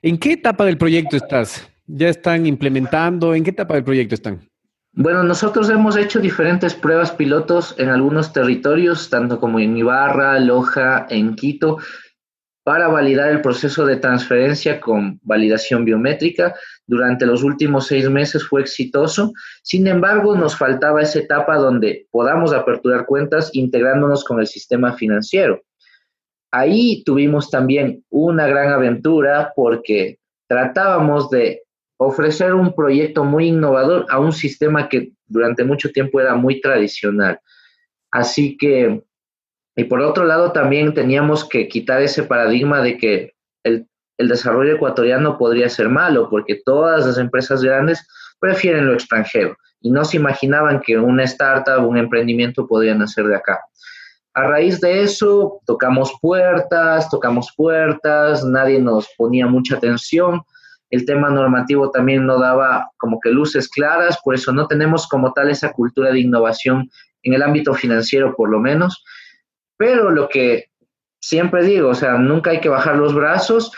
¿En 0.00 0.16
qué 0.16 0.32
etapa 0.32 0.64
del 0.64 0.78
proyecto 0.78 1.16
estás? 1.16 1.68
¿Ya 1.86 2.08
están 2.08 2.46
implementando? 2.46 3.34
¿En 3.34 3.42
qué 3.42 3.50
etapa 3.50 3.74
del 3.74 3.84
proyecto 3.84 4.14
están? 4.14 4.48
Bueno, 4.96 5.24
nosotros 5.24 5.68
hemos 5.70 5.96
hecho 5.96 6.20
diferentes 6.20 6.72
pruebas 6.72 7.10
pilotos 7.10 7.74
en 7.78 7.88
algunos 7.88 8.32
territorios, 8.32 9.10
tanto 9.10 9.40
como 9.40 9.58
en 9.58 9.76
Ibarra, 9.76 10.38
Loja, 10.38 11.06
en 11.10 11.34
Quito, 11.34 11.78
para 12.62 12.86
validar 12.86 13.30
el 13.30 13.40
proceso 13.40 13.84
de 13.84 13.96
transferencia 13.96 14.80
con 14.80 15.18
validación 15.24 15.84
biométrica. 15.84 16.54
Durante 16.86 17.26
los 17.26 17.42
últimos 17.42 17.88
seis 17.88 18.08
meses 18.08 18.46
fue 18.46 18.60
exitoso. 18.60 19.32
Sin 19.64 19.88
embargo, 19.88 20.36
nos 20.36 20.56
faltaba 20.56 21.02
esa 21.02 21.18
etapa 21.18 21.56
donde 21.56 22.06
podamos 22.12 22.52
aperturar 22.52 23.04
cuentas 23.04 23.50
integrándonos 23.52 24.22
con 24.22 24.38
el 24.38 24.46
sistema 24.46 24.92
financiero. 24.92 25.60
Ahí 26.52 27.02
tuvimos 27.02 27.50
también 27.50 28.04
una 28.10 28.46
gran 28.46 28.72
aventura 28.72 29.52
porque 29.56 30.20
tratábamos 30.46 31.30
de 31.30 31.64
ofrecer 31.96 32.54
un 32.54 32.74
proyecto 32.74 33.24
muy 33.24 33.48
innovador 33.48 34.06
a 34.10 34.18
un 34.18 34.32
sistema 34.32 34.88
que 34.88 35.12
durante 35.26 35.64
mucho 35.64 35.90
tiempo 35.90 36.20
era 36.20 36.34
muy 36.34 36.60
tradicional. 36.60 37.40
Así 38.10 38.56
que, 38.56 39.02
y 39.76 39.84
por 39.84 40.00
otro 40.00 40.24
lado, 40.24 40.52
también 40.52 40.94
teníamos 40.94 41.48
que 41.48 41.68
quitar 41.68 42.02
ese 42.02 42.22
paradigma 42.22 42.80
de 42.82 42.98
que 42.98 43.34
el, 43.64 43.86
desarrollo 44.16 44.76
ecuatoriano 44.76 45.36
podría 45.36 45.68
ser 45.68 45.88
malo, 45.88 46.30
porque 46.30 46.62
todas 46.64 47.04
las 47.04 47.18
empresas 47.18 47.62
grandes 47.62 48.06
prefieren 48.38 48.86
lo 48.86 48.94
extranjero 48.94 49.56
y 49.80 49.90
no 49.90 50.04
se 50.04 50.18
imaginaban 50.18 50.80
que 50.80 50.96
una 50.96 51.24
startup, 51.24 51.84
un 51.84 51.96
emprendimiento 51.98 52.66
podría 52.66 52.94
nacer 52.94 53.26
de 53.26 53.34
acá. 53.34 53.60
A 54.34 54.44
raíz 54.44 54.80
de 54.80 55.02
eso, 55.02 55.60
tocamos 55.66 56.12
puertas, 56.20 57.10
tocamos 57.10 57.52
puertas, 57.56 58.44
nadie 58.44 58.78
nos 58.80 59.08
ponía 59.16 59.46
mucha 59.48 59.76
atención 59.76 60.42
el 60.94 61.04
tema 61.06 61.28
normativo 61.28 61.90
también 61.90 62.24
no 62.24 62.38
daba 62.38 62.88
como 62.98 63.18
que 63.18 63.30
luces 63.30 63.68
claras, 63.68 64.18
por 64.22 64.36
eso 64.36 64.52
no 64.52 64.68
tenemos 64.68 65.08
como 65.08 65.32
tal 65.32 65.50
esa 65.50 65.72
cultura 65.72 66.12
de 66.12 66.20
innovación 66.20 66.88
en 67.24 67.34
el 67.34 67.42
ámbito 67.42 67.74
financiero 67.74 68.34
por 68.36 68.48
lo 68.48 68.60
menos. 68.60 69.04
Pero 69.76 70.10
lo 70.10 70.28
que 70.28 70.66
siempre 71.20 71.64
digo, 71.64 71.88
o 71.88 71.94
sea, 71.94 72.12
nunca 72.12 72.50
hay 72.50 72.60
que 72.60 72.68
bajar 72.68 72.96
los 72.96 73.12
brazos. 73.12 73.72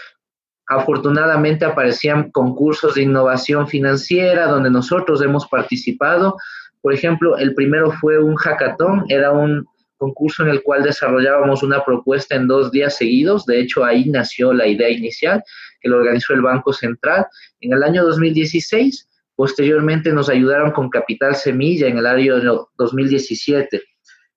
Afortunadamente 0.69 1.65
aparecían 1.65 2.31
concursos 2.33 2.97
de 2.97 3.03
innovación 3.03 3.67
financiera 3.67 4.49
donde 4.49 4.71
nosotros 4.71 5.23
hemos 5.23 5.47
participado. 5.49 6.37
Por 6.83 6.93
ejemplo, 6.93 7.39
el 7.39 7.55
primero 7.55 7.93
fue 7.93 8.23
un 8.23 8.37
hackathon, 8.37 9.07
era 9.09 9.33
un 9.33 9.65
concurso 9.97 10.43
en 10.43 10.51
el 10.51 10.63
cual 10.63 10.83
desarrollábamos 10.83 11.63
una 11.63 11.83
propuesta 11.83 12.35
en 12.35 12.47
dos 12.47 12.71
días 12.73 12.95
seguidos. 12.95 13.47
De 13.47 13.59
hecho, 13.59 13.87
ahí 13.87 14.05
nació 14.11 14.53
la 14.53 14.67
idea 14.67 14.91
inicial 14.91 15.43
que 15.81 15.89
lo 15.89 15.99
organizó 15.99 16.35
el 16.35 16.43
Banco 16.43 16.73
Central. 16.73 17.27
En 17.61 17.73
el 17.73 17.83
año 17.83 18.05
2016, 18.05 19.09
posteriormente 19.35 20.13
nos 20.13 20.29
ayudaron 20.29 20.73
con 20.73 20.91
Capital 20.91 21.35
Semilla 21.37 21.89
en 21.89 21.99
el 21.99 22.07
año 22.07 22.69
2017. 22.77 23.83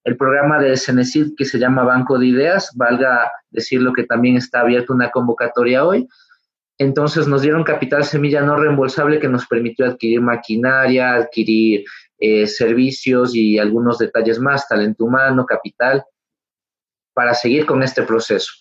El 0.04 0.18
programa 0.18 0.60
de 0.60 0.78
Cenecid 0.78 1.34
que 1.38 1.46
se 1.46 1.60
llama 1.60 1.84
Banco 1.84 2.18
de 2.18 2.28
Ideas, 2.28 2.72
valga 2.76 3.32
decirlo 3.50 3.94
que 3.94 4.04
también 4.04 4.38
está 4.38 4.62
abierta 4.62 4.94
una 4.94 5.12
convocatoria 5.12 5.86
hoy. 5.86 6.08
Entonces 6.78 7.28
nos 7.28 7.42
dieron 7.42 7.64
capital 7.64 8.06
semilla 8.06 8.42
no 8.42 8.56
reembolsable 8.56 9.20
que 9.20 9.28
nos 9.28 9.46
permitió 9.48 9.86
adquirir 9.86 10.22
maquinaria, 10.22 11.14
adquirir 11.14 11.84
eh, 12.18 12.48
servicios 12.48 13.36
y 13.36 13.60
algunos 13.60 13.98
detalles 13.98 14.40
más, 14.40 14.68
talento 14.68 15.06
humano, 15.06 15.46
capital, 15.46 16.04
para 17.14 17.34
seguir 17.34 17.66
con 17.66 17.84
este 17.84 18.04
proceso. 18.04 18.52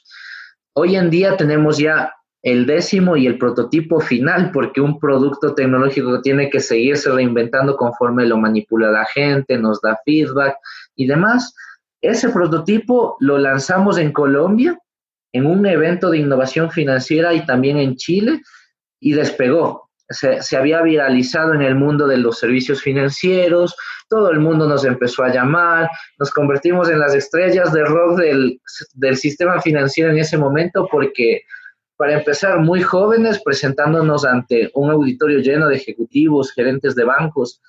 Hoy 0.75 0.97
en 0.97 1.11
día 1.11 1.37
tenemos 1.37 1.79
ya 1.79 2.12
el 2.42 2.66
décimo 2.66 3.16
y 3.16 3.27
el 3.27 3.38
prototipo 3.38 4.01
final, 4.01 4.51
porque 4.53 4.81
un 4.81 4.98
producto 4.98 5.55
tecnológico 5.55 6.20
tiene 6.20 6.51
que 6.51 6.61
seguirse 6.61 7.11
reinventando 7.11 7.77
conforme 7.77 8.27
lo 8.27 8.37
manipula 8.37 8.90
la 8.90 9.05
gente, 9.07 9.59
nos 9.59 9.81
da 9.81 9.98
feedback 10.05 10.57
y 10.94 11.07
demás. 11.07 11.55
Ese 12.01 12.29
prototipo 12.31 13.16
lo 13.20 13.38
lanzamos 13.38 13.98
en 13.98 14.12
Colombia, 14.12 14.79
en 15.33 15.46
un 15.46 15.66
evento 15.66 16.11
de 16.11 16.18
innovación 16.18 16.70
financiera 16.70 17.35
y 17.35 17.44
también 17.44 17.79
en 17.79 17.96
Chile, 17.96 18.40
y 19.01 19.12
despegó 19.12 19.88
se, 20.11 20.57
había 20.57 20.83
viralizado 20.83 21.55
en 21.55 21.62
el 21.62 21.74
mundo 21.74 22.07
de 22.07 22.16
los 22.16 22.38
servicios 22.38 22.83
financieros, 22.83 23.77
todo 24.09 24.31
el 24.31 24.40
mundo 24.40 24.66
nos 24.66 24.85
empezó 24.85 25.22
a 25.22 25.33
llamar, 25.33 25.88
nos 26.18 26.31
convertimos 26.31 26.88
en 26.88 26.98
las 26.98 27.14
estrellas 27.14 27.72
de 27.72 27.85
rock 27.85 28.18
del, 28.18 28.61
del 28.94 29.16
sistema 29.16 29.61
financiero 29.61 30.11
en 30.11 30.18
ese 30.18 30.38
momento 30.38 30.88
porque, 30.90 31.42
para 31.99 32.15
empezar, 32.15 32.61
muy 32.61 32.81
jóvenes 32.81 33.43
presentándonos 33.43 34.25
ante 34.25 34.71
un 34.75 34.91
auditorio 34.91 35.41
lleno 35.41 35.67
de 35.69 35.77
ejecutivos, 35.77 36.53
gerentes 36.53 36.95
de 36.95 37.03
bancos, 37.05 37.61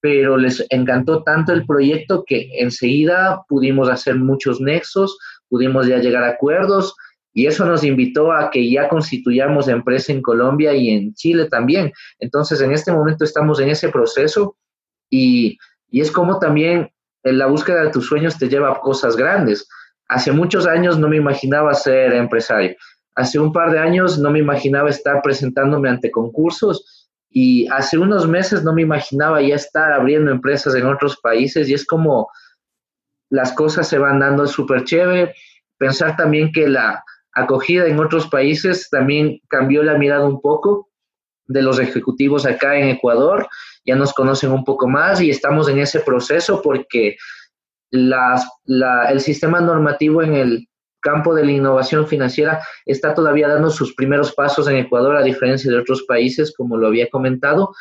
pero 0.00 0.36
les 0.36 0.64
encantó 0.70 1.24
tanto 1.24 1.52
el 1.52 1.66
proyecto 1.66 2.24
que 2.24 2.50
enseguida 2.60 3.42
pudimos 3.48 3.88
hacer 3.88 4.14
muchos 4.14 4.60
nexos, 4.60 5.18
pudimos 5.48 5.88
ya 5.88 5.98
llegar 5.98 6.22
a 6.22 6.28
acuerdos 6.28 6.94
y 7.32 7.46
eso 7.46 7.66
nos 7.66 7.82
invitó 7.82 8.32
a 8.32 8.48
que 8.48 8.70
ya 8.70 8.88
constituyamos 8.88 9.66
empresa 9.66 10.12
en 10.12 10.22
Colombia 10.22 10.72
y 10.72 10.90
en 10.90 11.12
Chile 11.14 11.48
también. 11.50 11.92
Entonces, 12.20 12.60
en 12.60 12.70
este 12.70 12.92
momento 12.92 13.24
estamos 13.24 13.58
en 13.58 13.70
ese 13.70 13.88
proceso 13.88 14.56
y, 15.10 15.58
es 15.90 16.12
como 16.12 16.38
también 16.38 16.90
en 17.24 17.38
la 17.38 17.46
búsqueda 17.46 17.82
de 17.82 17.90
tus 17.90 18.06
sueños 18.06 18.38
te 18.38 18.48
lleva 18.48 18.70
a 18.70 18.80
cosas 18.80 19.16
grandes. 19.16 19.68
Hace 20.06 20.30
muchos 20.30 20.66
años 20.66 20.96
no 20.96 21.08
me 21.08 21.16
imaginaba 21.16 21.74
ser 21.74 22.12
empresario. 22.12 22.76
Hace 23.14 23.38
un 23.38 23.52
par 23.52 23.70
de 23.70 23.78
años 23.78 24.18
no 24.18 24.30
me 24.30 24.40
imaginaba 24.40 24.90
estar 24.90 25.22
presentándome 25.22 25.88
ante 25.88 26.10
concursos 26.10 27.08
y 27.30 27.66
hace 27.68 27.98
unos 27.98 28.28
meses 28.28 28.62
no 28.64 28.72
me 28.72 28.82
imaginaba 28.82 29.40
ya 29.42 29.54
estar 29.54 29.92
abriendo 29.92 30.30
empresas 30.30 30.74
en 30.74 30.86
otros 30.86 31.16
países 31.20 31.68
y 31.68 31.74
es 31.74 31.86
como 31.86 32.28
las 33.30 33.52
cosas 33.52 33.88
se 33.88 33.98
van 33.98 34.20
dando 34.20 34.46
súper 34.46 34.84
chévere. 34.84 35.34
Pensar 35.78 36.16
también 36.16 36.52
que 36.52 36.68
la, 36.68 37.02
acogida 37.34 37.86
en 37.86 37.98
otros 37.98 38.28
países 38.28 38.88
también 38.90 39.40
cambió 39.48 39.82
la 39.82 39.98
mirada 39.98 40.26
un 40.26 40.40
poco 40.40 40.88
de 41.46 41.62
los 41.62 41.78
ejecutivos 41.78 42.46
acá 42.46 42.76
en 42.76 42.88
Ecuador, 42.88 43.46
ya 43.84 43.96
nos 43.96 44.14
conocen 44.14 44.50
un 44.52 44.64
poco 44.64 44.88
más 44.88 45.20
y 45.20 45.28
estamos 45.28 45.68
en 45.68 45.78
ese 45.78 46.00
proceso 46.00 46.62
porque 46.62 47.16
el 47.90 49.20
sistema 49.20 49.60
normativo 49.60 50.22
en 50.22 50.34
el 50.34 50.68
campo 51.04 51.34
de 51.34 51.44
la 51.44 51.52
innovación 51.52 52.08
financiera 52.08 52.60
está 52.86 53.14
todavía 53.14 53.46
dando 53.46 53.70
sus 53.70 53.94
primeros 53.94 54.32
pasos 54.32 54.66
en 54.68 54.76
Ecuador, 54.76 55.16
a 55.16 55.22
diferencia 55.22 55.70
de 55.70 55.78
otros 55.78 56.02
países, 56.08 56.52
como 56.56 56.76
lo 56.76 56.88
había 56.88 57.08
comentado, 57.10 57.72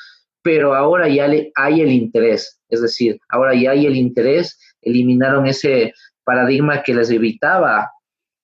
pero 0.43 0.75
ahora 0.75 1.07
ya 1.07 1.27
hay 1.55 1.81
el 1.81 1.91
interés, 1.91 2.59
es 2.69 2.81
decir, 2.81 3.17
ahora 3.29 3.55
ya 3.55 3.71
hay 3.71 3.87
el 3.87 3.95
interés, 3.95 4.59
eliminaron 4.81 5.47
ese 5.47 5.93
paradigma 6.25 6.83
que 6.83 6.93
les 6.93 7.09
evitaba 7.09 7.89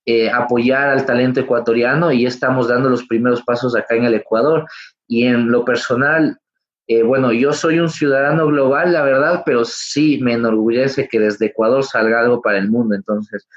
eh, 0.06 0.28
apoyar 0.28 0.90
al 0.90 1.06
talento 1.06 1.42
ecuatoriano 1.42 2.12
y 2.12 2.26
estamos 2.26 2.68
dando 2.68 2.90
los 2.90 3.06
primeros 3.06 3.44
pasos 3.44 3.76
acá 3.76 3.96
en 3.96 4.06
el 4.06 4.16
Ecuador. 4.16 4.66
Y 5.08 5.26
en 5.26 5.52
lo 5.52 5.64
personal, 5.64 6.40
eh, 6.88 7.04
bueno, 7.04 7.32
yo 7.32 7.54
soy 7.54 7.78
un 7.78 7.90
ciudadano 7.90 8.48
global, 8.48 8.94
la 8.94 9.04
verdad, 9.04 9.44
pero 9.46 9.64
sí 9.66 10.20
me 10.22 10.34
enorgullece 10.34 11.08
que 11.08 11.20
desde 11.20 11.48
Ecuador 11.48 11.84
salga 11.84 12.22
algo 12.22 12.42
para 12.42 12.58
el 12.58 12.72
mundo. 12.72 12.96
Entonces, 12.96 13.48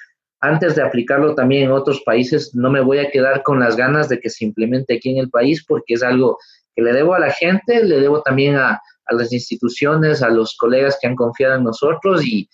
antes 0.42 0.74
de 0.74 0.82
aplicarlo 0.82 1.36
también 1.36 1.64
en 1.64 1.70
otros 1.70 2.02
países, 2.04 2.52
no 2.52 2.68
me 2.68 2.80
voy 2.80 2.98
a 2.98 3.10
quedar 3.10 3.44
con 3.44 3.60
las 3.60 3.76
ganas 3.76 4.08
de 4.08 4.18
que 4.18 4.28
se 4.28 4.44
implemente 4.44 4.96
aquí 4.96 5.10
en 5.10 5.18
el 5.18 5.30
país 5.30 5.64
porque 5.66 5.94
es 5.94 6.02
algo 6.02 6.36
que 6.74 6.82
le 6.82 6.92
debo 6.92 7.14
a 7.14 7.20
la 7.20 7.30
gente, 7.30 7.84
le 7.84 8.00
debo 8.00 8.22
también 8.22 8.56
a, 8.56 8.80
las 9.10 9.32
instituciones, 9.32 10.22
a 10.22 10.30
los 10.30 10.56
colegas 10.56 10.98
que 11.00 11.06
han 11.06 11.16
confiado 11.16 11.56
en 11.56 11.64
nosotros 11.64 12.26
y, 12.26 12.48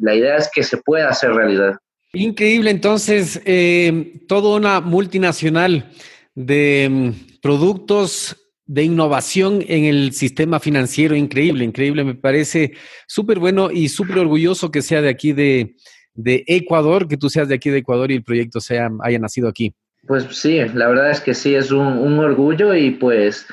la 0.00 0.12
idea 0.12 0.36
es 0.36 0.50
que 0.52 0.64
se 0.64 0.78
pueda 0.78 1.08
hacer 1.08 1.30
realidad. 1.30 1.76
Increíble, 2.12 2.70
entonces, 2.70 3.40
eh, 3.44 4.24
toda 4.26 4.56
una 4.56 4.80
multinacional 4.80 5.92
de 6.34 6.88
mm, 6.90 7.40
productos 7.40 8.36
de 8.66 8.82
innovación 8.82 9.64
en 9.68 9.84
el 9.84 10.12
sistema 10.14 10.58
financiero, 10.58 11.14
increíble, 11.14 11.64
increíble, 11.64 12.02
me 12.02 12.16
parece 12.16 12.72
súper 13.06 13.38
bueno 13.38 13.70
y 13.70 13.88
súper 13.88 14.18
orgulloso 14.18 14.72
que 14.72 14.82
sea 14.82 15.00
de 15.00 15.10
aquí 15.10 15.32
de, 15.32 15.76
de 16.18 16.42
Ecuador, 16.48 17.06
que 17.06 17.16
tú 17.16 17.30
seas 17.30 17.46
de 17.46 17.54
aquí 17.54 17.70
de 17.70 17.78
Ecuador 17.78 18.10
y 18.10 18.16
el 18.16 18.24
proyecto 18.24 18.60
sea, 18.60 18.90
haya 19.02 19.20
nacido 19.20 19.48
aquí. 19.48 19.72
Pues 20.04 20.26
sí, 20.32 20.58
la 20.74 20.88
verdad 20.88 21.12
es 21.12 21.20
que 21.20 21.32
sí, 21.32 21.54
es 21.54 21.70
un, 21.70 22.18
orgullo 22.18 22.74
y 22.74 22.90
pues 22.90 23.46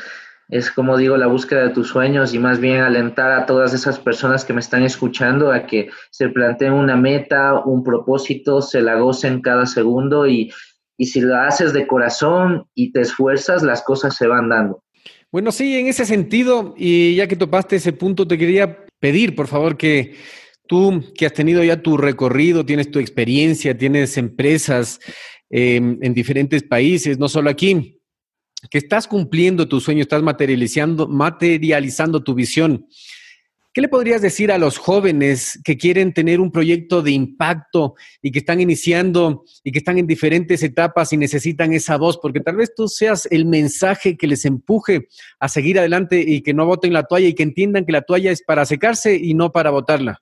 es 0.49 0.71
como 0.71 0.97
digo, 0.97 1.15
la 1.15 1.27
búsqueda 1.27 1.67
de 1.67 1.73
tus 1.75 1.89
sueños 1.89 2.33
y 2.33 2.39
más 2.39 2.59
bien 2.59 2.81
alentar 2.81 3.31
a 3.31 3.45
todas 3.45 3.73
esas 3.75 3.99
personas 3.99 4.45
que 4.45 4.53
me 4.53 4.61
están 4.61 4.81
escuchando 4.81 5.51
a 5.51 5.67
que 5.67 5.89
se 6.09 6.29
planteen 6.29 6.73
una 6.73 6.95
meta, 6.95 7.53
un 7.53 7.83
propósito, 7.83 8.63
se 8.63 8.81
la 8.81 8.95
gocen 8.95 9.41
cada 9.41 9.67
segundo 9.67 10.25
y, 10.25 10.51
y 10.97 11.05
si 11.05 11.21
lo 11.21 11.35
haces 11.35 11.71
de 11.71 11.85
corazón 11.85 12.65
y 12.73 12.91
te 12.91 13.01
esfuerzas, 13.01 13.61
las 13.61 13.83
cosas 13.83 14.15
se 14.15 14.25
van 14.25 14.49
dando. 14.49 14.83
Bueno, 15.31 15.51
sí, 15.51 15.77
en 15.77 15.85
ese 15.85 16.05
sentido, 16.05 16.73
y 16.77 17.15
ya 17.15 17.27
que 17.27 17.35
topaste 17.35 17.75
ese 17.75 17.93
punto, 17.93 18.27
te 18.27 18.39
quería 18.39 18.85
pedir, 18.99 19.35
por 19.35 19.47
favor, 19.47 19.77
que 19.77 20.15
Tú 20.67 21.03
que 21.15 21.25
has 21.25 21.33
tenido 21.33 21.63
ya 21.63 21.81
tu 21.81 21.97
recorrido, 21.97 22.65
tienes 22.65 22.89
tu 22.91 22.99
experiencia, 22.99 23.77
tienes 23.77 24.17
empresas 24.17 24.99
em, 25.49 25.97
en 26.01 26.13
diferentes 26.13 26.63
países, 26.63 27.19
no 27.19 27.29
solo 27.29 27.49
aquí, 27.49 27.99
que 28.69 28.77
estás 28.77 29.07
cumpliendo 29.07 29.67
tu 29.67 29.79
sueño, 29.79 30.01
estás 30.01 30.23
materializando, 30.23 31.07
materializando 31.07 32.23
tu 32.23 32.33
visión. 32.33 32.87
¿Qué 33.75 33.81
le 33.81 33.89
podrías 33.89 34.21
decir 34.21 34.53
a 34.53 34.57
los 34.57 34.77
jóvenes 34.77 35.59
que 35.65 35.75
quieren 35.75 36.13
tener 36.13 36.39
un 36.39 36.49
proyecto 36.49 37.01
de 37.01 37.11
impacto 37.11 37.95
y 38.21 38.31
que 38.31 38.39
están 38.39 38.61
iniciando 38.61 39.43
y 39.65 39.73
que 39.73 39.79
están 39.79 39.97
en 39.97 40.07
diferentes 40.07 40.63
etapas 40.63 41.11
y 41.11 41.17
necesitan 41.17 41.73
esa 41.73 41.97
voz? 41.97 42.17
Porque 42.17 42.39
tal 42.39 42.55
vez 42.55 42.73
tú 42.73 42.87
seas 42.87 43.27
el 43.29 43.45
mensaje 43.45 44.15
que 44.15 44.27
les 44.27 44.45
empuje 44.45 45.09
a 45.41 45.49
seguir 45.49 45.77
adelante 45.77 46.23
y 46.25 46.41
que 46.41 46.53
no 46.53 46.65
voten 46.65 46.93
la 46.93 47.03
toalla 47.03 47.27
y 47.27 47.33
que 47.33 47.43
entiendan 47.43 47.85
que 47.85 47.91
la 47.91 48.03
toalla 48.03 48.31
es 48.31 48.43
para 48.43 48.65
secarse 48.65 49.17
y 49.17 49.33
no 49.33 49.51
para 49.51 49.71
botarla. 49.71 50.21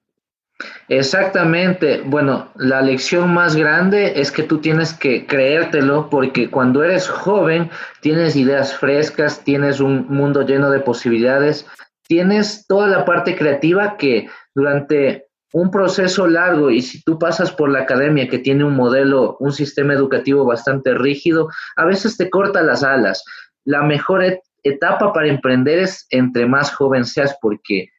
Exactamente. 0.87 2.01
Bueno, 2.05 2.51
la 2.55 2.81
lección 2.81 3.33
más 3.33 3.55
grande 3.55 4.13
es 4.19 4.31
que 4.31 4.43
tú 4.43 4.59
tienes 4.59 4.93
que 4.93 5.25
creértelo 5.25 6.09
porque 6.09 6.49
cuando 6.49 6.83
eres 6.83 7.07
joven 7.07 7.69
tienes 8.01 8.35
ideas 8.35 8.75
frescas, 8.75 9.43
tienes 9.43 9.79
un 9.79 10.07
mundo 10.09 10.43
lleno 10.43 10.69
de 10.69 10.79
posibilidades, 10.79 11.65
tienes 12.07 12.65
toda 12.67 12.87
la 12.87 13.05
parte 13.05 13.35
creativa 13.35 13.97
que 13.97 14.29
durante 14.53 15.27
un 15.53 15.69
proceso 15.69 16.27
largo 16.27 16.71
y 16.71 16.81
si 16.81 17.03
tú 17.03 17.19
pasas 17.19 17.51
por 17.51 17.69
la 17.69 17.81
academia 17.81 18.27
que 18.27 18.39
tiene 18.39 18.63
un 18.63 18.75
modelo, 18.75 19.37
un 19.39 19.51
sistema 19.51 19.93
educativo 19.93 20.45
bastante 20.45 20.95
rígido, 20.95 21.47
a 21.75 21.85
veces 21.85 22.17
te 22.17 22.29
corta 22.29 22.61
las 22.61 22.83
alas. 22.83 23.23
La 23.63 23.83
mejor 23.83 24.23
etapa 24.63 25.13
para 25.13 25.27
emprender 25.27 25.79
es 25.79 26.07
entre 26.09 26.47
más 26.47 26.73
joven 26.73 27.05
seas 27.05 27.37
porque 27.41 27.89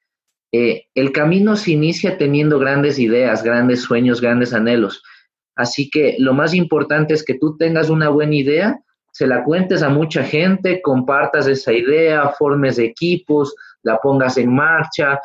eh, 0.56 0.86
el 0.94 1.10
camino 1.10 1.56
se 1.56 1.72
inicia 1.72 2.16
teniendo 2.16 2.60
grandes 2.60 3.00
ideas, 3.00 3.42
grandes 3.42 3.82
sueños, 3.82 4.20
grandes 4.20 4.54
anhelos. 4.54 5.02
Así 5.56 5.90
que 5.90 6.14
lo 6.20 6.32
más 6.32 6.54
importante 6.54 7.12
es 7.12 7.24
que 7.24 7.34
tú 7.34 7.56
tengas 7.56 7.90
una 7.90 8.08
buena 8.08 8.36
idea, 8.36 8.78
se 9.10 9.26
la 9.26 9.42
cuentes 9.42 9.82
a 9.82 9.88
mucha 9.88 10.22
gente, 10.22 10.80
compartas 10.80 11.48
esa 11.48 11.72
idea, 11.72 12.28
formes 12.38 12.78
equipos, 12.78 13.52
la 13.82 13.98
pongas 13.98 14.38
en 14.38 14.54
marcha. 14.54 15.18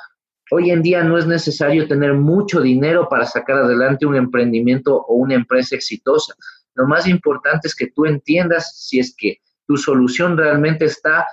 Hoy 0.49 0.71
en 0.71 0.81
día 0.81 1.03
no 1.03 1.15
es 1.15 1.27
necesario 1.27 1.87
tener 1.87 2.15
mucho 2.15 2.59
dinero 2.59 3.07
para 3.07 3.27
sacar 3.27 3.57
adelante 3.57 4.07
un 4.07 4.15
emprendimiento 4.15 4.97
o 4.97 5.13
una 5.13 5.35
empresa 5.35 5.75
exitosa. 5.75 6.33
Lo 6.73 6.87
más 6.87 7.07
importante 7.07 7.67
es 7.67 7.75
que 7.75 7.91
tú 7.91 8.07
entiendas 8.07 8.79
si 8.79 8.97
es 8.97 9.13
que 9.15 9.37
tu 9.67 9.77
solución 9.77 10.35
realmente 10.35 10.85
está 10.85 11.27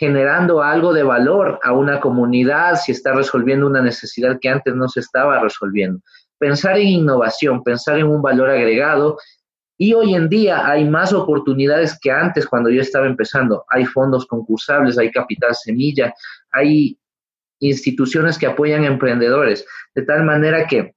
generando 0.00 0.62
algo 0.62 0.94
de 0.94 1.02
valor 1.02 1.60
a 1.62 1.74
una 1.74 2.00
comunidad, 2.00 2.76
si 2.76 2.90
está 2.90 3.12
resolviendo 3.12 3.66
una 3.66 3.82
necesidad 3.82 4.38
que 4.40 4.48
antes 4.48 4.74
no 4.74 4.88
se 4.88 5.00
estaba 5.00 5.38
resolviendo. 5.40 6.00
Pensar 6.38 6.78
en 6.78 6.88
innovación, 6.88 7.62
pensar 7.62 7.98
en 7.98 8.06
un 8.06 8.22
valor 8.22 8.48
agregado. 8.48 9.18
Y 9.76 9.92
hoy 9.92 10.14
en 10.14 10.30
día 10.30 10.66
hay 10.66 10.88
más 10.88 11.12
oportunidades 11.12 11.98
que 12.00 12.10
antes 12.10 12.46
cuando 12.46 12.70
yo 12.70 12.80
estaba 12.80 13.04
empezando. 13.04 13.66
Hay 13.68 13.84
fondos 13.84 14.24
concursables, 14.24 14.96
hay 14.96 15.10
capital 15.10 15.54
semilla, 15.54 16.14
hay 16.50 16.98
instituciones 17.58 18.38
que 18.38 18.46
apoyan 18.46 18.84
a 18.84 18.86
emprendedores. 18.86 19.66
De 19.94 20.00
tal 20.00 20.24
manera 20.24 20.66
que 20.66 20.94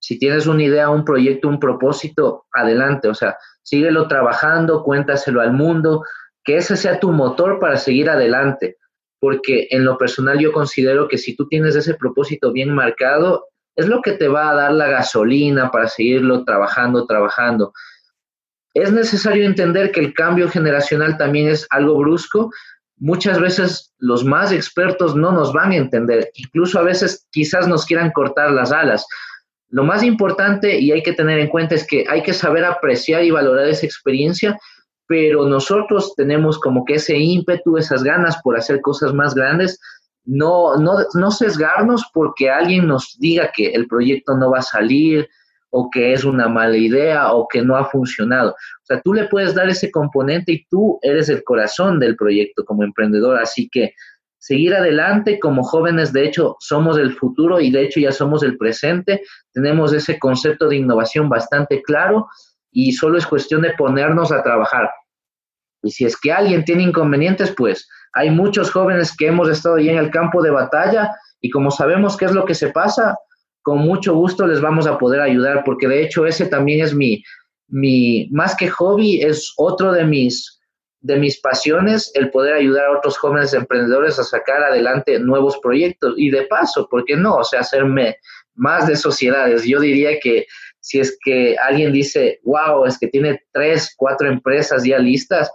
si 0.00 0.18
tienes 0.18 0.48
una 0.48 0.64
idea, 0.64 0.90
un 0.90 1.04
proyecto, 1.04 1.46
un 1.46 1.60
propósito, 1.60 2.46
adelante. 2.52 3.06
O 3.06 3.14
sea, 3.14 3.36
síguelo 3.62 4.08
trabajando, 4.08 4.82
cuéntaselo 4.82 5.40
al 5.40 5.52
mundo, 5.52 6.02
que 6.44 6.56
ese 6.56 6.76
sea 6.76 7.00
tu 7.00 7.12
motor 7.12 7.58
para 7.58 7.76
seguir 7.76 8.10
adelante, 8.10 8.76
porque 9.20 9.68
en 9.70 9.84
lo 9.84 9.98
personal 9.98 10.38
yo 10.38 10.52
considero 10.52 11.08
que 11.08 11.18
si 11.18 11.36
tú 11.36 11.46
tienes 11.46 11.76
ese 11.76 11.94
propósito 11.94 12.52
bien 12.52 12.74
marcado, 12.74 13.46
es 13.76 13.86
lo 13.86 14.02
que 14.02 14.12
te 14.12 14.28
va 14.28 14.50
a 14.50 14.54
dar 14.54 14.72
la 14.72 14.88
gasolina 14.88 15.70
para 15.70 15.88
seguirlo 15.88 16.44
trabajando, 16.44 17.06
trabajando. 17.06 17.72
Es 18.74 18.92
necesario 18.92 19.44
entender 19.44 19.92
que 19.92 20.00
el 20.00 20.14
cambio 20.14 20.48
generacional 20.48 21.16
también 21.16 21.48
es 21.48 21.66
algo 21.70 21.98
brusco. 21.98 22.50
Muchas 22.96 23.40
veces 23.40 23.92
los 23.98 24.24
más 24.24 24.52
expertos 24.52 25.14
no 25.14 25.32
nos 25.32 25.52
van 25.52 25.72
a 25.72 25.76
entender, 25.76 26.30
incluso 26.34 26.78
a 26.78 26.82
veces 26.82 27.26
quizás 27.30 27.68
nos 27.68 27.86
quieran 27.86 28.10
cortar 28.12 28.50
las 28.50 28.72
alas. 28.72 29.06
Lo 29.68 29.84
más 29.84 30.02
importante 30.02 30.78
y 30.78 30.92
hay 30.92 31.02
que 31.02 31.14
tener 31.14 31.38
en 31.38 31.48
cuenta 31.48 31.74
es 31.74 31.86
que 31.86 32.04
hay 32.08 32.22
que 32.22 32.34
saber 32.34 32.64
apreciar 32.64 33.24
y 33.24 33.30
valorar 33.30 33.68
esa 33.68 33.86
experiencia 33.86 34.58
pero 35.06 35.46
nosotros 35.46 36.14
tenemos 36.16 36.58
como 36.58 36.84
que 36.84 36.94
ese 36.94 37.16
ímpetu, 37.16 37.76
esas 37.76 38.02
ganas 38.02 38.40
por 38.42 38.56
hacer 38.56 38.80
cosas 38.80 39.12
más 39.12 39.34
grandes, 39.34 39.78
no, 40.24 40.76
no, 40.76 40.98
no 41.14 41.30
sesgarnos 41.30 42.04
porque 42.14 42.50
alguien 42.50 42.86
nos 42.86 43.16
diga 43.18 43.50
que 43.54 43.70
el 43.72 43.86
proyecto 43.88 44.36
no 44.36 44.50
va 44.50 44.58
a 44.58 44.62
salir 44.62 45.28
o 45.70 45.88
que 45.90 46.12
es 46.12 46.24
una 46.24 46.48
mala 46.48 46.76
idea 46.76 47.32
o 47.32 47.48
que 47.48 47.62
no 47.62 47.76
ha 47.76 47.86
funcionado. 47.86 48.50
O 48.50 48.84
sea, 48.84 49.00
tú 49.00 49.14
le 49.14 49.26
puedes 49.28 49.54
dar 49.54 49.68
ese 49.68 49.90
componente 49.90 50.52
y 50.52 50.66
tú 50.66 50.98
eres 51.02 51.28
el 51.28 51.42
corazón 51.42 51.98
del 51.98 52.14
proyecto 52.14 52.64
como 52.64 52.84
emprendedor, 52.84 53.38
así 53.38 53.68
que 53.70 53.94
seguir 54.38 54.74
adelante 54.74 55.38
como 55.40 55.62
jóvenes, 55.62 56.12
de 56.12 56.26
hecho, 56.26 56.56
somos 56.60 56.98
el 56.98 57.14
futuro 57.14 57.58
y 57.60 57.70
de 57.70 57.84
hecho 57.84 58.00
ya 58.00 58.12
somos 58.12 58.42
el 58.42 58.58
presente, 58.58 59.22
tenemos 59.52 59.92
ese 59.92 60.18
concepto 60.18 60.68
de 60.68 60.76
innovación 60.76 61.28
bastante 61.28 61.80
claro 61.80 62.26
y 62.72 62.92
solo 62.92 63.18
es 63.18 63.26
cuestión 63.26 63.62
de 63.62 63.74
ponernos 63.76 64.32
a 64.32 64.42
trabajar. 64.42 64.90
Y 65.82 65.90
si 65.90 66.04
es 66.04 66.18
que 66.18 66.32
alguien 66.32 66.64
tiene 66.64 66.82
inconvenientes, 66.82 67.52
pues 67.56 67.88
hay 68.14 68.30
muchos 68.30 68.70
jóvenes 68.70 69.14
que 69.16 69.26
hemos 69.26 69.48
estado 69.48 69.78
ya 69.78 69.92
en 69.92 69.98
el 69.98 70.10
campo 70.10 70.42
de 70.42 70.50
batalla 70.50 71.14
y 71.40 71.50
como 71.50 71.70
sabemos 71.70 72.16
qué 72.16 72.24
es 72.26 72.32
lo 72.32 72.44
que 72.44 72.54
se 72.54 72.70
pasa, 72.70 73.16
con 73.62 73.78
mucho 73.78 74.14
gusto 74.14 74.46
les 74.46 74.60
vamos 74.60 74.86
a 74.86 74.98
poder 74.98 75.20
ayudar, 75.20 75.62
porque 75.64 75.88
de 75.88 76.02
hecho 76.02 76.26
ese 76.26 76.46
también 76.46 76.84
es 76.84 76.94
mi, 76.94 77.22
mi 77.68 78.28
más 78.30 78.56
que 78.56 78.68
hobby, 78.68 79.22
es 79.22 79.52
otro 79.56 79.92
de 79.92 80.04
mis, 80.04 80.60
de 81.00 81.16
mis 81.16 81.40
pasiones, 81.40 82.10
el 82.14 82.30
poder 82.30 82.54
ayudar 82.54 82.86
a 82.86 82.98
otros 82.98 83.18
jóvenes 83.18 83.54
emprendedores 83.54 84.18
a 84.18 84.24
sacar 84.24 84.62
adelante 84.62 85.18
nuevos 85.18 85.58
proyectos 85.58 86.14
y 86.16 86.30
de 86.30 86.42
paso, 86.46 86.88
¿por 86.88 87.04
qué 87.04 87.16
no? 87.16 87.36
O 87.36 87.44
sea, 87.44 87.60
hacerme 87.60 88.16
más 88.54 88.86
de 88.86 88.96
sociedades. 88.96 89.64
Yo 89.64 89.80
diría 89.80 90.18
que 90.20 90.46
si 90.82 90.98
es 90.98 91.16
que 91.24 91.56
alguien 91.56 91.92
dice, 91.92 92.40
wow, 92.42 92.84
es 92.84 92.98
que 92.98 93.06
tiene 93.06 93.40
tres, 93.52 93.94
cuatro 93.96 94.28
empresas 94.28 94.82
ya 94.84 94.98
listas, 94.98 95.50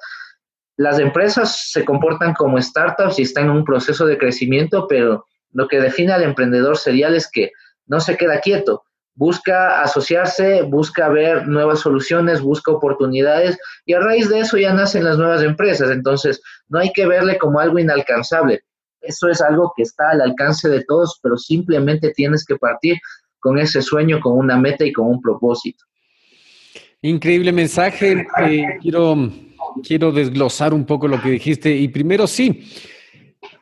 las 0.78 1.00
empresas 1.00 1.70
se 1.72 1.84
comportan 1.84 2.34
como 2.34 2.62
startups 2.62 3.20
y 3.20 3.24
están 3.24 3.46
en 3.46 3.52
un 3.52 3.66
proceso 3.66 4.06
de 4.06 4.18
crecimiento, 4.18 4.88
pero 4.88 5.26
lo 5.52 5.68
que 5.68 5.82
define 5.82 6.14
al 6.14 6.24
emprendedor 6.24 6.78
serial 6.78 7.14
es 7.14 7.30
que 7.30 7.52
no 7.88 8.00
se 8.00 8.16
queda 8.16 8.40
quieto, 8.40 8.84
busca 9.16 9.82
asociarse, 9.82 10.62
busca 10.62 11.10
ver 11.10 11.48
nuevas 11.48 11.80
soluciones, 11.80 12.42
busca 12.42 12.72
oportunidades 12.72 13.58
y 13.86 13.94
a 13.94 14.00
raíz 14.00 14.30
de 14.30 14.40
eso 14.40 14.58
ya 14.58 14.74
nacen 14.74 15.04
las 15.04 15.18
nuevas 15.18 15.42
empresas. 15.42 15.90
Entonces, 15.90 16.42
no 16.70 16.80
hay 16.80 16.94
que 16.94 17.06
verle 17.06 17.38
como 17.38 17.60
algo 17.60 17.80
inalcanzable. 17.80 18.62
Eso 19.02 19.28
es 19.28 19.42
algo 19.42 19.74
que 19.76 19.84
está 19.84 20.12
al 20.12 20.22
alcance 20.22 20.70
de 20.70 20.84
todos, 20.86 21.20
pero 21.22 21.38
simplemente 21.38 22.12
tienes 22.12 22.46
que 22.46 22.56
partir 22.56 22.98
con 23.40 23.58
ese 23.58 23.82
sueño, 23.82 24.20
con 24.20 24.38
una 24.38 24.58
meta 24.58 24.86
y 24.86 24.94
con 24.94 25.08
un 25.08 25.22
propósito. 25.22 25.86
Increíble 27.02 27.52
mensaje. 27.52 28.26
Eh, 28.42 28.66
quiero, 28.82 29.32
quiero 29.84 30.12
desglosar 30.12 30.74
un 30.74 30.86
poco 30.86 31.08
lo 31.08 31.22
que 31.22 31.30
dijiste. 31.30 31.76
Y 31.76 31.88
primero, 31.90 32.28
sí, 32.28 32.68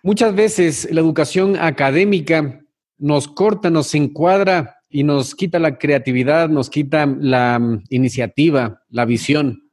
muchas 0.03 0.33
veces 0.33 0.87
la 0.91 1.01
educación 1.01 1.55
académica 1.57 2.61
nos 2.97 3.27
corta, 3.27 3.69
nos 3.69 3.93
encuadra 3.93 4.77
y 4.89 5.03
nos 5.03 5.35
quita 5.35 5.59
la 5.59 5.77
creatividad, 5.77 6.47
nos 6.47 6.69
quita 6.69 7.05
la 7.05 7.59
mm, 7.59 7.83
iniciativa, 7.89 8.81
la 8.89 9.05
visión. 9.05 9.69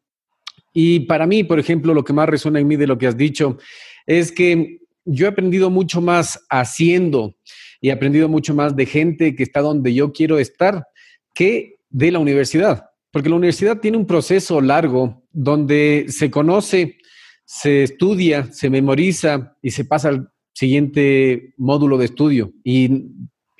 Y 0.72 1.00
para 1.00 1.26
mí, 1.26 1.44
por 1.44 1.58
ejemplo, 1.58 1.94
lo 1.94 2.02
que 2.02 2.12
más 2.12 2.28
resuena 2.28 2.58
en 2.58 2.66
mí 2.66 2.76
de 2.76 2.86
lo 2.86 2.98
que 2.98 3.06
has 3.06 3.16
dicho 3.16 3.58
es 4.06 4.32
que 4.32 4.80
yo 5.04 5.26
he 5.26 5.28
aprendido 5.28 5.70
mucho 5.70 6.00
más 6.00 6.44
haciendo 6.48 7.36
y 7.82 7.90
he 7.90 7.92
aprendido 7.92 8.28
mucho 8.30 8.54
más 8.54 8.74
de 8.74 8.86
gente 8.86 9.34
que 9.34 9.42
está 9.42 9.60
donde 9.60 9.92
yo 9.92 10.12
quiero 10.12 10.38
estar 10.38 10.86
que 11.34 11.76
de 11.90 12.10
la 12.10 12.20
universidad. 12.20 12.86
Porque 13.10 13.28
la 13.28 13.36
universidad 13.36 13.80
tiene 13.80 13.98
un 13.98 14.06
proceso 14.06 14.62
largo 14.62 15.22
donde 15.32 16.06
se 16.08 16.30
conoce, 16.30 16.96
se 17.44 17.82
estudia, 17.82 18.50
se 18.50 18.70
memoriza 18.70 19.58
y 19.60 19.72
se 19.72 19.84
pasa 19.84 20.08
al 20.08 20.30
siguiente 20.54 21.52
módulo 21.58 21.98
de 21.98 22.06
estudio. 22.06 22.52
Y 22.64 23.10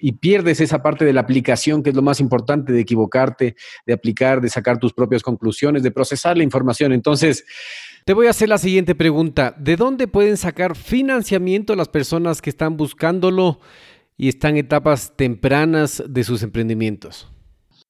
y 0.04 0.12
pierdes 0.12 0.60
esa 0.60 0.82
parte 0.82 1.04
de 1.04 1.12
la 1.12 1.20
aplicación, 1.20 1.80
que 1.80 1.90
es 1.90 1.96
lo 1.96 2.02
más 2.02 2.18
importante, 2.18 2.72
de 2.72 2.80
equivocarte, 2.80 3.54
de 3.86 3.92
aplicar, 3.92 4.40
de 4.40 4.48
sacar 4.48 4.78
tus 4.78 4.92
propias 4.92 5.22
conclusiones, 5.22 5.84
de 5.84 5.92
procesar 5.92 6.36
la 6.36 6.42
información. 6.42 6.92
Entonces, 6.92 7.44
te 8.04 8.12
voy 8.12 8.26
a 8.26 8.30
hacer 8.30 8.48
la 8.48 8.58
siguiente 8.58 8.96
pregunta. 8.96 9.54
¿De 9.56 9.76
dónde 9.76 10.08
pueden 10.08 10.36
sacar 10.36 10.74
financiamiento 10.74 11.76
las 11.76 11.88
personas 11.88 12.42
que 12.42 12.50
están 12.50 12.76
buscándolo 12.76 13.60
y 14.16 14.28
están 14.28 14.52
en 14.52 14.58
etapas 14.58 15.16
tempranas 15.16 16.02
de 16.08 16.24
sus 16.24 16.42
emprendimientos? 16.42 17.28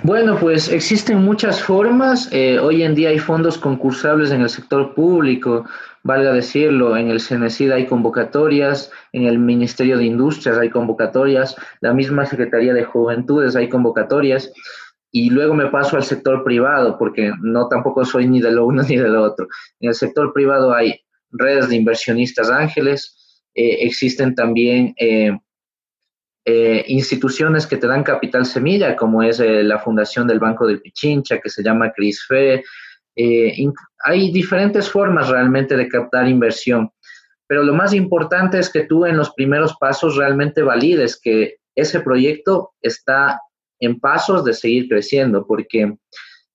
Bueno, 0.05 0.37
pues 0.41 0.69
existen 0.69 1.23
muchas 1.23 1.63
formas. 1.63 2.29
Eh, 2.33 2.59
hoy 2.59 2.83
en 2.83 2.95
día 2.95 3.11
hay 3.11 3.21
fondos 3.21 3.57
concursables 3.57 4.33
en 4.33 4.41
el 4.41 4.49
sector 4.49 4.95
público, 4.95 5.65
valga 6.03 6.33
decirlo, 6.33 6.97
en 6.97 7.09
el 7.09 7.21
CNCID 7.21 7.71
hay 7.71 7.87
convocatorias, 7.87 8.91
en 9.13 9.27
el 9.27 9.39
Ministerio 9.39 9.97
de 9.97 10.07
Industrias 10.07 10.59
hay 10.59 10.71
convocatorias, 10.71 11.55
la 11.81 11.95
misma 11.95 12.27
Secretaría 12.27 12.75
de 12.75 12.85
Juventudes 12.85 13.55
hay 13.55 13.69
convocatorias. 13.69 14.53
Y 15.15 15.31
luego 15.31 15.55
me 15.55 15.67
paso 15.67 15.97
al 15.97 16.03
sector 16.03 16.43
privado, 16.43 16.99
porque 16.99 17.31
no 17.41 17.69
tampoco 17.69 18.05
soy 18.05 18.27
ni 18.27 18.41
de 18.41 18.51
lo 18.51 18.67
uno 18.67 18.83
ni 18.89 18.97
de 18.97 19.09
lo 19.09 19.23
otro. 19.23 19.47
En 19.79 19.91
el 19.91 19.95
sector 19.95 20.33
privado 20.33 20.75
hay 20.75 21.01
redes 21.31 21.69
de 21.69 21.77
inversionistas 21.77 22.51
ángeles, 22.51 23.45
eh, 23.55 23.85
existen 23.85 24.35
también 24.35 24.95
eh, 24.99 25.39
eh, 26.45 26.85
instituciones 26.89 27.69
que 27.69 27.77
te 27.77 27.87
dan 27.87 28.03
capital 28.03 28.45
semilla, 28.45 28.97
como 28.97 29.23
es 29.23 29.39
eh, 29.39 29.63
la 29.63 29.79
Fundación 29.79 30.27
del 30.27 30.41
Banco 30.41 30.67
del 30.67 30.81
Pichincha, 30.81 31.39
que 31.39 31.49
se 31.49 31.63
llama 31.63 31.93
CRISFE. 31.93 32.65
Eh, 33.15 33.67
hay 34.05 34.33
diferentes 34.33 34.91
formas 34.91 35.29
realmente 35.29 35.77
de 35.77 35.89
captar 35.89 36.27
inversión, 36.29 36.91
pero 37.47 37.63
lo 37.63 37.75
más 37.75 37.95
importante 37.95 38.59
es 38.59 38.71
que 38.71 38.85
tú 38.85 39.07
en 39.07 39.17
los 39.17 39.33
primeros 39.35 39.77
pasos 39.79 40.17
realmente 40.17 40.63
valides 40.63 41.21
que 41.21 41.59
ese 41.77 42.01
proyecto 42.01 42.73
está 42.81 43.39
en 43.79 44.01
pasos 44.01 44.45
de 44.45 44.55
seguir 44.55 44.89
creciendo, 44.89 45.47
porque 45.47 45.97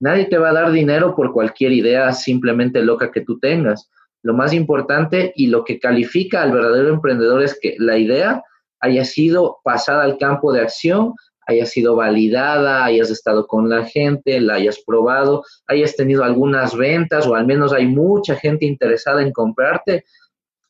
nadie 0.02 0.26
te 0.26 0.38
va 0.38 0.50
a 0.50 0.54
dar 0.54 0.72
dinero 0.72 1.16
por 1.16 1.32
cualquier 1.32 1.72
idea 1.72 2.12
simplemente 2.12 2.82
loca 2.82 3.12
que 3.12 3.22
tú 3.22 3.40
tengas. 3.40 3.90
Lo 4.22 4.34
más 4.34 4.52
importante 4.52 5.32
y 5.36 5.48
lo 5.48 5.64
que 5.64 5.80
califica 5.80 6.42
al 6.42 6.52
verdadero 6.52 6.90
emprendedor 6.90 7.44
es 7.44 7.58
que 7.62 7.76
la 7.80 7.98
idea 7.98 8.44
haya 8.88 9.06
sido 9.06 9.60
pasada 9.64 10.04
al 10.04 10.18
campo 10.18 10.52
de 10.52 10.62
acción, 10.62 11.14
haya 11.48 11.66
sido 11.66 11.96
validada, 11.96 12.84
hayas 12.84 13.10
estado 13.10 13.48
con 13.48 13.70
la 13.70 13.86
gente, 13.86 14.42
la 14.42 14.56
hayas 14.56 14.80
probado, 14.86 15.44
hayas 15.68 15.96
tenido 15.96 16.24
algunas 16.24 16.76
ventas 16.76 17.26
o 17.26 17.36
al 17.36 17.46
menos 17.46 17.72
hay 17.72 17.88
mucha 17.88 18.36
gente 18.36 18.66
interesada 18.66 19.22
en 19.22 19.32
comprarte, 19.32 20.04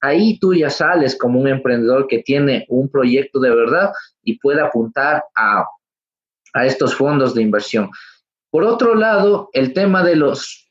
ahí 0.02 0.38
tú 0.40 0.54
ya 0.54 0.70
sales 0.70 1.18
como 1.18 1.40
un 1.40 1.48
emprendedor 1.48 2.08
que 2.08 2.20
tiene 2.20 2.66
un 2.70 2.90
proyecto 2.90 3.40
de 3.40 3.50
verdad 3.50 3.92
y 4.24 4.38
puede 4.38 4.62
apuntar 4.62 5.24
a, 5.36 5.66
a 6.54 6.66
estos 6.66 6.94
fondos 6.94 7.34
de 7.34 7.42
inversión. 7.42 7.90
Por 8.52 8.64
otro 8.64 8.94
lado, 8.94 9.50
el 9.54 9.74
tema 9.74 10.04
de 10.04 10.16
los 10.16 10.68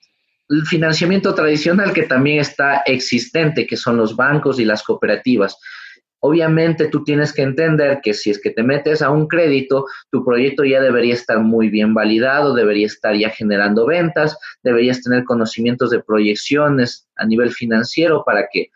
el 0.49 0.65
financiamiento 0.65 1.35
tradicional 1.35 1.93
que 1.93 2.05
también 2.05 2.39
está 2.39 2.83
existente, 2.87 3.67
que 3.67 3.77
son 3.77 3.97
los 3.97 4.15
bancos 4.15 4.61
y 4.61 4.65
las 4.65 4.83
cooperativas. 4.83 5.59
Obviamente 6.27 6.89
tú 6.89 7.05
tienes 7.05 7.33
que 7.33 7.43
entender 7.43 8.01
que 8.03 8.13
si 8.13 8.31
es 8.31 8.41
que 8.41 8.51
te 8.51 8.65
metes 8.65 9.01
a 9.01 9.11
un 9.11 9.29
crédito, 9.29 9.87
tu 10.11 10.25
proyecto 10.25 10.65
ya 10.65 10.81
debería 10.81 11.15
estar 11.15 11.39
muy 11.39 11.69
bien 11.69 11.95
validado, 11.95 12.53
debería 12.53 12.87
estar 12.87 13.15
ya 13.15 13.31
generando 13.31 13.87
ventas, 13.87 14.37
deberías 14.65 15.03
tener 15.03 15.23
conocimientos 15.23 15.91
de 15.91 16.03
proyecciones 16.03 17.07
a 17.15 17.25
nivel 17.27 17.53
financiero 17.53 18.25
para 18.27 18.49
que, 18.51 18.71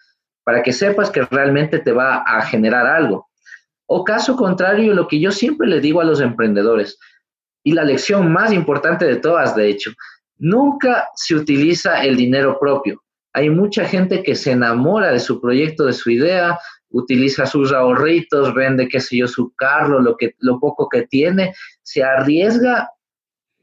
para 0.44 0.62
que 0.62 0.72
sepas 0.72 1.10
que 1.10 1.22
realmente 1.22 1.80
te 1.80 1.90
va 1.90 2.18
a 2.18 2.40
generar 2.42 2.86
algo. 2.86 3.28
O 3.86 4.04
caso 4.04 4.36
contrario, 4.36 4.94
lo 4.94 5.08
que 5.08 5.18
yo 5.18 5.32
siempre 5.32 5.66
le 5.66 5.80
digo 5.80 6.00
a 6.00 6.04
los 6.04 6.20
emprendedores, 6.20 7.00
y 7.64 7.72
la 7.72 7.82
lección 7.82 8.32
más 8.32 8.52
importante 8.52 9.06
de 9.06 9.16
todas, 9.16 9.56
de 9.56 9.68
hecho, 9.68 9.90
nunca 10.38 11.08
se 11.16 11.34
utiliza 11.34 12.04
el 12.04 12.16
dinero 12.16 12.60
propio. 12.60 13.02
Hay 13.32 13.50
mucha 13.50 13.84
gente 13.86 14.22
que 14.22 14.36
se 14.36 14.52
enamora 14.52 15.10
de 15.10 15.18
su 15.18 15.40
proyecto, 15.40 15.86
de 15.86 15.92
su 15.92 16.10
idea, 16.10 16.60
utiliza 16.90 17.46
sus 17.46 17.72
ahorritos, 17.72 18.54
vende, 18.54 18.88
qué 18.88 19.00
sé 19.00 19.18
yo, 19.18 19.28
su 19.28 19.52
carro, 19.54 20.00
lo, 20.00 20.16
que, 20.16 20.34
lo 20.38 20.58
poco 20.58 20.88
que 20.88 21.06
tiene, 21.06 21.54
se 21.82 22.02
arriesga 22.02 22.90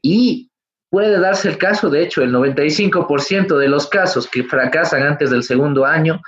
y 0.02 0.50
puede 0.90 1.18
darse 1.18 1.48
el 1.48 1.58
caso, 1.58 1.90
de 1.90 2.02
hecho, 2.02 2.22
el 2.22 2.32
95% 2.32 3.58
de 3.58 3.68
los 3.68 3.88
casos 3.88 4.26
que 4.26 4.44
fracasan 4.44 5.02
antes 5.02 5.30
del 5.30 5.42
segundo 5.42 5.84
año, 5.84 6.20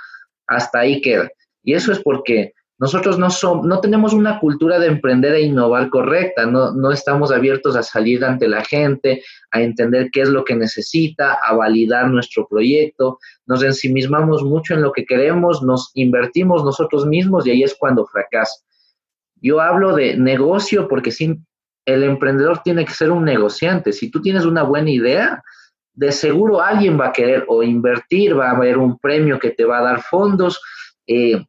hasta 0.47 0.79
ahí 0.79 1.01
queda. 1.01 1.29
Y 1.63 1.73
eso 1.73 1.91
es 1.91 1.99
porque 1.99 2.53
nosotros 2.81 3.19
no, 3.19 3.29
somos, 3.29 3.67
no 3.67 3.79
tenemos 3.79 4.11
una 4.11 4.39
cultura 4.39 4.79
de 4.79 4.87
emprender 4.87 5.35
e 5.35 5.43
innovar 5.43 5.91
correcta, 5.91 6.47
no, 6.47 6.71
no 6.71 6.91
estamos 6.91 7.31
abiertos 7.31 7.75
a 7.75 7.83
salir 7.83 8.25
ante 8.25 8.47
la 8.47 8.65
gente, 8.65 9.21
a 9.51 9.61
entender 9.61 10.09
qué 10.11 10.21
es 10.21 10.29
lo 10.29 10.43
que 10.43 10.55
necesita, 10.55 11.37
a 11.43 11.53
validar 11.53 12.09
nuestro 12.09 12.47
proyecto, 12.47 13.19
nos 13.45 13.61
ensimismamos 13.61 14.43
mucho 14.43 14.73
en 14.73 14.81
lo 14.81 14.91
que 14.91 15.05
queremos, 15.05 15.61
nos 15.61 15.91
invertimos 15.93 16.65
nosotros 16.65 17.05
mismos 17.05 17.45
y 17.45 17.51
ahí 17.51 17.61
es 17.61 17.75
cuando 17.75 18.07
fracasa. 18.07 18.63
Yo 19.35 19.61
hablo 19.61 19.95
de 19.95 20.17
negocio 20.17 20.87
porque 20.87 21.11
sin, 21.11 21.45
el 21.85 22.01
emprendedor 22.01 22.63
tiene 22.63 22.83
que 22.83 22.93
ser 22.93 23.11
un 23.11 23.25
negociante. 23.25 23.93
Si 23.93 24.09
tú 24.09 24.23
tienes 24.23 24.43
una 24.43 24.63
buena 24.63 24.89
idea, 24.89 25.43
de 25.93 26.11
seguro 26.11 26.61
alguien 26.61 26.99
va 26.99 27.09
a 27.09 27.13
querer 27.13 27.45
o 27.47 27.61
invertir, 27.61 28.35
va 28.35 28.47
a 28.47 28.55
haber 28.55 28.79
un 28.79 28.97
premio 28.97 29.37
que 29.37 29.51
te 29.51 29.65
va 29.65 29.77
a 29.77 29.83
dar 29.83 30.01
fondos. 30.01 30.59
Eh, 31.05 31.45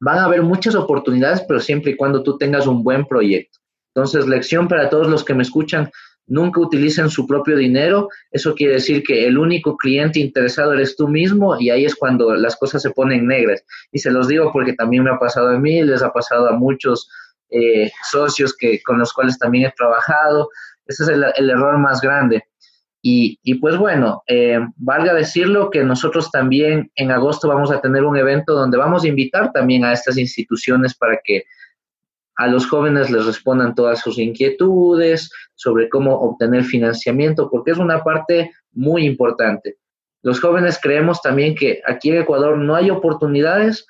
van 0.00 0.18
a 0.18 0.24
haber 0.24 0.42
muchas 0.42 0.74
oportunidades, 0.74 1.42
pero 1.46 1.60
siempre 1.60 1.92
y 1.92 1.96
cuando 1.96 2.22
tú 2.22 2.36
tengas 2.38 2.66
un 2.66 2.82
buen 2.82 3.06
proyecto. 3.06 3.58
Entonces, 3.94 4.26
lección 4.26 4.68
para 4.68 4.90
todos 4.90 5.08
los 5.08 5.24
que 5.24 5.34
me 5.34 5.42
escuchan, 5.42 5.90
nunca 6.26 6.60
utilicen 6.60 7.08
su 7.08 7.26
propio 7.26 7.56
dinero. 7.56 8.08
Eso 8.30 8.54
quiere 8.54 8.74
decir 8.74 9.02
que 9.02 9.26
el 9.26 9.38
único 9.38 9.76
cliente 9.76 10.20
interesado 10.20 10.74
eres 10.74 10.96
tú 10.96 11.08
mismo 11.08 11.58
y 11.58 11.70
ahí 11.70 11.84
es 11.84 11.94
cuando 11.94 12.34
las 12.34 12.56
cosas 12.56 12.82
se 12.82 12.90
ponen 12.90 13.26
negras. 13.26 13.64
Y 13.92 13.98
se 13.98 14.10
los 14.10 14.28
digo 14.28 14.52
porque 14.52 14.74
también 14.74 15.04
me 15.04 15.10
ha 15.10 15.18
pasado 15.18 15.48
a 15.48 15.58
mí, 15.58 15.82
les 15.82 16.02
ha 16.02 16.12
pasado 16.12 16.48
a 16.48 16.52
muchos 16.52 17.08
eh, 17.50 17.90
socios 18.10 18.54
que, 18.54 18.82
con 18.82 18.98
los 18.98 19.12
cuales 19.12 19.38
también 19.38 19.66
he 19.66 19.72
trabajado. 19.72 20.50
Ese 20.86 21.04
es 21.04 21.08
el 21.08 21.50
error 21.50 21.78
más 21.78 22.00
grande. 22.00 22.44
Y, 23.02 23.54
pues 23.60 23.76
bueno, 23.76 24.24
eh, 24.26 24.58
valga 24.76 25.14
decirlo 25.14 25.70
que 25.70 25.84
nosotros 25.84 26.30
también 26.32 26.90
en 26.96 27.12
agosto 27.12 27.46
vamos 27.46 27.70
a 27.70 27.80
tener 27.80 28.04
un 28.04 28.16
evento 28.16 28.52
donde 28.52 28.78
vamos 28.78 29.04
a 29.04 29.08
invitar 29.08 29.52
también 29.52 29.84
a 29.84 29.92
estas 29.92 30.18
instituciones 30.18 30.96
para 30.96 31.20
que 31.22 31.44
a 32.34 32.48
los 32.48 32.66
jóvenes 32.66 33.08
les 33.10 33.24
respondan 33.24 33.76
todas 33.76 34.00
sus 34.00 34.18
inquietudes 34.18 35.30
sobre 35.54 35.88
cómo 35.88 36.18
obtener 36.18 36.64
financiamiento, 36.64 37.48
porque 37.48 37.70
es 37.70 37.78
una 37.78 38.02
parte 38.02 38.50
muy 38.72 39.06
importante. 39.06 39.76
Los 40.22 40.40
jóvenes 40.40 40.78
creemos 40.82 41.22
también 41.22 41.54
que 41.54 41.80
aquí 41.86 42.10
en 42.10 42.22
Ecuador 42.22 42.58
no 42.58 42.74
hay 42.74 42.90
oportunidades, 42.90 43.86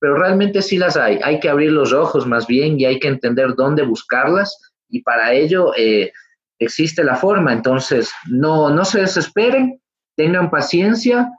pero 0.00 0.16
realmente 0.16 0.62
sí 0.62 0.78
las 0.78 0.96
hay. 0.96 1.20
Hay 1.22 1.38
que 1.38 1.48
abrir 1.48 1.70
los 1.70 1.92
ojos 1.92 2.26
más 2.26 2.48
bien 2.48 2.78
y 2.80 2.86
hay 2.86 2.98
que 2.98 3.08
entender 3.08 3.54
dónde 3.54 3.84
buscarlas 3.84 4.72
y 4.88 5.02
para 5.02 5.32
ello... 5.32 5.72
Eh, 5.76 6.10
existe 6.58 7.04
la 7.04 7.16
forma. 7.16 7.52
Entonces, 7.52 8.10
no, 8.28 8.70
no 8.70 8.84
se 8.84 9.00
desesperen, 9.00 9.80
tengan 10.16 10.50
paciencia 10.50 11.30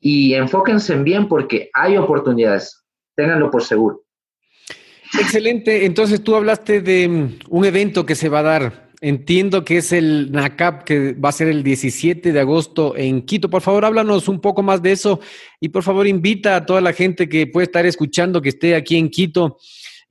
y 0.00 0.34
enfóquense 0.34 0.96
bien 0.96 1.28
porque 1.28 1.70
hay 1.72 1.96
oportunidades. 1.96 2.84
Ténganlo 3.16 3.50
por 3.50 3.62
seguro. 3.62 4.04
Excelente. 5.18 5.84
Entonces, 5.84 6.22
tú 6.22 6.34
hablaste 6.34 6.80
de 6.80 7.08
mm, 7.08 7.38
un 7.48 7.64
evento 7.64 8.04
que 8.04 8.14
se 8.14 8.28
va 8.28 8.40
a 8.40 8.42
dar. 8.42 8.90
Entiendo 9.00 9.64
que 9.64 9.78
es 9.78 9.92
el 9.92 10.32
NACAP, 10.32 10.84
que 10.84 11.12
va 11.12 11.28
a 11.28 11.32
ser 11.32 11.48
el 11.48 11.62
17 11.62 12.32
de 12.32 12.40
agosto 12.40 12.96
en 12.96 13.22
Quito. 13.22 13.50
Por 13.50 13.60
favor, 13.60 13.84
háblanos 13.84 14.28
un 14.28 14.40
poco 14.40 14.62
más 14.62 14.82
de 14.82 14.92
eso 14.92 15.20
y 15.60 15.68
por 15.68 15.82
favor 15.82 16.06
invita 16.06 16.56
a 16.56 16.64
toda 16.64 16.80
la 16.80 16.94
gente 16.94 17.28
que 17.28 17.46
puede 17.46 17.66
estar 17.66 17.84
escuchando, 17.84 18.40
que 18.40 18.48
esté 18.48 18.74
aquí 18.74 18.96
en 18.96 19.10
Quito. 19.10 19.58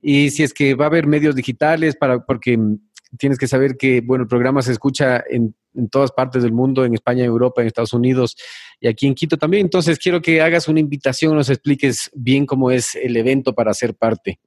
Y 0.00 0.30
si 0.30 0.44
es 0.44 0.54
que 0.54 0.74
va 0.74 0.84
a 0.84 0.88
haber 0.88 1.06
medios 1.06 1.34
digitales, 1.34 1.96
para, 1.96 2.24
porque 2.24 2.56
mm, 2.56 2.78
tienes 3.18 3.38
que 3.38 3.46
saber 3.46 3.76
que, 3.76 4.00
bueno, 4.00 4.22
el 4.22 4.28
programa 4.28 4.62
se 4.62 4.72
escucha 4.72 5.22
en, 5.28 5.54
todas 5.90 6.12
partes 6.12 6.42
del 6.42 6.52
mundo, 6.52 6.84
en 6.84 6.94
España, 6.94 7.24
en 7.24 7.30
Europa, 7.30 7.60
en 7.60 7.66
Estados 7.66 7.92
Unidos 7.92 8.36
y 8.78 8.86
aquí 8.86 9.06
en 9.06 9.14
Quito 9.14 9.36
también. 9.36 9.66
Entonces, 9.66 9.98
quiero 9.98 10.22
que 10.22 10.40
hagas 10.40 10.68
una 10.68 10.80
invitación, 10.80 11.34
nos 11.34 11.50
expliques 11.50 12.10
bien 12.14 12.46
cómo 12.46 12.70
es 12.70 12.94
el 12.94 13.16
evento 13.16 13.54
para 13.54 13.74
ser 13.74 13.94
parte. 13.94 14.38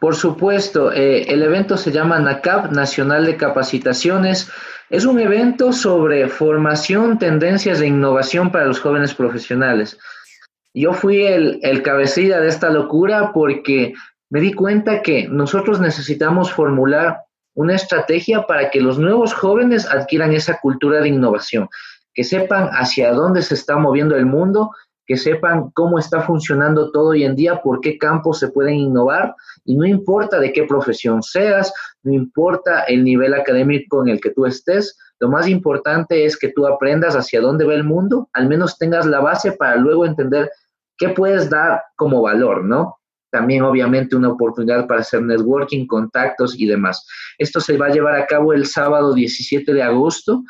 Por 0.00 0.14
supuesto, 0.14 0.92
eh, 0.92 1.32
el 1.32 1.42
evento 1.42 1.76
se 1.76 1.92
llama 1.92 2.18
NACAP, 2.18 2.72
Nacional 2.72 3.26
de 3.26 3.36
Capacitaciones. 3.36 4.50
Es 4.90 5.04
un 5.04 5.18
evento 5.18 5.72
sobre 5.72 6.28
formación, 6.28 7.18
tendencias 7.18 7.80
e 7.80 7.86
innovación 7.86 8.52
para 8.52 8.66
los 8.66 8.80
jóvenes 8.80 9.14
profesionales. 9.14 9.98
Yo 10.74 10.92
fui 10.92 11.24
el, 11.24 11.58
el 11.62 11.82
cabecilla 11.82 12.38
de 12.38 12.48
esta 12.48 12.70
locura 12.70 13.32
porque 13.32 13.94
me 14.30 14.40
di 14.40 14.52
cuenta 14.52 15.02
que 15.02 15.28
nosotros 15.28 15.80
necesitamos 15.80 16.52
formular 16.52 17.18
una 17.54 17.74
estrategia 17.74 18.46
para 18.46 18.70
que 18.70 18.80
los 18.80 18.98
nuevos 18.98 19.32
jóvenes 19.32 19.86
adquieran 19.86 20.32
esa 20.32 20.58
cultura 20.60 21.00
de 21.00 21.08
innovación, 21.08 21.68
que 22.12 22.24
sepan 22.24 22.68
hacia 22.72 23.12
dónde 23.12 23.42
se 23.42 23.54
está 23.54 23.76
moviendo 23.76 24.16
el 24.16 24.26
mundo, 24.26 24.70
que 25.06 25.16
sepan 25.16 25.70
cómo 25.70 25.98
está 25.98 26.20
funcionando 26.22 26.90
todo 26.90 27.10
hoy 27.10 27.24
en 27.24 27.36
día, 27.36 27.62
por 27.62 27.80
qué 27.80 27.96
campos 27.96 28.40
se 28.40 28.48
pueden 28.48 28.74
innovar, 28.74 29.34
y 29.64 29.76
no 29.76 29.86
importa 29.86 30.40
de 30.40 30.52
qué 30.52 30.64
profesión 30.64 31.22
seas, 31.22 31.72
no 32.02 32.12
importa 32.12 32.82
el 32.82 33.04
nivel 33.04 33.32
académico 33.34 34.02
en 34.02 34.08
el 34.08 34.20
que 34.20 34.30
tú 34.30 34.44
estés, 34.44 34.98
lo 35.18 35.30
más 35.30 35.48
importante 35.48 36.26
es 36.26 36.36
que 36.36 36.48
tú 36.48 36.66
aprendas 36.66 37.14
hacia 37.14 37.40
dónde 37.40 37.64
va 37.64 37.74
el 37.74 37.84
mundo, 37.84 38.28
al 38.32 38.48
menos 38.48 38.76
tengas 38.76 39.06
la 39.06 39.20
base 39.20 39.52
para 39.52 39.76
luego 39.76 40.04
entender 40.04 40.50
qué 40.98 41.10
puedes 41.10 41.48
dar 41.48 41.82
como 41.96 42.20
valor, 42.20 42.64
¿no? 42.64 42.96
También 43.30 43.62
obviamente 43.62 44.16
una 44.16 44.30
oportunidad 44.30 44.86
para 44.86 45.00
hacer 45.00 45.22
networking, 45.22 45.86
contactos 45.86 46.58
y 46.58 46.66
demás. 46.66 47.06
Esto 47.38 47.60
se 47.60 47.76
va 47.76 47.86
a 47.86 47.90
llevar 47.90 48.14
a 48.16 48.26
cabo 48.26 48.52
el 48.52 48.66
sábado 48.66 49.14
17 49.14 49.72
de 49.72 49.82
agosto 49.82 50.42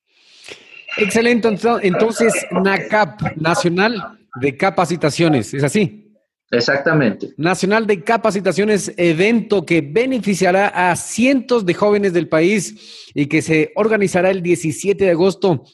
Excelente. 0.96 1.50
Entonces, 1.82 2.34
NACAP, 2.52 3.36
Nacional 3.36 4.18
de 4.40 4.56
Capacitaciones, 4.56 5.54
¿es 5.54 5.64
así? 5.64 6.07
Exactamente. 6.50 7.34
Nacional 7.38 7.88
de 7.88 8.04
Capacitaciones, 8.04 8.94
evento 8.96 9.66
que 9.66 9.82
beneficiará 9.82 10.68
a 10.90 10.96
cientos 10.96 11.66
de 11.66 11.74
jóvenes 11.74 12.14
del 12.14 12.30
país 12.30 13.10
y 13.14 13.26
que 13.26 13.42
se 13.42 13.72
organizará 13.76 14.30
el 14.30 14.42
17 14.42 15.04
de 15.04 15.12
agosto 15.12 15.66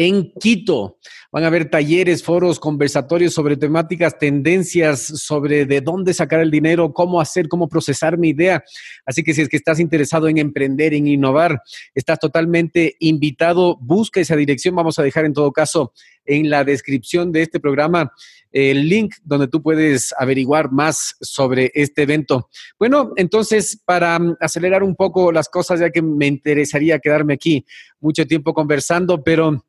en 0.00 0.32
Quito. 0.40 0.96
Van 1.30 1.44
a 1.44 1.48
haber 1.48 1.68
talleres, 1.68 2.24
foros, 2.24 2.58
conversatorios 2.58 3.34
sobre 3.34 3.58
temáticas, 3.58 4.18
tendencias, 4.18 5.02
sobre 5.02 5.66
de 5.66 5.82
dónde 5.82 6.14
sacar 6.14 6.40
el 6.40 6.50
dinero, 6.50 6.94
cómo 6.94 7.20
hacer, 7.20 7.48
cómo 7.48 7.68
procesar 7.68 8.16
mi 8.16 8.30
idea. 8.30 8.64
Así 9.04 9.22
que 9.22 9.34
si 9.34 9.42
es 9.42 9.50
que 9.50 9.58
estás 9.58 9.78
interesado 9.78 10.26
en 10.26 10.38
emprender, 10.38 10.94
en 10.94 11.06
innovar, 11.06 11.60
estás 11.94 12.18
totalmente 12.18 12.96
invitado. 13.00 13.76
Busca 13.78 14.20
esa 14.20 14.36
dirección. 14.36 14.74
Vamos 14.74 14.98
a 14.98 15.02
dejar 15.02 15.26
en 15.26 15.34
todo 15.34 15.52
caso 15.52 15.92
en 16.24 16.48
la 16.48 16.64
descripción 16.64 17.30
de 17.30 17.42
este 17.42 17.60
programa 17.60 18.10
el 18.52 18.88
link 18.88 19.14
donde 19.22 19.48
tú 19.48 19.62
puedes 19.62 20.12
averiguar 20.18 20.72
más 20.72 21.14
sobre 21.20 21.70
este 21.74 22.02
evento. 22.02 22.48
Bueno, 22.78 23.12
entonces, 23.16 23.80
para 23.84 24.18
mm, 24.18 24.38
acelerar 24.40 24.82
un 24.82 24.96
poco 24.96 25.30
las 25.30 25.48
cosas, 25.48 25.80
ya 25.80 25.90
que 25.90 26.02
me 26.02 26.26
interesaría 26.26 26.98
quedarme 26.98 27.34
aquí 27.34 27.64
mucho 28.00 28.26
tiempo 28.26 28.52
conversando, 28.52 29.22
pero 29.22 29.64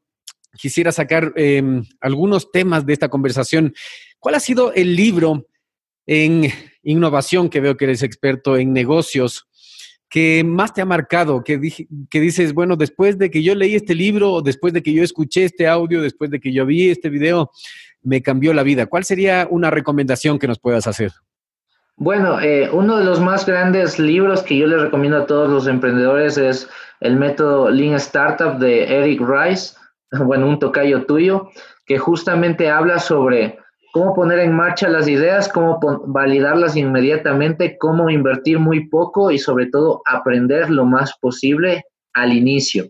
quisiera 0.58 0.91
sacar 0.91 1.34
em, 1.36 1.84
algunos 1.99 2.52
temas 2.52 2.86
de 2.86 2.93
esta 2.93 3.10
conversación. 3.10 3.74
¿Cuál 4.20 4.36
ha 4.36 4.39
sido 4.39 4.74
el 4.74 4.95
libro 4.95 5.47
en 6.06 6.52
innovación, 6.84 7.49
que 7.49 7.62
veo 7.62 7.78
que 7.78 7.86
eres 7.86 8.04
experto 8.04 8.58
en 8.58 8.74
negocios, 8.74 9.47
que 10.10 10.43
más 10.43 10.74
te 10.74 10.82
ha 10.82 10.86
marcado, 10.86 11.43
que, 11.43 11.60
que 12.10 12.20
dices, 12.20 12.54
bueno, 12.54 12.76
después 12.76 13.18
de 13.18 13.32
que 13.32 13.43
yo 13.43 13.56
leí 13.56 13.76
este 13.76 13.95
libro, 13.95 14.41
después 14.41 14.74
de 14.74 14.84
que 14.84 14.93
yo 14.93 15.04
escuché 15.04 15.45
este 15.45 15.68
audio, 15.68 16.02
después 16.02 16.30
de 16.30 16.39
que 16.39 16.52
yo 16.52 16.66
vi 16.66 16.89
este 16.89 17.10
video, 17.10 17.52
me 18.04 18.22
cambió 18.22 18.54
la 18.54 18.64
vida? 18.64 18.88
¿Cuál 18.88 19.06
sería 19.06 19.47
una 19.49 19.70
recomendación 19.70 20.38
que 20.38 20.47
nos 20.47 20.60
puedas 20.60 20.86
hacer? 20.88 21.12
Bueno, 21.95 22.41
eh, 22.41 22.70
uno 22.72 22.97
de 22.97 23.06
los 23.06 23.22
más 23.22 23.45
grandes 23.45 23.99
libros 23.99 24.41
que 24.41 24.58
yo 24.58 24.68
les 24.68 24.82
recomiendo 24.82 25.18
a 25.18 25.28
todos 25.28 25.49
los 25.49 25.68
emprendedores 25.68 26.38
es 26.38 26.68
el 26.99 27.16
método 27.16 27.70
Lean 27.70 27.95
Startup 27.95 28.58
de 28.58 28.86
Eric 28.86 29.22
Rice 29.22 29.76
bueno, 30.26 30.47
un 30.47 30.59
tocayo 30.59 31.05
tuyo, 31.05 31.49
que 31.86 31.97
justamente 31.97 32.70
habla 32.70 32.99
sobre 32.99 33.57
cómo 33.93 34.14
poner 34.14 34.39
en 34.39 34.53
marcha 34.53 34.88
las 34.89 35.07
ideas, 35.07 35.49
cómo 35.49 35.80
validarlas 36.07 36.76
inmediatamente, 36.76 37.78
cómo 37.78 38.09
invertir 38.09 38.59
muy 38.59 38.88
poco 38.88 39.32
y 39.32 39.39
sobre 39.39 39.68
todo 39.68 40.01
aprender 40.05 40.70
lo 40.70 40.86
más 40.86 41.18
posible 41.20 41.84
al 42.14 42.34
inicio. 42.34 42.86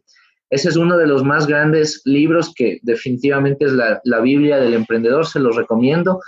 Ese 0.49 0.69
es 0.69 0.75
uno 0.75 0.97
de 0.97 1.07
los 1.07 1.23
más 1.23 1.47
grandes 1.47 2.01
libros 2.05 2.53
que 2.53 2.79
definitivamente 2.83 3.65
es 3.65 3.71
la, 3.71 4.01
la 4.03 4.19
Biblia 4.19 4.57
del 4.57 4.73
emprendedor, 4.73 5.25
se 5.25 5.39
los 5.39 5.55
recomiendo. 5.55 6.19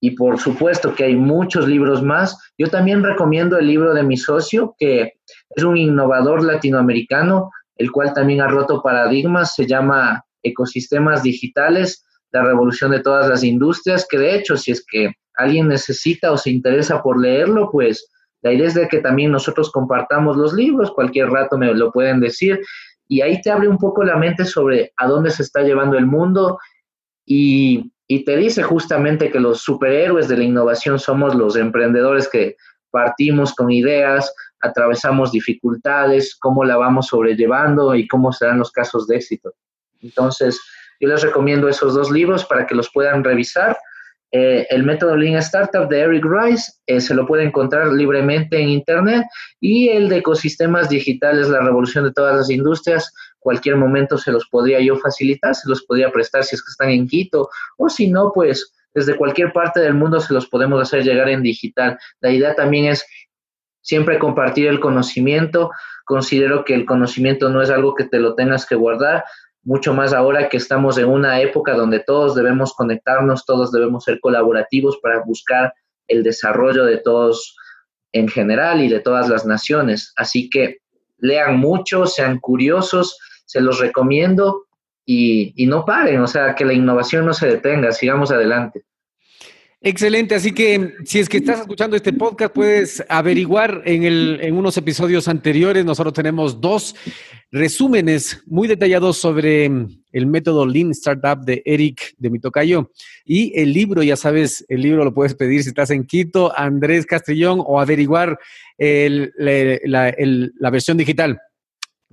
Y 0.00 0.12
por 0.12 0.38
supuesto 0.38 0.94
que 0.94 1.04
hay 1.04 1.16
muchos 1.16 1.66
libros 1.66 2.02
más. 2.02 2.38
Yo 2.56 2.68
también 2.68 3.02
recomiendo 3.02 3.58
el 3.58 3.66
libro 3.66 3.92
de 3.92 4.02
mi 4.02 4.16
socio, 4.16 4.74
que 4.78 5.14
es 5.50 5.64
un 5.64 5.76
innovador 5.76 6.44
latinoamericano, 6.44 7.50
el 7.80 7.90
cual 7.90 8.12
también 8.12 8.42
ha 8.42 8.46
roto 8.46 8.82
paradigmas, 8.82 9.54
se 9.54 9.66
llama 9.66 10.22
Ecosistemas 10.42 11.22
Digitales, 11.22 12.04
la 12.30 12.44
revolución 12.44 12.90
de 12.90 13.00
todas 13.00 13.26
las 13.26 13.42
industrias, 13.42 14.06
que 14.08 14.18
de 14.18 14.36
hecho, 14.36 14.58
si 14.58 14.72
es 14.72 14.84
que 14.86 15.12
alguien 15.36 15.68
necesita 15.68 16.30
o 16.30 16.36
se 16.36 16.50
interesa 16.50 17.02
por 17.02 17.18
leerlo, 17.18 17.70
pues 17.72 18.06
la 18.42 18.52
idea 18.52 18.66
es 18.66 18.74
de 18.74 18.86
que 18.86 18.98
también 18.98 19.32
nosotros 19.32 19.72
compartamos 19.72 20.36
los 20.36 20.52
libros, 20.52 20.90
cualquier 20.90 21.30
rato 21.30 21.56
me 21.56 21.72
lo 21.72 21.90
pueden 21.90 22.20
decir, 22.20 22.60
y 23.08 23.22
ahí 23.22 23.40
te 23.40 23.50
abre 23.50 23.66
un 23.66 23.78
poco 23.78 24.04
la 24.04 24.16
mente 24.16 24.44
sobre 24.44 24.92
a 24.98 25.06
dónde 25.06 25.30
se 25.30 25.42
está 25.42 25.62
llevando 25.62 25.96
el 25.96 26.04
mundo 26.04 26.58
y, 27.24 27.90
y 28.06 28.26
te 28.26 28.36
dice 28.36 28.62
justamente 28.62 29.30
que 29.30 29.40
los 29.40 29.62
superhéroes 29.62 30.28
de 30.28 30.36
la 30.36 30.44
innovación 30.44 30.98
somos 30.98 31.34
los 31.34 31.56
emprendedores 31.56 32.28
que 32.28 32.56
partimos 32.90 33.54
con 33.54 33.70
ideas, 33.70 34.34
atravesamos 34.60 35.32
dificultades, 35.32 36.36
cómo 36.38 36.64
la 36.64 36.76
vamos 36.76 37.08
sobrellevando 37.08 37.94
y 37.94 38.06
cómo 38.06 38.32
serán 38.32 38.58
los 38.58 38.70
casos 38.70 39.06
de 39.06 39.16
éxito. 39.16 39.54
Entonces, 40.00 40.60
yo 41.00 41.08
les 41.08 41.22
recomiendo 41.22 41.68
esos 41.68 41.94
dos 41.94 42.10
libros 42.10 42.44
para 42.44 42.66
que 42.66 42.74
los 42.74 42.90
puedan 42.92 43.24
revisar. 43.24 43.76
Eh, 44.32 44.66
el 44.70 44.84
método 44.84 45.16
Lean 45.16 45.36
Startup 45.38 45.88
de 45.88 46.00
Eric 46.00 46.24
Rice 46.24 46.72
eh, 46.86 47.00
se 47.00 47.14
lo 47.14 47.26
puede 47.26 47.42
encontrar 47.42 47.88
libremente 47.88 48.60
en 48.60 48.68
Internet 48.68 49.24
y 49.60 49.88
el 49.88 50.08
de 50.08 50.18
ecosistemas 50.18 50.88
digitales, 50.88 51.48
la 51.48 51.60
revolución 51.60 52.04
de 52.04 52.12
todas 52.12 52.36
las 52.36 52.48
industrias, 52.48 53.12
cualquier 53.40 53.76
momento 53.76 54.16
se 54.18 54.30
los 54.30 54.46
podría 54.48 54.80
yo 54.80 54.96
facilitar, 54.96 55.56
se 55.56 55.68
los 55.68 55.82
podría 55.82 56.12
prestar 56.12 56.44
si 56.44 56.54
es 56.54 56.62
que 56.62 56.70
están 56.70 56.90
en 56.90 57.08
Quito 57.08 57.48
o 57.76 57.88
si 57.88 58.08
no, 58.08 58.30
pues 58.32 58.72
desde 58.94 59.16
cualquier 59.16 59.52
parte 59.52 59.80
del 59.80 59.94
mundo 59.94 60.20
se 60.20 60.34
los 60.34 60.48
podemos 60.48 60.80
hacer 60.80 61.02
llegar 61.02 61.28
en 61.28 61.42
digital. 61.42 61.98
La 62.20 62.30
idea 62.30 62.54
también 62.54 62.86
es 62.86 63.04
siempre 63.82 64.18
compartir 64.18 64.68
el 64.68 64.80
conocimiento. 64.80 65.70
Considero 66.04 66.64
que 66.64 66.74
el 66.74 66.86
conocimiento 66.86 67.48
no 67.48 67.62
es 67.62 67.70
algo 67.70 67.94
que 67.94 68.04
te 68.04 68.18
lo 68.18 68.34
tengas 68.34 68.66
que 68.66 68.74
guardar, 68.74 69.24
mucho 69.62 69.92
más 69.92 70.12
ahora 70.12 70.48
que 70.48 70.56
estamos 70.56 70.96
en 70.98 71.06
una 71.06 71.40
época 71.40 71.74
donde 71.74 72.00
todos 72.00 72.34
debemos 72.34 72.72
conectarnos, 72.74 73.44
todos 73.44 73.70
debemos 73.72 74.04
ser 74.04 74.18
colaborativos 74.20 74.98
para 75.02 75.20
buscar 75.20 75.74
el 76.08 76.22
desarrollo 76.22 76.84
de 76.84 76.98
todos 76.98 77.56
en 78.12 78.28
general 78.28 78.82
y 78.82 78.88
de 78.88 79.00
todas 79.00 79.28
las 79.28 79.44
naciones. 79.44 80.12
Así 80.16 80.48
que 80.48 80.78
lean 81.18 81.58
mucho, 81.58 82.06
sean 82.06 82.38
curiosos, 82.40 83.18
se 83.44 83.60
los 83.60 83.78
recomiendo 83.78 84.64
y, 85.04 85.52
y 85.62 85.66
no 85.66 85.84
paren, 85.84 86.20
o 86.20 86.26
sea, 86.26 86.54
que 86.54 86.64
la 86.64 86.72
innovación 86.72 87.26
no 87.26 87.34
se 87.34 87.46
detenga, 87.46 87.92
sigamos 87.92 88.30
adelante. 88.30 88.84
Excelente, 89.82 90.34
así 90.34 90.52
que 90.52 90.92
si 91.06 91.20
es 91.20 91.28
que 91.28 91.38
estás 91.38 91.60
escuchando 91.60 91.96
este 91.96 92.12
podcast, 92.12 92.54
puedes 92.54 93.02
averiguar 93.08 93.80
en, 93.86 94.04
el, 94.04 94.38
en 94.42 94.54
unos 94.54 94.76
episodios 94.76 95.26
anteriores. 95.26 95.86
Nosotros 95.86 96.12
tenemos 96.12 96.60
dos 96.60 96.94
resúmenes 97.50 98.42
muy 98.46 98.68
detallados 98.68 99.16
sobre 99.16 99.64
el 100.12 100.26
método 100.26 100.66
Lean 100.66 100.90
Startup 100.90 101.42
de 101.42 101.62
Eric 101.64 102.14
de 102.18 102.28
Mitocayo 102.28 102.90
y 103.24 103.58
el 103.58 103.72
libro, 103.72 104.02
ya 104.02 104.16
sabes, 104.16 104.66
el 104.68 104.82
libro 104.82 105.02
lo 105.02 105.14
puedes 105.14 105.34
pedir 105.34 105.62
si 105.62 105.70
estás 105.70 105.88
en 105.88 106.04
Quito, 106.04 106.52
Andrés 106.54 107.06
Castellón 107.06 107.62
o 107.64 107.80
averiguar 107.80 108.38
el, 108.76 109.32
la, 109.38 110.14
la 110.14 110.70
versión 110.70 110.98
digital. 110.98 111.40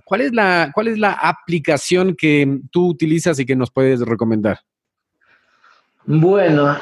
¿Cuál 0.05 0.21
es, 0.21 0.31
la, 0.31 0.71
¿Cuál 0.73 0.87
es 0.87 0.97
la 0.97 1.11
aplicación 1.11 2.15
que 2.15 2.59
tú 2.71 2.87
utilizas 2.87 3.39
y 3.39 3.45
que 3.45 3.57
nos 3.57 3.71
puedes 3.71 3.99
recomendar? 3.99 4.61
Bueno, 6.05 6.77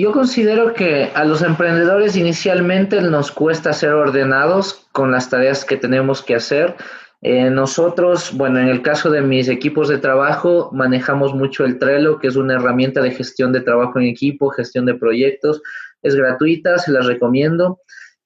yo 0.00 0.12
considero 0.12 0.74
que 0.74 1.10
a 1.14 1.24
los 1.24 1.42
emprendedores 1.42 2.16
inicialmente 2.16 3.00
nos 3.00 3.30
cuesta 3.30 3.72
ser 3.72 3.90
ordenados 3.90 4.88
con 4.90 5.12
las 5.12 5.30
tareas 5.30 5.64
que 5.64 5.76
tenemos 5.76 6.20
que 6.20 6.34
hacer. 6.34 6.74
Eh, 7.22 7.48
nosotros, 7.48 8.32
bueno, 8.36 8.58
en 8.58 8.68
el 8.68 8.82
caso 8.82 9.08
de 9.10 9.22
mis 9.22 9.48
equipos 9.48 9.88
de 9.88 9.98
trabajo, 9.98 10.70
manejamos 10.72 11.32
mucho 11.32 11.64
el 11.64 11.78
Trello, 11.78 12.18
que 12.18 12.26
es 12.26 12.34
una 12.34 12.54
herramienta 12.54 13.00
de 13.00 13.12
gestión 13.12 13.52
de 13.52 13.60
trabajo 13.60 14.00
en 14.00 14.06
equipo, 14.06 14.50
gestión 14.50 14.84
de 14.84 14.94
proyectos. 14.94 15.62
Es 16.02 16.16
gratuita, 16.16 16.76
se 16.78 16.90
las 16.90 17.06
recomiendo. 17.06 17.78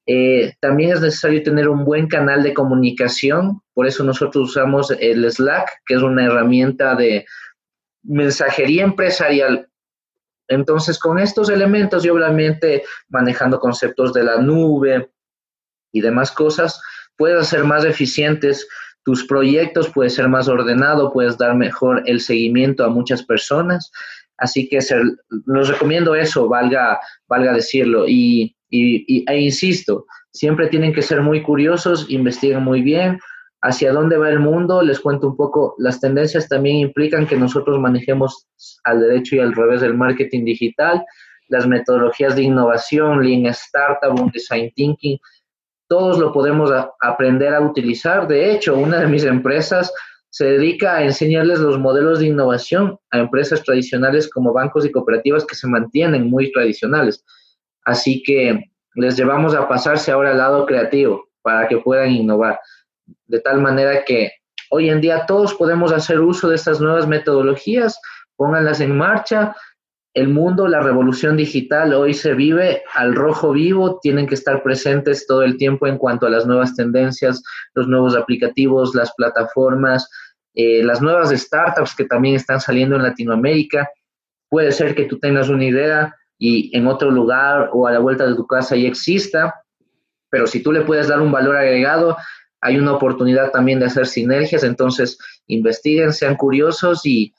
Eh, 0.06 0.54
también 0.60 0.92
es 0.92 1.02
necesario 1.02 1.42
tener 1.42 1.68
un 1.68 1.84
buen 1.84 2.08
canal 2.08 2.42
de 2.42 2.54
comunicación, 2.54 3.60
por 3.74 3.86
eso 3.86 4.02
nosotros 4.04 4.48
usamos 4.48 4.90
el 4.98 5.30
Slack, 5.30 5.68
que 5.84 5.94
es 5.94 6.02
una 6.02 6.24
herramienta 6.24 6.94
de 6.94 7.26
mensajería 8.02 8.84
empresarial 8.84 9.67
entonces, 10.49 10.99
con 10.99 11.18
estos 11.18 11.51
elementos 11.51 12.05
y 12.05 12.09
obviamente 12.09 12.82
manejando 13.09 13.61
conceptos 13.61 14.12
de 14.12 14.24
la 14.24 14.38
nube 14.38 15.11
y 15.92 16.01
demás 16.01 16.32
cosas, 16.32 16.80
puedes 17.16 17.38
hacer 17.38 17.64
más 17.64 17.84
eficientes 17.84 18.66
tus 19.05 19.26
proyectos, 19.26 19.90
puedes 19.90 20.14
ser 20.14 20.28
más 20.28 20.49
ordenado, 20.49 21.12
puedes 21.12 21.38
dar 21.38 21.55
mejor 21.55 22.03
el 22.07 22.20
seguimiento 22.20 22.84
a 22.84 22.88
muchas 22.88 23.22
personas. 23.22 23.90
Así 24.38 24.68
que 24.68 24.80
ser, 24.80 25.03
los 25.46 25.68
recomiendo 25.68 26.14
eso, 26.14 26.49
valga, 26.49 27.01
valga 27.26 27.53
decirlo. 27.53 28.07
Y, 28.07 28.57
y, 28.70 29.24
e 29.30 29.40
insisto, 29.40 30.07
siempre 30.32 30.68
tienen 30.68 30.92
que 30.92 31.03
ser 31.03 31.22
muy 31.22 31.42
curiosos, 31.42 32.07
investiguen 32.09 32.62
muy 32.62 32.82
bien, 32.82 33.18
hacia 33.61 33.92
dónde 33.92 34.16
va 34.16 34.30
el 34.30 34.38
mundo, 34.38 34.82
les 34.82 35.00
cuento 35.00 35.28
un 35.28 35.36
poco, 35.36 35.74
las 35.78 36.00
tendencias 36.00 36.48
también 36.48 36.76
implican 36.76 37.26
que 37.26 37.36
nosotros 37.36 37.78
manejemos 37.78 38.46
al 38.84 39.00
derecho 39.00 39.36
y 39.36 39.40
al 39.40 39.54
revés 39.54 39.80
del 39.80 39.94
marketing 39.94 40.44
digital, 40.44 41.04
las 41.48 41.66
metodologías 41.66 42.36
de 42.36 42.42
innovación, 42.42 43.24
Lean 43.24 43.46
Startup, 43.46 44.30
Design 44.32 44.70
Thinking, 44.74 45.18
todos 45.88 46.18
lo 46.18 46.32
podemos 46.32 46.70
aprender 47.00 47.54
a 47.54 47.61
utilizar. 47.61 48.28
De 48.28 48.52
hecho, 48.52 48.76
una 48.76 49.00
de 49.00 49.06
mis 49.06 49.24
empresas 49.24 49.92
se 50.30 50.44
dedica 50.44 50.96
a 50.96 51.04
enseñarles 51.04 51.59
los 51.61 51.78
modelos 51.78 52.18
de 52.18 52.26
innovación 52.26 52.98
a 53.11 53.18
empresas 53.18 53.62
tradicionales 53.62 54.30
como 54.30 54.52
bancos 54.52 54.84
y 54.84 54.92
cooperativas 54.92 55.46
que 55.46 55.54
se 55.54 55.66
mantienen 55.66 56.28
muy 56.28 56.52
tradicionales. 56.52 57.24
Así 57.84 58.22
que 58.22 58.62
les 58.94 59.16
llevamos 59.16 59.54
a 59.54 59.66
pasarse 59.66 60.12
ahora 60.12 60.32
al 60.32 60.38
lado 60.38 60.66
creativo 60.66 61.28
para 61.40 61.66
que 61.66 61.78
puedan 61.78 62.11
innovar 62.11 62.61
de 63.29 63.41
tal 63.41 63.61
manera 63.61 64.05
que 64.05 64.33
hoy 64.70 64.91
en 64.91 65.01
día 65.01 65.24
todos 65.26 65.55
podemos 65.55 65.93
hacer 65.93 66.20
uso 66.20 66.49
de 66.49 66.57
estas 66.57 66.81
nuevas 66.81 67.07
metodologías, 67.07 68.01
pónganlas 68.37 68.81
en 68.81 68.97
marcha. 68.97 69.55
El 70.14 70.29
mundo, 70.29 70.66
la 70.66 70.81
revolución 70.81 71.37
digital 71.37 71.93
hoy 71.95 72.14
se 72.14 72.35
vive 72.35 72.83
al 72.95 73.14
rojo 73.14 73.53
vivo, 73.53 74.01
tienen 74.01 74.26
que 74.26 74.35
estar 74.35 74.62
presentes 74.62 75.26
todo 75.26 75.43
el 75.43 75.57
tiempo 75.57 75.87
en 75.87 75.99
cuanto 75.99 76.26
a 76.26 76.31
las 76.31 76.47
nuevas 76.47 76.74
tendencias, 76.74 77.43
los 77.74 77.87
nuevos 77.87 78.16
aplicativos, 78.16 78.95
las 78.95 79.12
plataformas, 79.14 80.09
eh, 80.55 80.83
las 80.83 81.01
nuevas 81.01 81.31
startups 81.31 81.95
que 81.95 82.05
también 82.05 82.35
están 82.35 82.61
saliendo 82.61 82.97
en 82.97 83.03
Latinoamérica. 83.03 83.89
Puede 84.49 84.72
ser 84.72 84.95
que 84.95 85.05
tú 85.05 85.18
tengas 85.18 85.49
una 85.49 85.64
idea 85.64 86.14
y 86.39 86.76
en 86.76 86.87
otro 86.87 87.11
lugar 87.11 87.70
o 87.72 87.87
a 87.87 87.93
la 87.93 87.99
vuelta 87.99 88.26
de 88.26 88.35
tu 88.35 88.47
casa 88.47 88.74
ya 88.76 88.89
exista, 88.89 89.55
pero 90.31 90.47
si 90.47 90.62
tú 90.62 90.72
le 90.72 90.83
puedes 90.83 91.09
dar 91.09 91.20
un 91.20 91.33
valor 91.33 91.57
agregado, 91.57 92.16
hay 92.61 92.78
una 92.78 92.92
oportunidad 92.92 93.50
también 93.50 93.78
de 93.78 93.86
hacer 93.86 94.06
sinergias, 94.06 94.64
entonces 94.64 95.18
investiguen, 95.46 96.12
sean 96.12 96.36
curiosos 96.36 97.02
y, 97.04 97.32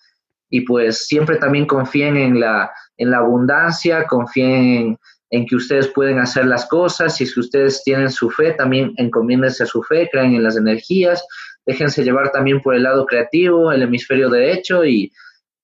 pues 0.65 1.05
siempre 1.05 1.37
también 1.37 1.65
confíen 1.65 2.17
en 2.17 2.39
la, 2.39 2.71
en 2.97 3.11
la 3.11 3.17
abundancia, 3.17 4.05
confíen 4.07 4.97
en, 5.29 5.45
que 5.45 5.55
ustedes 5.55 5.87
pueden 5.89 6.19
hacer 6.19 6.45
las 6.45 6.65
cosas, 6.65 7.19
y 7.21 7.25
si 7.25 7.39
ustedes 7.39 7.83
tienen 7.83 8.09
su 8.09 8.29
fe, 8.29 8.53
también 8.53 8.93
encomiéndense 8.97 9.63
a 9.63 9.67
su 9.67 9.83
fe, 9.83 10.09
crean 10.11 10.33
en 10.33 10.43
las 10.43 10.57
energías, 10.57 11.23
déjense 11.65 12.03
llevar 12.03 12.31
también 12.31 12.61
por 12.61 12.75
el 12.75 12.83
lado 12.83 13.05
creativo, 13.05 13.71
el 13.71 13.83
hemisferio 13.83 14.29
derecho 14.29 14.85
y, 14.85 15.11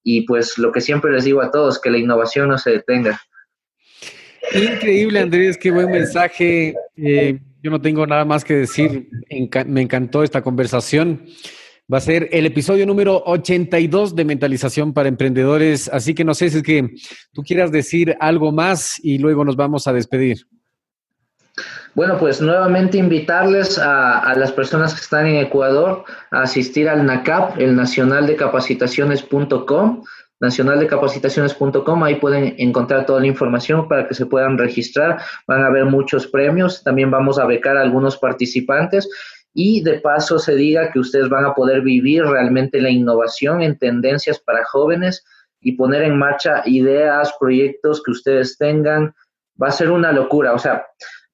y 0.03 0.22
pues 0.22 0.58
lo 0.60 0.72
que 0.72 0.82
siempre 0.82 1.12
les 1.12 1.24
digo 1.24 1.41
a 1.41 1.49
todos, 1.49 1.82
que 1.82 1.89
la 1.89 1.97
innovación 1.97 2.49
no 2.49 2.58
se 2.60 2.72
detenga. 2.72 3.20
Increíble, 4.53 5.20
Andrés, 5.20 5.58
qué 5.58 5.72
buen 5.72 5.89
mensaje. 5.89 6.76
Eh, 6.95 7.39
yo 7.66 7.72
no 7.72 7.82
tengo 7.82 8.05
nada 8.05 8.26
más 8.26 8.43
que 8.43 8.53
decir. 8.53 9.09
me 9.66 9.82
encantó 9.82 10.22
esta 10.22 10.43
conversación. 10.43 11.26
Va 11.91 11.97
a 11.97 12.01
ser 12.01 12.30
el 12.32 12.45
episodio 12.45 12.86
número 12.86 13.24
82 13.26 14.16
de 14.16 14.24
Mentalización 14.24 14.93
para 14.93 15.09
Emprendedores. 15.09 15.89
Así 15.91 16.13
que 16.13 16.24
no 16.24 16.36
sé 16.36 16.51
si 16.51 16.57
es 16.57 16.63
que 16.63 16.93
tú 17.34 17.41
quieras 17.41 17.72
decir 17.72 18.16
algo 18.20 18.51
más 18.51 19.03
y 19.03 19.18
luego 19.18 19.43
nos 19.43 19.55
vamos 19.55 19.88
a 19.88 19.93
despedir. 19.93 20.45
Bueno, 21.95 22.20
pues 22.20 22.39
nuevamente 22.39 22.99
invitarles 22.99 23.80
a, 23.80 24.20
a, 24.20 24.36
las 24.36 24.51
personas 24.51 24.93
que 24.93 25.01
están 25.01 25.26
en 25.26 25.38
Ecuador 25.38 26.03
a 26.30 26.43
asistir 26.43 26.88
al 26.88 27.03
NACAP, 27.03 27.57
el 27.57 27.76
Nacional 27.76 28.28
de 30.40 30.88
Capacitaciones.com 30.88 32.00
nacionaldecapacitaciones.com, 32.00 32.04
ahí 32.04 32.16
pueden 32.16 32.56
encontrar 32.58 33.06
toda 33.06 33.22
la 33.22 33.28
información 33.28 33.88
para 33.88 34.08
que 34.08 34.14
se 34.14 34.26
puedan 34.26 34.58
registrar, 34.58 35.22
van 35.48 35.64
a 35.64 35.68
haber 35.68 35.86
muchos 35.86 36.28
premios, 36.28 36.84
también 36.84 37.10
vamos 37.10 37.40
a 37.40 37.46
becar 37.46 37.78
a 37.78 37.82
algunos 37.82 38.18
participantes. 38.18 39.10
Y 39.54 39.82
de 39.84 40.02
paso 40.02 40.38
se 40.38 40.56
diga 40.56 40.92
que 40.92 41.00
ustedes 41.00 41.30
van 41.30 41.46
a 41.46 41.54
poder 41.54 41.82
vivir 41.82 42.26
realmente 42.26 42.82
la 42.82 42.90
innovación 42.90 43.62
en 43.62 43.78
tendencias 43.78 44.38
para 44.40 44.66
jóvenes 44.66 45.24
y 45.62 45.78
poner 45.78 46.04
en 46.04 46.18
marcha 46.18 46.62
ideas, 46.66 47.34
proyectos 47.40 48.04
que 48.04 48.12
ustedes 48.12 48.58
tengan, 48.58 49.16
va 49.62 49.70
a 49.70 49.72
ser 49.72 49.92
una 49.92 50.12
locura, 50.12 50.54
o 50.54 50.60
sea, 50.60 50.86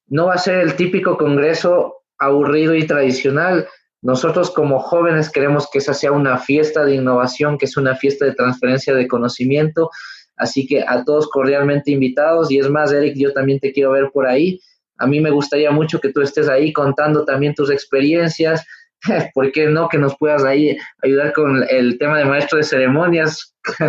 no 0.07 0.27
va 0.27 0.35
a 0.35 0.37
ser 0.37 0.59
el 0.59 0.75
típico 0.75 1.17
congreso 1.17 2.03
aburrido 2.19 2.75
y 2.75 2.85
tradicional, 2.85 3.67
nosotros 4.01 4.49
como 4.51 4.79
jóvenes 4.79 5.29
queremos 5.29 5.69
que 5.71 5.77
esa 5.77 5.93
sea 5.93 6.11
una 6.11 6.37
fiesta 6.39 6.83
de 6.83 6.95
innovación, 6.95 7.57
que 7.57 7.65
es 7.65 7.77
una 7.77 7.95
fiesta 7.95 8.25
de 8.25 8.33
transferencia 8.33 8.95
de 8.95 9.07
conocimiento. 9.07 9.91
Así 10.37 10.65
que 10.65 10.83
a 10.87 11.03
todos 11.03 11.29
cordialmente 11.29 11.91
invitados. 11.91 12.51
Y 12.51 12.57
es 12.57 12.69
más, 12.69 12.91
Eric, 12.91 13.13
yo 13.15 13.31
también 13.31 13.59
te 13.59 13.71
quiero 13.71 13.91
ver 13.91 14.09
por 14.11 14.25
ahí. 14.25 14.59
A 14.97 15.05
mí 15.05 15.19
me 15.19 15.29
gustaría 15.29 15.69
mucho 15.69 15.99
que 15.99 16.11
tú 16.11 16.21
estés 16.21 16.49
ahí 16.49 16.73
contando 16.73 17.25
también 17.25 17.53
tus 17.53 17.69
experiencias. 17.69 18.65
¿Por 19.35 19.51
qué 19.51 19.67
no? 19.67 19.87
Que 19.87 19.99
nos 19.99 20.17
puedas 20.17 20.43
ahí 20.43 20.75
ayudar 21.03 21.33
con 21.33 21.63
el 21.69 21.99
tema 21.99 22.17
de 22.17 22.25
maestro 22.25 22.57
de 22.57 22.63
ceremonias. 22.63 23.55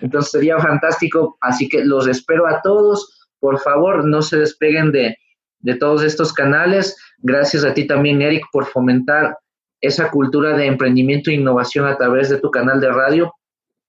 entonces 0.00 0.30
sería 0.32 0.58
fantástico. 0.58 1.38
Así 1.40 1.68
que 1.68 1.84
los 1.84 2.08
espero 2.08 2.48
a 2.48 2.60
todos. 2.62 3.28
Por 3.38 3.60
favor, 3.60 4.04
no 4.04 4.22
se 4.22 4.38
despeguen 4.38 4.90
de, 4.90 5.16
de 5.60 5.74
todos 5.76 6.02
estos 6.02 6.32
canales. 6.32 6.96
Gracias 7.18 7.64
a 7.64 7.74
ti 7.74 7.86
también, 7.86 8.22
Eric, 8.22 8.44
por 8.52 8.66
fomentar 8.66 9.36
esa 9.80 10.10
cultura 10.10 10.56
de 10.56 10.66
emprendimiento 10.66 11.30
e 11.30 11.34
innovación 11.34 11.86
a 11.86 11.96
través 11.96 12.28
de 12.28 12.38
tu 12.38 12.50
canal 12.50 12.80
de 12.80 12.90
radio. 12.90 13.32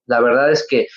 La 0.06 0.22
verdad 0.22 0.52
es 0.52 0.66
que 0.70 0.88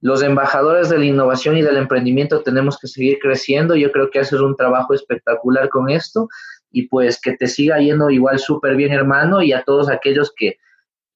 los 0.00 0.22
embajadores 0.22 0.88
de 0.90 0.98
la 0.98 1.06
innovación 1.06 1.56
y 1.56 1.62
del 1.62 1.76
emprendimiento 1.76 2.42
tenemos 2.42 2.78
que 2.78 2.86
seguir 2.86 3.18
creciendo. 3.18 3.74
Yo 3.74 3.90
creo 3.90 4.10
que 4.10 4.20
haces 4.20 4.40
un 4.40 4.54
trabajo 4.54 4.94
espectacular 4.94 5.68
con 5.68 5.90
esto 5.90 6.28
y 6.70 6.86
pues 6.88 7.20
que 7.20 7.32
te 7.36 7.48
siga 7.48 7.78
yendo 7.78 8.10
igual 8.10 8.38
súper 8.38 8.76
bien, 8.76 8.92
hermano, 8.92 9.42
y 9.42 9.52
a 9.52 9.64
todos 9.64 9.88
aquellos 9.88 10.32
que, 10.36 10.56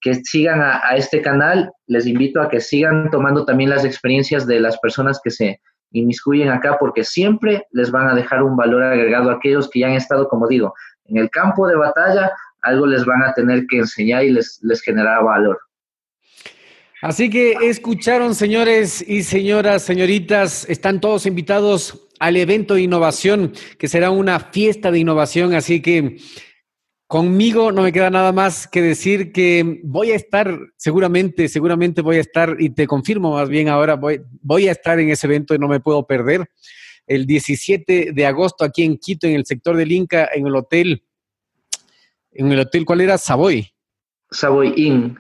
que 0.01 0.15
sigan 0.15 0.61
a, 0.63 0.81
este 0.97 1.23
canal. 1.23 1.71
Les 1.87 2.07
invito 2.07 2.41
a 2.41 2.49
que 2.49 2.61
sigan 2.61 3.11
tomando 3.11 3.45
también 3.45 3.71
las 3.71 3.85
experiencias 3.85 4.47
de 4.47 4.59
las 4.59 4.79
personas 4.79 5.21
que 5.23 5.31
se 5.31 5.61
inmiscuyen 5.93 6.49
acá, 6.49 6.77
porque 6.79 7.05
siempre 7.05 7.67
les 7.71 7.91
van 7.91 8.09
a 8.09 8.15
dejar 8.15 8.43
un 8.43 8.57
valor 8.57 8.83
agregado 8.83 9.31
a 9.31 9.35
aquellos 9.35 9.69
que 9.71 9.81
ya 9.81 9.89
han 9.89 9.95
estado, 9.95 10.29
como 10.29 10.49
digo, 10.49 10.75
en 11.07 11.19
el 11.19 11.31
campo 11.31 11.69
de 11.69 11.77
batalla, 11.77 12.33
algo 12.63 12.87
les 12.87 13.05
van 13.05 13.23
a 13.23 13.35
tener 13.35 13.67
que 13.67 13.79
enseñar 13.79 14.25
y 14.25 14.31
les, 14.31 14.59
les 14.63 14.81
generará 14.83 15.21
valor. 15.21 15.59
Así 17.03 17.29
que 17.29 17.57
escucharon, 17.63 18.35
señores 18.35 19.05
y 19.07 19.25
señoras, 19.25 19.83
señoritas, 19.83 20.69
están 20.69 21.01
todos 21.01 21.27
invitados 21.27 22.09
al 22.21 22.37
evento 22.37 22.75
de 22.75 22.83
innovación, 22.83 23.53
que 23.77 23.89
será 23.89 24.11
una 24.11 24.39
fiesta 24.39 24.93
de 24.93 25.01
innovación, 25.01 25.55
así 25.55 25.83
que 25.83 26.19
Conmigo 27.13 27.73
no 27.73 27.83
me 27.83 27.93
queda 27.93 28.09
nada 28.09 28.33
más 28.33 28.67
que 28.67 28.81
decir 28.81 29.33
que 29.33 29.81
voy 29.85 30.13
a 30.13 30.15
estar, 30.15 30.59
seguramente, 30.79 31.47
seguramente 31.47 32.01
voy 32.01 32.17
a 32.17 32.21
estar, 32.21 32.57
y 32.59 32.71
te 32.71 32.87
confirmo 32.87 33.35
más 33.35 33.51
bien 33.51 33.69
ahora, 33.69 33.97
voy, 33.97 34.23
voy 34.41 34.67
a 34.67 34.73
estar 34.73 34.99
en 34.99 35.11
ese 35.11 35.27
evento 35.27 35.55
y 35.55 35.59
no 35.59 35.69
me 35.69 35.79
puedo 35.79 36.07
perder. 36.07 36.49
El 37.07 37.27
17 37.27 38.13
de 38.15 38.25
agosto 38.25 38.65
aquí 38.65 38.83
en 38.83 38.97
Quito, 38.97 39.27
en 39.27 39.35
el 39.35 39.45
sector 39.45 39.77
del 39.77 39.93
Inca, 39.93 40.31
en 40.33 40.47
el 40.47 40.57
hotel, 40.57 41.05
en 42.31 42.51
el 42.51 42.61
hotel, 42.61 42.87
¿cuál 42.87 43.03
era? 43.03 43.19
Savoy. 43.19 43.71
Savoy 44.31 44.73
Inn 44.75 45.19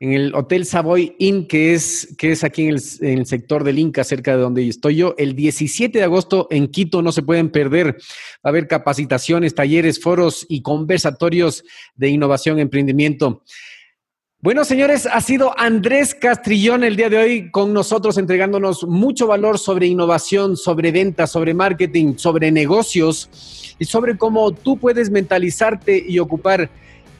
en 0.00 0.14
el 0.14 0.34
Hotel 0.34 0.64
Savoy 0.64 1.14
Inn, 1.18 1.46
que 1.46 1.74
es, 1.74 2.14
que 2.16 2.32
es 2.32 2.42
aquí 2.42 2.68
en 2.68 2.78
el, 3.02 3.26
sector 3.26 3.64
del 3.64 3.78
Inca, 3.78 4.02
cerca 4.02 4.34
de 4.34 4.42
donde 4.42 4.66
estoy 4.66 4.96
yo. 4.96 5.14
El 5.18 5.36
17 5.36 5.98
de 5.98 6.04
agosto 6.04 6.48
en 6.50 6.68
Quito 6.68 7.02
no 7.02 7.12
se 7.12 7.22
pueden 7.22 7.50
perder. 7.50 7.98
Va 8.36 8.44
a 8.44 8.48
haber 8.48 8.66
capacitaciones, 8.66 9.54
talleres, 9.54 10.00
foros 10.00 10.46
y 10.48 10.62
conversatorios 10.62 11.64
de 11.94 12.08
innovación, 12.08 12.58
emprendimiento. 12.58 13.42
Bueno, 14.42 14.64
señores, 14.64 15.04
ha 15.04 15.20
sido 15.20 15.52
Andrés 15.58 16.14
Castrillón 16.14 16.82
el 16.82 16.96
día 16.96 17.10
de 17.10 17.18
hoy 17.18 17.50
con 17.50 17.74
nosotros 17.74 18.16
entregándonos 18.16 18.84
mucho 18.84 19.26
valor 19.26 19.58
sobre 19.58 19.86
innovación, 19.86 20.56
sobre 20.56 20.92
ventas, 20.92 21.30
sobre 21.30 21.52
marketing, 21.52 22.14
sobre 22.16 22.50
negocios 22.50 23.76
y 23.78 23.84
sobre 23.84 24.16
cómo 24.16 24.50
tú 24.52 24.78
puedes 24.78 25.10
mentalizarte 25.10 26.02
y 26.08 26.18
ocupar 26.20 26.70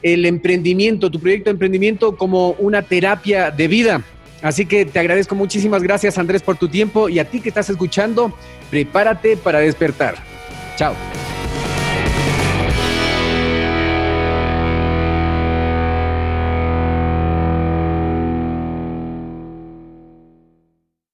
el 0.03 0.25
emprendimiento, 0.25 1.11
tu 1.11 1.19
proyecto 1.19 1.45
de 1.45 1.51
emprendimiento 1.51 2.15
como 2.15 2.51
una 2.59 2.81
terapia 2.81 3.51
de 3.51 3.67
vida. 3.67 4.03
Así 4.41 4.65
que 4.65 4.85
te 4.85 4.99
agradezco 4.99 5.35
muchísimas 5.35 5.83
gracias 5.83 6.17
Andrés 6.17 6.41
por 6.41 6.57
tu 6.57 6.67
tiempo 6.67 7.09
y 7.09 7.19
a 7.19 7.25
ti 7.25 7.41
que 7.41 7.49
estás 7.49 7.69
escuchando, 7.69 8.33
prepárate 8.69 9.37
para 9.37 9.59
despertar. 9.59 10.15
Chao. 10.75 10.95